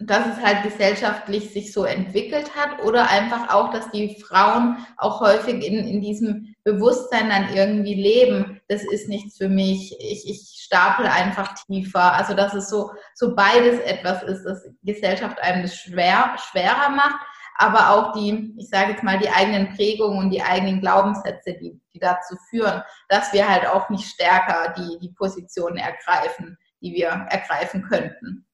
dass 0.00 0.26
es 0.26 0.44
halt 0.44 0.64
gesellschaftlich 0.64 1.50
sich 1.52 1.72
so 1.72 1.84
entwickelt 1.84 2.56
hat 2.56 2.84
oder 2.84 3.08
einfach 3.08 3.54
auch, 3.54 3.70
dass 3.70 3.90
die 3.92 4.20
Frauen 4.20 4.76
auch 4.96 5.20
häufig 5.20 5.64
in, 5.64 5.86
in 5.86 6.00
diesem 6.00 6.56
Bewusstsein 6.64 7.30
dann 7.30 7.54
irgendwie 7.54 7.94
leben, 7.94 8.60
das 8.68 8.82
ist 8.82 9.08
nichts 9.08 9.36
für 9.36 9.48
mich, 9.48 9.96
ich, 10.00 10.28
ich 10.28 10.60
stapel 10.64 11.06
einfach 11.06 11.54
tiefer. 11.66 12.12
Also 12.12 12.34
dass 12.34 12.54
es 12.54 12.68
so, 12.68 12.90
so 13.14 13.36
beides 13.36 13.78
etwas 13.80 14.24
ist, 14.24 14.44
dass 14.44 14.68
Gesellschaft 14.82 15.40
einem 15.40 15.62
das 15.62 15.76
schwer, 15.76 16.36
schwerer 16.50 16.90
macht 16.90 17.20
aber 17.62 17.90
auch 17.90 18.12
die, 18.12 18.52
ich 18.58 18.68
sage 18.68 18.92
jetzt 18.92 19.04
mal, 19.04 19.18
die 19.18 19.28
eigenen 19.28 19.68
Prägungen 19.74 20.18
und 20.18 20.30
die 20.30 20.42
eigenen 20.42 20.80
Glaubenssätze, 20.80 21.54
die, 21.54 21.80
die 21.94 22.00
dazu 22.00 22.36
führen, 22.50 22.82
dass 23.08 23.32
wir 23.32 23.48
halt 23.48 23.66
auch 23.66 23.88
nicht 23.88 24.04
stärker 24.04 24.74
die, 24.76 24.98
die 24.98 25.14
Positionen 25.14 25.76
ergreifen, 25.76 26.58
die 26.80 26.92
wir 26.92 27.08
ergreifen 27.30 27.82
könnten. 27.82 28.46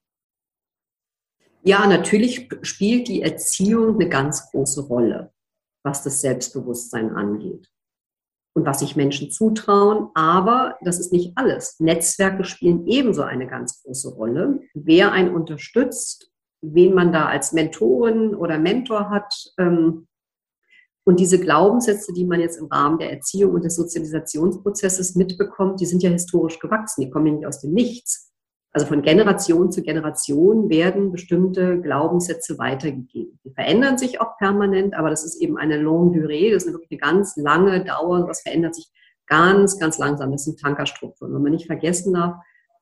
Ja, 1.63 1.87
natürlich 1.87 2.49
spielt 2.61 3.07
die 3.07 3.23
Erziehung 3.23 3.95
eine 3.95 4.07
ganz 4.07 4.51
große 4.51 4.81
Rolle, 4.83 5.33
was 5.83 6.03
das 6.03 6.21
Selbstbewusstsein 6.21 7.15
angeht 7.15 7.67
und 8.53 8.65
was 8.65 8.79
sich 8.79 8.95
Menschen 8.95 9.31
zutrauen. 9.31 10.09
Aber 10.13 10.77
das 10.81 10.99
ist 10.99 11.11
nicht 11.11 11.33
alles. 11.35 11.79
Netzwerke 11.79 12.43
spielen 12.43 12.85
ebenso 12.87 13.23
eine 13.23 13.47
ganz 13.47 13.81
große 13.81 14.09
Rolle. 14.13 14.61
Wer 14.75 15.11
einen 15.11 15.33
unterstützt, 15.33 16.28
wen 16.61 16.93
man 16.93 17.11
da 17.11 17.27
als 17.27 17.53
Mentorin 17.53 18.35
oder 18.35 18.57
Mentor 18.57 19.09
hat. 19.09 19.33
Ähm, 19.57 20.07
und 21.05 21.19
diese 21.19 21.39
Glaubenssätze, 21.39 22.13
die 22.13 22.25
man 22.25 22.39
jetzt 22.39 22.57
im 22.57 22.67
Rahmen 22.67 22.99
der 22.99 23.11
Erziehung 23.11 23.53
und 23.53 23.63
des 23.63 23.75
Sozialisationsprozesses 23.75 25.15
mitbekommt, 25.15 25.79
die 25.79 25.85
sind 25.85 26.03
ja 26.03 26.09
historisch 26.09 26.59
gewachsen, 26.59 27.01
die 27.01 27.09
kommen 27.09 27.27
ja 27.27 27.33
nicht 27.33 27.47
aus 27.47 27.61
dem 27.61 27.73
Nichts. 27.73 28.31
Also 28.71 28.85
von 28.85 29.01
Generation 29.01 29.71
zu 29.71 29.81
Generation 29.81 30.69
werden 30.69 31.11
bestimmte 31.11 31.81
Glaubenssätze 31.81 32.59
weitergegeben. 32.59 33.39
Die 33.43 33.51
verändern 33.51 33.97
sich 33.97 34.21
auch 34.21 34.37
permanent, 34.37 34.93
aber 34.93 35.09
das 35.09 35.25
ist 35.25 35.41
eben 35.41 35.57
eine 35.57 35.77
longue 35.77 36.13
durée, 36.13 36.53
das 36.53 36.65
ist 36.65 36.73
wirklich 36.73 36.91
eine 36.91 36.99
ganz 36.99 37.35
lange 37.35 37.83
Dauer, 37.83 38.27
was 38.27 38.41
verändert 38.41 38.75
sich 38.75 38.91
ganz, 39.25 39.79
ganz 39.79 39.97
langsam. 39.97 40.31
Das 40.31 40.43
sind 40.43 40.59
Tankerstrukturen. 40.59 41.35
Und 41.35 41.41
man 41.41 41.51
nicht 41.51 41.65
vergessen 41.65 42.13
darf, 42.13 42.35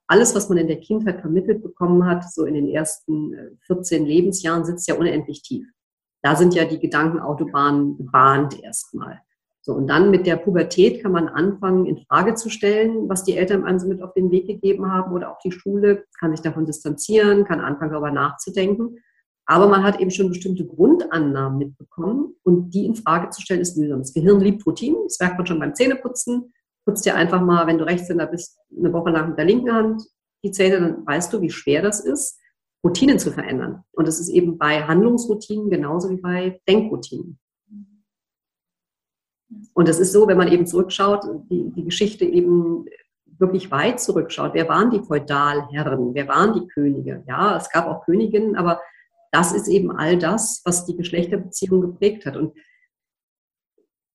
alles, 0.07 0.35
was 0.35 0.49
man 0.49 0.57
in 0.57 0.67
der 0.67 0.79
Kindheit 0.79 1.21
vermittelt 1.21 1.61
bekommen 1.61 2.05
hat, 2.05 2.31
so 2.31 2.45
in 2.45 2.53
den 2.53 2.67
ersten 2.67 3.57
14 3.67 4.03
äh, 4.03 4.07
Lebensjahren, 4.07 4.65
sitzt 4.65 4.87
ja 4.87 4.95
unendlich 4.95 5.41
tief. 5.41 5.67
Da 6.23 6.35
sind 6.35 6.55
ja 6.55 6.65
die 6.65 6.79
Gedankenautobahnen 6.79 7.97
gebahnt 7.97 8.61
erstmal. 8.63 9.21
So, 9.61 9.73
und 9.73 9.87
dann 9.87 10.11
mit 10.11 10.25
der 10.25 10.37
Pubertät 10.37 11.03
kann 11.03 11.11
man 11.11 11.27
anfangen, 11.27 11.85
in 11.85 11.97
Frage 11.97 12.35
zu 12.35 12.49
stellen, 12.49 13.09
was 13.09 13.25
die 13.25 13.35
Eltern 13.35 13.65
einem 13.65 13.79
so 13.79 13.87
mit 13.87 14.01
auf 14.01 14.13
den 14.13 14.31
Weg 14.31 14.47
gegeben 14.47 14.89
haben 14.89 15.11
oder 15.11 15.29
auch 15.29 15.39
die 15.39 15.51
Schule, 15.51 16.05
kann 16.19 16.31
sich 16.31 16.41
davon 16.41 16.65
distanzieren, 16.65 17.43
kann 17.43 17.59
anfangen, 17.59 17.91
darüber 17.91 18.11
nachzudenken. 18.11 18.99
Aber 19.45 19.67
man 19.67 19.83
hat 19.83 19.99
eben 19.99 20.11
schon 20.11 20.29
bestimmte 20.29 20.65
Grundannahmen 20.65 21.57
mitbekommen 21.57 22.35
und 22.43 22.73
die 22.73 22.85
in 22.85 22.95
Frage 22.95 23.29
zu 23.29 23.41
stellen 23.41 23.59
ist 23.59 23.77
mühsam. 23.77 23.99
Das 23.99 24.13
Gehirn 24.13 24.39
liebt 24.39 24.65
Routinen, 24.65 25.03
das 25.03 25.19
merkt 25.19 25.37
man 25.37 25.47
schon 25.47 25.59
beim 25.59 25.75
Zähneputzen. 25.75 26.53
Putzt 26.87 27.05
dir 27.05 27.15
einfach 27.15 27.41
mal, 27.41 27.67
wenn 27.67 27.77
du 27.77 27.85
Rechtshänder 27.85 28.27
bist, 28.27 28.57
eine 28.73 28.93
Woche 28.93 29.09
lang 29.09 29.27
mit 29.29 29.37
der 29.37 29.43
linken 29.43 29.73
Hand 29.73 30.03
die 30.41 30.51
Zähne, 30.51 30.79
dann 30.79 31.05
weißt 31.05 31.33
du, 31.33 31.41
wie 31.41 31.49
schwer 31.49 31.81
das 31.81 31.99
ist, 31.99 32.39
Routinen 32.81 33.19
zu 33.19 33.31
verändern. 33.31 33.83
Und 33.91 34.07
das 34.07 34.21
ist 34.21 34.29
eben 34.29 34.57
bei 34.57 34.83
Handlungsroutinen 34.83 35.69
genauso 35.69 36.09
wie 36.09 36.21
bei 36.21 36.61
Denkroutinen. 36.65 37.37
Und 39.73 39.89
es 39.89 39.99
ist 39.99 40.13
so, 40.13 40.27
wenn 40.29 40.37
man 40.37 40.49
eben 40.49 40.65
zurückschaut, 40.65 41.25
die, 41.49 41.71
die 41.71 41.83
Geschichte 41.83 42.23
eben 42.23 42.85
wirklich 43.37 43.69
weit 43.69 43.99
zurückschaut. 43.99 44.53
Wer 44.53 44.69
waren 44.69 44.89
die 44.89 45.01
Feudalherren? 45.01 46.13
Wer 46.13 46.29
waren 46.29 46.53
die 46.53 46.67
Könige? 46.67 47.21
Ja, 47.27 47.57
es 47.57 47.69
gab 47.69 47.85
auch 47.85 48.05
Königinnen, 48.05 48.55
aber 48.55 48.79
das 49.33 49.51
ist 49.51 49.67
eben 49.67 49.91
all 49.91 50.17
das, 50.17 50.61
was 50.63 50.85
die 50.85 50.95
Geschlechterbeziehung 50.95 51.81
geprägt 51.81 52.25
hat. 52.25 52.37
Und 52.37 52.53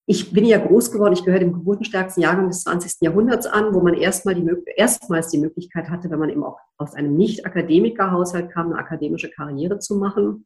ich 0.05 0.33
bin 0.33 0.45
ja 0.45 0.57
groß 0.57 0.91
geworden, 0.91 1.13
ich 1.13 1.23
gehöre 1.23 1.39
dem 1.39 1.53
geburtenstärksten 1.53 2.23
Jahrgang 2.23 2.49
des 2.49 2.63
20. 2.63 3.01
Jahrhunderts 3.01 3.45
an, 3.45 3.73
wo 3.73 3.79
man 3.79 3.93
erstmal 3.93 4.35
die, 4.35 4.45
erstmals 4.75 5.29
die 5.29 5.37
Möglichkeit 5.37 5.89
hatte, 5.89 6.09
wenn 6.09 6.19
man 6.19 6.29
eben 6.29 6.43
auch 6.43 6.57
aus 6.77 6.93
einem 6.93 7.15
Nicht-Akademiker-Haushalt 7.15 8.51
kam, 8.51 8.67
eine 8.67 8.79
akademische 8.79 9.29
Karriere 9.29 9.79
zu 9.79 9.95
machen. 9.95 10.45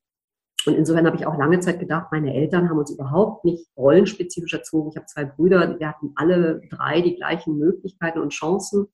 Und 0.68 0.76
insofern 0.76 1.08
habe 1.08 1.18
ich 1.18 1.26
auch 1.26 1.38
lange 1.38 1.60
Zeit 1.60 1.80
gedacht, 1.80 2.08
meine 2.12 2.36
Eltern 2.36 2.70
haben 2.70 2.78
uns 2.78 2.92
überhaupt 2.92 3.46
nicht 3.46 3.68
rollenspezifisch 3.78 4.54
erzogen. 4.54 4.90
Ich 4.92 4.98
habe 4.98 5.08
zwei 5.08 5.26
Brüder, 5.26 5.80
wir 5.80 5.88
hatten 5.88 6.12
alle 6.16 6.62
drei 6.70 7.02
die 7.02 7.16
gleichen 7.16 7.58
Möglichkeiten 7.58 8.20
und 8.20 8.30
Chancen. 8.30 8.88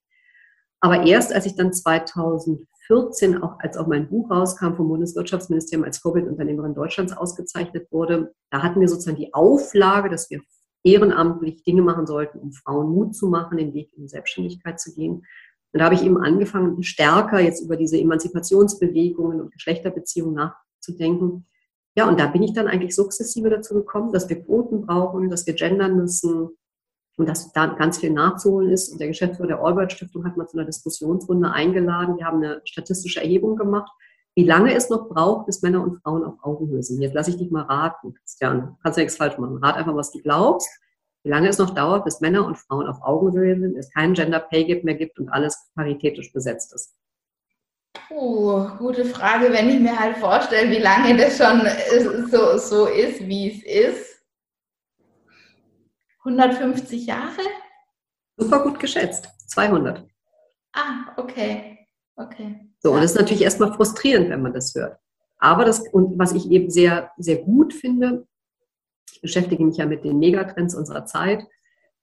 Aber 0.80 1.02
erst 1.04 1.34
als 1.34 1.46
ich 1.46 1.56
dann 1.56 1.72
2014, 1.72 3.42
auch 3.42 3.58
als 3.58 3.76
auch 3.76 3.86
mein 3.86 4.08
Buch 4.08 4.30
rauskam 4.30 4.74
vom 4.74 4.88
Bundeswirtschaftsministerium 4.88 5.84
als 5.84 5.98
Vorbildunternehmerin 5.98 6.74
Deutschlands 6.74 7.14
ausgezeichnet 7.14 7.90
wurde, 7.90 8.34
da 8.50 8.62
hatten 8.62 8.80
wir 8.80 8.88
sozusagen 8.88 9.16
die 9.16 9.34
Auflage, 9.34 10.08
dass 10.08 10.30
wir 10.30 10.40
ehrenamtlich 10.84 11.64
Dinge 11.64 11.82
machen 11.82 12.06
sollten, 12.06 12.38
um 12.38 12.52
Frauen 12.52 12.90
Mut 12.90 13.16
zu 13.16 13.28
machen, 13.28 13.58
den 13.58 13.74
Weg 13.74 13.90
in 13.96 14.02
die 14.02 14.08
Selbstständigkeit 14.08 14.78
zu 14.78 14.94
gehen. 14.94 15.26
Und 15.72 15.80
da 15.80 15.86
habe 15.86 15.94
ich 15.94 16.04
eben 16.04 16.18
angefangen, 16.18 16.82
stärker 16.82 17.40
jetzt 17.40 17.62
über 17.62 17.76
diese 17.76 17.98
Emanzipationsbewegungen 17.98 19.40
und 19.40 19.52
Geschlechterbeziehungen 19.52 20.34
nachzudenken 20.34 21.46
ja, 21.96 22.08
und 22.08 22.18
da 22.18 22.26
bin 22.26 22.42
ich 22.42 22.52
dann 22.52 22.66
eigentlich 22.66 22.94
sukzessive 22.94 23.50
dazu 23.50 23.74
gekommen, 23.74 24.12
dass 24.12 24.28
wir 24.28 24.42
Quoten 24.42 24.84
brauchen, 24.84 25.30
dass 25.30 25.46
wir 25.46 25.54
gendern 25.54 25.96
müssen 25.96 26.48
und 27.16 27.28
dass 27.28 27.52
da 27.52 27.66
ganz 27.66 27.98
viel 27.98 28.10
nachzuholen 28.10 28.70
ist. 28.70 28.88
Und 28.88 29.00
der 29.00 29.08
Geschäftsführer 29.08 29.48
der 29.48 29.60
Albert 29.60 29.92
Stiftung 29.92 30.24
hat 30.24 30.36
mal 30.36 30.48
zu 30.48 30.56
einer 30.56 30.66
Diskussionsrunde 30.66 31.52
eingeladen. 31.52 32.16
Wir 32.16 32.26
haben 32.26 32.42
eine 32.42 32.60
statistische 32.64 33.20
Erhebung 33.20 33.54
gemacht, 33.56 33.92
wie 34.34 34.44
lange 34.44 34.74
es 34.74 34.90
noch 34.90 35.08
braucht, 35.08 35.46
bis 35.46 35.62
Männer 35.62 35.82
und 35.82 36.00
Frauen 36.02 36.24
auf 36.24 36.34
Augenhöhe 36.42 36.82
sind. 36.82 37.00
Jetzt 37.00 37.14
lasse 37.14 37.30
ich 37.30 37.36
dich 37.36 37.50
mal 37.50 37.62
raten, 37.62 38.14
Christian. 38.14 38.76
Kannst 38.82 38.98
du 38.98 39.02
nichts 39.02 39.16
falsch 39.16 39.38
machen. 39.38 39.58
Rat 39.58 39.76
einfach, 39.76 39.94
was 39.94 40.10
du 40.10 40.20
glaubst. 40.20 40.68
Wie 41.22 41.30
lange 41.30 41.48
es 41.48 41.58
noch 41.58 41.74
dauert, 41.74 42.04
bis 42.04 42.20
Männer 42.20 42.44
und 42.44 42.58
Frauen 42.58 42.86
auf 42.86 43.02
Augenhöhe 43.02 43.58
sind, 43.58 43.76
es 43.76 43.90
keinen 43.90 44.12
Gender 44.12 44.40
Pay 44.40 44.64
Gap 44.64 44.84
mehr 44.84 44.94
gibt 44.94 45.18
und 45.18 45.30
alles 45.30 45.70
paritätisch 45.74 46.32
besetzt 46.32 46.74
ist. 46.74 46.94
Puh, 48.08 48.68
gute 48.76 49.04
Frage, 49.06 49.50
wenn 49.50 49.70
ich 49.70 49.80
mir 49.80 49.98
halt 49.98 50.18
vorstelle, 50.18 50.70
wie 50.70 50.82
lange 50.82 51.16
das 51.16 51.38
schon 51.38 51.62
so, 52.30 52.58
so 52.58 52.86
ist, 52.86 53.20
wie 53.26 53.50
es 53.50 53.94
ist. 53.94 54.22
150 56.18 57.06
Jahre? 57.06 57.40
Super 58.36 58.62
gut 58.62 58.78
geschätzt. 58.80 59.28
200. 59.46 60.04
Ah, 60.72 61.14
okay. 61.16 61.86
Okay. 62.16 62.73
So, 62.84 62.92
und 62.92 63.00
das 63.00 63.12
ist 63.12 63.18
natürlich 63.18 63.42
erstmal 63.42 63.72
frustrierend, 63.72 64.28
wenn 64.28 64.42
man 64.42 64.52
das 64.52 64.74
hört. 64.74 64.98
Aber 65.38 65.64
das, 65.64 65.88
und 65.88 66.18
was 66.18 66.32
ich 66.32 66.50
eben 66.50 66.70
sehr, 66.70 67.10
sehr 67.16 67.38
gut 67.38 67.72
finde, 67.72 68.26
ich 69.10 69.22
beschäftige 69.22 69.64
mich 69.64 69.78
ja 69.78 69.86
mit 69.86 70.04
den 70.04 70.18
Megatrends 70.18 70.74
unserer 70.74 71.06
Zeit, 71.06 71.42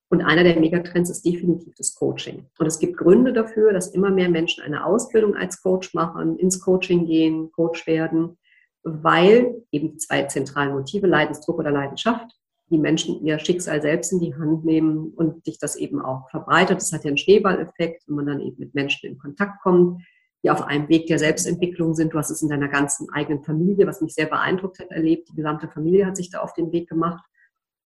und 0.10 0.22
einer 0.22 0.44
der 0.44 0.60
Megatrends 0.60 1.10
ist 1.10 1.24
definitiv 1.24 1.74
das 1.78 1.96
Coaching. 1.96 2.48
Und 2.58 2.66
es 2.66 2.80
gibt 2.80 2.98
Gründe 2.98 3.32
dafür, 3.32 3.72
dass 3.72 3.94
immer 3.94 4.10
mehr 4.10 4.28
Menschen 4.28 4.62
eine 4.62 4.86
Ausbildung 4.86 5.36
als 5.36 5.62
Coach 5.62 5.94
machen, 5.94 6.38
ins 6.38 6.60
Coaching 6.60 7.06
gehen, 7.06 7.50
Coach 7.52 7.88
werden, 7.88 8.38
weil 8.84 9.64
eben 9.72 9.98
zwei 10.00 10.24
zentralen 10.24 10.74
Motive, 10.74 11.08
Leidensdruck 11.08 11.60
oder 11.60 11.72
Leidenschaft, 11.72 12.30
die 12.72 12.78
Menschen 12.78 13.24
ihr 13.24 13.40
Schicksal 13.40 13.82
selbst 13.82 14.12
in 14.12 14.20
die 14.20 14.36
Hand 14.36 14.66
nehmen 14.66 15.14
und 15.16 15.46
sich 15.46 15.60
das 15.60 15.78
eben 15.78 16.02
auch 16.02 16.30
verbreitet. 16.30 16.78
Das 16.78 16.92
hat 16.92 17.06
ja 17.06 17.10
einen 17.10 17.18
Schneeballeffekt, 17.18 18.04
wenn 18.08 18.16
man 18.16 18.26
dann 18.26 18.42
eben 18.42 18.58
mit 18.58 18.74
Menschen 18.74 19.10
in 19.10 19.18
Kontakt 19.18 19.62
kommt, 19.62 20.02
die 20.44 20.50
auf 20.50 20.64
einem 20.64 20.90
Weg 20.90 21.08
der 21.08 21.20
Selbstentwicklung 21.20 21.94
sind. 21.94 22.14
Du 22.14 22.18
hast 22.18 22.32
es 22.32 22.42
in 22.42 22.50
deiner 22.50 22.68
ganzen 22.68 23.10
eigenen 23.12 23.44
Familie, 23.44 23.86
was 23.88 24.02
mich 24.02 24.14
sehr 24.14 24.26
beeindruckt 24.26 24.80
hat, 24.80 24.92
erlebt. 24.92 25.30
Die 25.30 25.36
gesamte 25.36 25.68
Familie 25.68 26.06
hat 26.06 26.18
sich 26.18 26.32
da 26.32 26.40
auf 26.40 26.54
den 26.54 26.72
Weg 26.72 26.90
gemacht. 26.90 27.24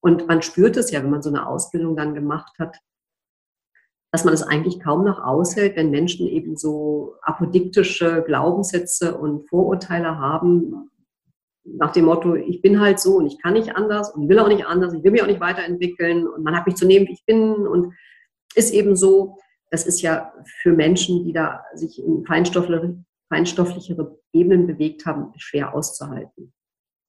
Und 0.01 0.27
man 0.27 0.41
spürt 0.41 0.77
es 0.77 0.91
ja, 0.91 1.03
wenn 1.03 1.11
man 1.11 1.21
so 1.21 1.29
eine 1.29 1.47
Ausbildung 1.47 1.95
dann 1.95 2.13
gemacht 2.13 2.53
hat, 2.59 2.77
dass 4.11 4.25
man 4.25 4.33
es 4.33 4.43
eigentlich 4.43 4.81
kaum 4.81 5.05
noch 5.05 5.23
aushält, 5.23 5.77
wenn 5.77 5.89
Menschen 5.89 6.27
eben 6.27 6.57
so 6.57 7.15
apodiktische 7.21 8.23
Glaubenssätze 8.23 9.17
und 9.17 9.47
Vorurteile 9.47 10.17
haben, 10.17 10.89
nach 11.63 11.91
dem 11.93 12.05
Motto, 12.05 12.35
ich 12.35 12.61
bin 12.61 12.81
halt 12.81 12.99
so 12.99 13.17
und 13.17 13.27
ich 13.27 13.39
kann 13.39 13.53
nicht 13.53 13.75
anders 13.75 14.13
und 14.13 14.27
will 14.27 14.39
auch 14.39 14.47
nicht 14.47 14.65
anders, 14.65 14.93
ich 14.93 15.03
will 15.03 15.11
mich 15.11 15.21
auch 15.21 15.27
nicht 15.27 15.39
weiterentwickeln 15.39 16.27
und 16.27 16.43
man 16.43 16.57
hat 16.57 16.65
mich 16.65 16.75
zu 16.75 16.85
nehmen, 16.85 17.07
wie 17.07 17.13
ich 17.13 17.25
bin 17.25 17.67
und 17.67 17.93
ist 18.55 18.73
eben 18.73 18.95
so, 18.95 19.37
das 19.71 19.85
ist 19.85 20.01
ja 20.01 20.33
für 20.61 20.73
Menschen, 20.73 21.23
die 21.23 21.33
da 21.33 21.63
sich 21.73 21.97
in 21.97 22.25
feinstofflichere, 22.25 23.03
feinstofflichere 23.29 24.19
Ebenen 24.33 24.67
bewegt 24.67 25.05
haben, 25.05 25.33
schwer 25.37 25.73
auszuhalten. 25.73 26.53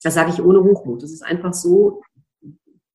Das 0.03 0.15
sage 0.15 0.31
ich 0.31 0.43
ohne 0.43 0.63
Hochmut. 0.63 1.03
Das 1.03 1.13
ist 1.13 1.23
einfach 1.23 1.53
so, 1.53 2.03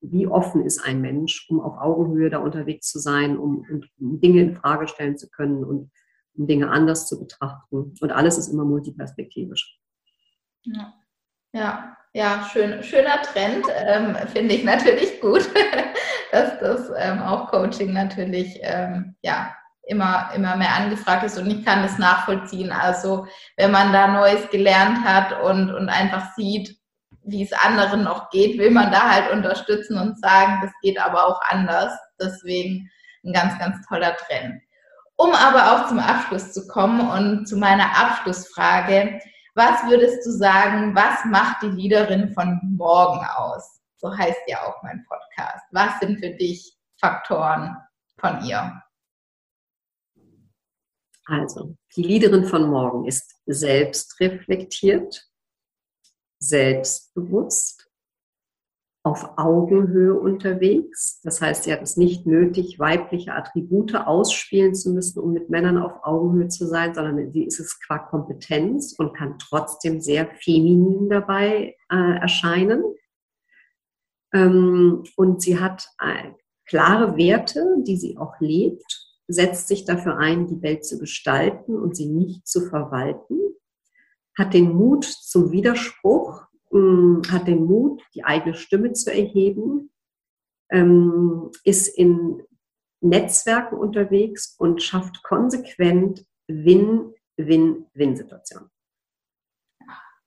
wie 0.01 0.27
offen 0.27 0.65
ist 0.65 0.79
ein 0.79 1.01
Mensch, 1.01 1.47
um 1.49 1.59
auf 1.59 1.77
Augenhöhe 1.77 2.29
da 2.29 2.39
unterwegs 2.39 2.89
zu 2.89 2.99
sein, 2.99 3.37
um, 3.37 3.65
um 3.99 4.19
Dinge 4.21 4.41
in 4.41 4.55
Frage 4.55 4.87
stellen 4.87 5.17
zu 5.17 5.29
können 5.29 5.63
und 5.63 5.91
um 6.37 6.47
Dinge 6.47 6.69
anders 6.69 7.07
zu 7.07 7.19
betrachten. 7.19 7.93
Und 7.99 8.11
alles 8.11 8.37
ist 8.37 8.47
immer 8.47 8.63
multiperspektivisch. 8.63 9.79
Ja, 10.63 10.93
ja, 11.53 11.97
ja 12.13 12.47
schön, 12.51 12.83
schöner 12.83 13.21
Trend, 13.21 13.65
ähm, 13.73 14.15
finde 14.27 14.55
ich 14.55 14.63
natürlich 14.63 15.19
gut, 15.19 15.49
dass 16.31 16.59
das 16.59 16.91
ähm, 16.97 17.19
auch 17.19 17.49
Coaching 17.49 17.93
natürlich 17.93 18.59
ähm, 18.61 19.15
ja, 19.21 19.56
immer, 19.87 20.29
immer 20.35 20.55
mehr 20.55 20.73
angefragt 20.75 21.23
ist 21.23 21.37
und 21.37 21.49
ich 21.49 21.65
kann 21.65 21.81
das 21.81 21.97
nachvollziehen. 21.97 22.71
Also 22.71 23.27
wenn 23.55 23.71
man 23.71 23.93
da 23.93 24.07
Neues 24.07 24.49
gelernt 24.49 25.03
hat 25.03 25.41
und, 25.41 25.73
und 25.73 25.89
einfach 25.89 26.33
sieht, 26.35 26.77
wie 27.23 27.43
es 27.43 27.53
anderen 27.53 28.03
noch 28.03 28.29
geht, 28.29 28.57
will 28.57 28.71
man 28.71 28.91
da 28.91 29.09
halt 29.09 29.31
unterstützen 29.31 29.97
und 29.97 30.19
sagen, 30.19 30.59
das 30.61 30.71
geht 30.81 30.99
aber 30.99 31.25
auch 31.25 31.41
anders. 31.49 31.91
Deswegen 32.19 32.89
ein 33.23 33.33
ganz, 33.33 33.57
ganz 33.59 33.85
toller 33.87 34.15
Trend. 34.15 34.61
Um 35.17 35.33
aber 35.33 35.73
auch 35.73 35.87
zum 35.87 35.99
Abschluss 35.99 36.53
zu 36.53 36.67
kommen 36.67 37.01
und 37.09 37.47
zu 37.47 37.57
meiner 37.57 37.97
Abschlussfrage, 37.97 39.19
was 39.55 39.83
würdest 39.87 40.25
du 40.25 40.31
sagen, 40.31 40.95
was 40.95 41.25
macht 41.25 41.63
die 41.63 41.69
Leaderin 41.69 42.33
von 42.33 42.59
morgen 42.77 43.25
aus? 43.35 43.81
So 43.97 44.15
heißt 44.15 44.41
ja 44.47 44.61
auch 44.61 44.81
mein 44.83 45.03
Podcast. 45.09 45.65
Was 45.71 45.99
sind 45.99 46.19
für 46.19 46.29
dich 46.29 46.77
Faktoren 47.01 47.75
von 48.19 48.43
ihr? 48.45 48.81
Also, 51.27 51.75
die 51.95 52.03
Leaderin 52.03 52.45
von 52.45 52.69
morgen 52.69 53.05
ist 53.05 53.35
selbstreflektiert, 53.45 55.29
selbstbewusst, 56.39 57.87
auf 59.03 59.37
Augenhöhe 59.37 60.13
unterwegs. 60.13 61.21
Das 61.23 61.41
heißt, 61.41 61.63
sie 61.63 61.71
hat 61.71 61.81
es 61.81 61.95
nicht 61.95 62.25
nötig, 62.25 62.77
weibliche 62.77 63.33
Attribute 63.33 63.95
ausspielen 63.95 64.75
zu 64.75 64.91
müssen, 64.91 65.19
um 65.19 65.31
mit 65.31 65.49
Männern 65.49 65.77
auf 65.77 66.03
Augenhöhe 66.03 66.49
zu 66.49 66.67
sein, 66.67 66.93
sondern 66.93 67.31
sie 67.31 67.45
ist 67.45 67.59
es 67.59 67.79
qua 67.79 67.99
Kompetenz 67.99 68.95
und 68.97 69.15
kann 69.15 69.37
trotzdem 69.39 70.01
sehr 70.01 70.27
feminin 70.43 71.09
dabei 71.09 71.75
äh, 71.89 72.19
erscheinen. 72.19 72.83
Ähm, 74.33 75.03
und 75.15 75.41
sie 75.41 75.57
hat 75.57 75.87
äh, 75.99 76.31
klare 76.65 77.15
Werte, 77.15 77.65
die 77.83 77.95
sie 77.95 78.17
auch 78.17 78.33
lebt, 78.41 79.06
setzt 79.27 79.67
sich 79.67 79.85
dafür 79.85 80.17
ein, 80.17 80.47
die 80.47 80.61
Welt 80.61 80.85
zu 80.85 80.99
gestalten 80.99 81.75
und 81.75 81.95
sie 81.95 82.07
nicht 82.07 82.47
zu 82.47 82.61
verwalten 82.61 83.37
hat 84.37 84.53
den 84.53 84.73
Mut 84.73 85.03
zum 85.03 85.51
Widerspruch, 85.51 86.45
mm, 86.71 87.23
hat 87.31 87.47
den 87.47 87.65
Mut, 87.65 88.01
die 88.13 88.23
eigene 88.23 88.53
Stimme 88.53 88.93
zu 88.93 89.11
erheben, 89.11 89.91
ähm, 90.69 91.49
ist 91.63 91.87
in 91.87 92.43
Netzwerken 93.01 93.77
unterwegs 93.77 94.55
und 94.57 94.83
schafft 94.83 95.23
konsequent 95.23 96.23
Win-Win-Win-Situation. 96.47 98.69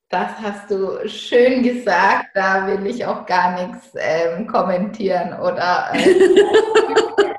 Das 0.08 0.32
hast 0.40 0.72
du 0.72 1.08
schön 1.08 1.62
gesagt. 1.62 2.30
Da 2.34 2.66
will 2.66 2.84
ich 2.86 3.06
auch 3.06 3.24
gar 3.26 3.64
nichts 3.64 3.92
ähm, 3.94 4.48
kommentieren 4.48 5.38
oder. 5.40 5.92
Äh, 5.94 7.26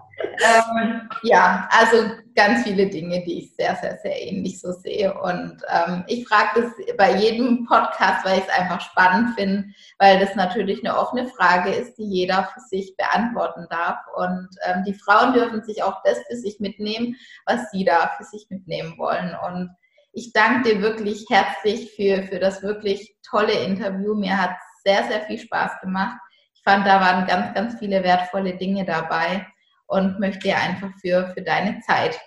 ähm, 0.43 1.09
ja, 1.23 1.67
also 1.71 2.11
ganz 2.35 2.63
viele 2.63 2.87
Dinge, 2.87 3.23
die 3.23 3.39
ich 3.39 3.55
sehr, 3.55 3.75
sehr, 3.75 3.97
sehr 3.97 4.21
ähnlich 4.21 4.59
so 4.59 4.71
sehe. 4.71 5.13
Und 5.13 5.61
ähm, 5.69 6.03
ich 6.07 6.27
frage 6.27 6.61
das 6.61 6.97
bei 6.97 7.15
jedem 7.15 7.65
Podcast, 7.65 8.25
weil 8.25 8.39
ich 8.39 8.45
es 8.45 8.49
einfach 8.49 8.81
spannend 8.81 9.35
finde, 9.37 9.65
weil 9.99 10.19
das 10.19 10.35
natürlich 10.35 10.83
eine 10.83 10.97
offene 10.97 11.27
Frage 11.27 11.71
ist, 11.71 11.97
die 11.97 12.05
jeder 12.05 12.49
für 12.53 12.59
sich 12.61 12.95
beantworten 12.97 13.67
darf. 13.69 13.99
Und 14.15 14.49
ähm, 14.65 14.83
die 14.85 14.93
Frauen 14.93 15.33
dürfen 15.33 15.63
sich 15.63 15.83
auch 15.83 16.01
das 16.03 16.19
für 16.29 16.35
sich 16.35 16.59
mitnehmen, 16.59 17.15
was 17.45 17.69
sie 17.71 17.85
da 17.85 18.11
für 18.17 18.23
sich 18.23 18.47
mitnehmen 18.49 18.97
wollen. 18.97 19.35
Und 19.47 19.71
ich 20.13 20.33
danke 20.33 20.69
dir 20.69 20.81
wirklich 20.81 21.25
herzlich 21.29 21.91
für, 21.95 22.23
für 22.23 22.39
das 22.39 22.63
wirklich 22.63 23.15
tolle 23.29 23.53
Interview. 23.53 24.15
Mir 24.15 24.37
hat 24.37 24.55
sehr, 24.83 25.03
sehr 25.03 25.21
viel 25.21 25.39
Spaß 25.39 25.79
gemacht. 25.81 26.17
Ich 26.53 26.63
fand, 26.63 26.85
da 26.85 26.99
waren 26.99 27.25
ganz, 27.27 27.53
ganz 27.53 27.79
viele 27.79 28.03
wertvolle 28.03 28.55
Dinge 28.57 28.85
dabei 28.85 29.47
und 29.91 30.19
möchte 30.21 30.55
einfach 30.55 30.91
für, 31.01 31.31
für 31.33 31.41
deine 31.41 31.81
Zeit, 31.81 32.17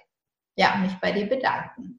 ja, 0.56 0.76
mich 0.76 0.92
bei 1.00 1.12
dir 1.12 1.26
bedanken. 1.26 1.98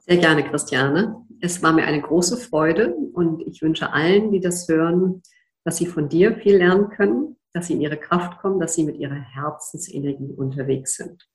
Sehr 0.00 0.16
gerne, 0.16 0.42
Christiane. 0.42 1.24
Es 1.40 1.62
war 1.62 1.72
mir 1.72 1.84
eine 1.84 2.02
große 2.02 2.36
Freude 2.36 2.94
und 2.94 3.42
ich 3.46 3.62
wünsche 3.62 3.92
allen, 3.92 4.32
die 4.32 4.40
das 4.40 4.68
hören, 4.68 5.22
dass 5.64 5.76
sie 5.76 5.86
von 5.86 6.08
dir 6.08 6.36
viel 6.36 6.56
lernen 6.56 6.90
können, 6.90 7.36
dass 7.52 7.68
sie 7.68 7.74
in 7.74 7.80
ihre 7.80 7.96
Kraft 7.96 8.38
kommen, 8.40 8.58
dass 8.58 8.74
sie 8.74 8.84
mit 8.84 8.96
ihrer 8.96 9.14
Herzensenergie 9.14 10.32
unterwegs 10.32 10.96
sind. 10.96 11.26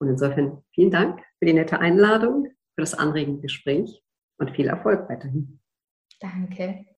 Und 0.00 0.08
insofern 0.08 0.62
vielen 0.72 0.90
Dank 0.90 1.22
für 1.38 1.46
die 1.46 1.54
nette 1.54 1.78
Einladung, 1.78 2.48
für 2.74 2.82
das 2.82 2.94
anregende 2.94 3.42
Gespräch 3.42 4.02
und 4.38 4.50
viel 4.50 4.66
Erfolg 4.66 5.08
weiterhin. 5.08 5.60
Danke. 6.20 6.84